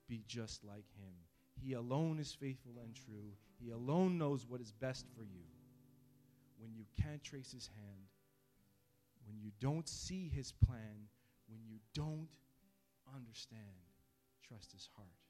be 0.08 0.22
just 0.26 0.64
like 0.64 0.84
him. 0.98 1.14
He 1.62 1.72
alone 1.72 2.18
is 2.18 2.32
faithful 2.32 2.72
and 2.82 2.94
true. 2.94 3.32
He 3.60 3.70
alone 3.70 4.18
knows 4.18 4.46
what 4.46 4.60
is 4.60 4.72
best 4.72 5.06
for 5.16 5.22
you. 5.22 5.44
When 6.58 6.74
you 6.74 6.84
can't 7.02 7.22
trace 7.22 7.52
his 7.52 7.70
hand, 7.74 8.08
when 9.26 9.38
you 9.40 9.50
don't 9.60 9.88
see 9.88 10.30
his 10.34 10.52
plan, 10.52 11.08
when 11.48 11.60
you 11.66 11.78
don't 11.94 12.28
understand, 13.14 13.60
trust 14.46 14.72
his 14.72 14.88
heart. 14.96 15.08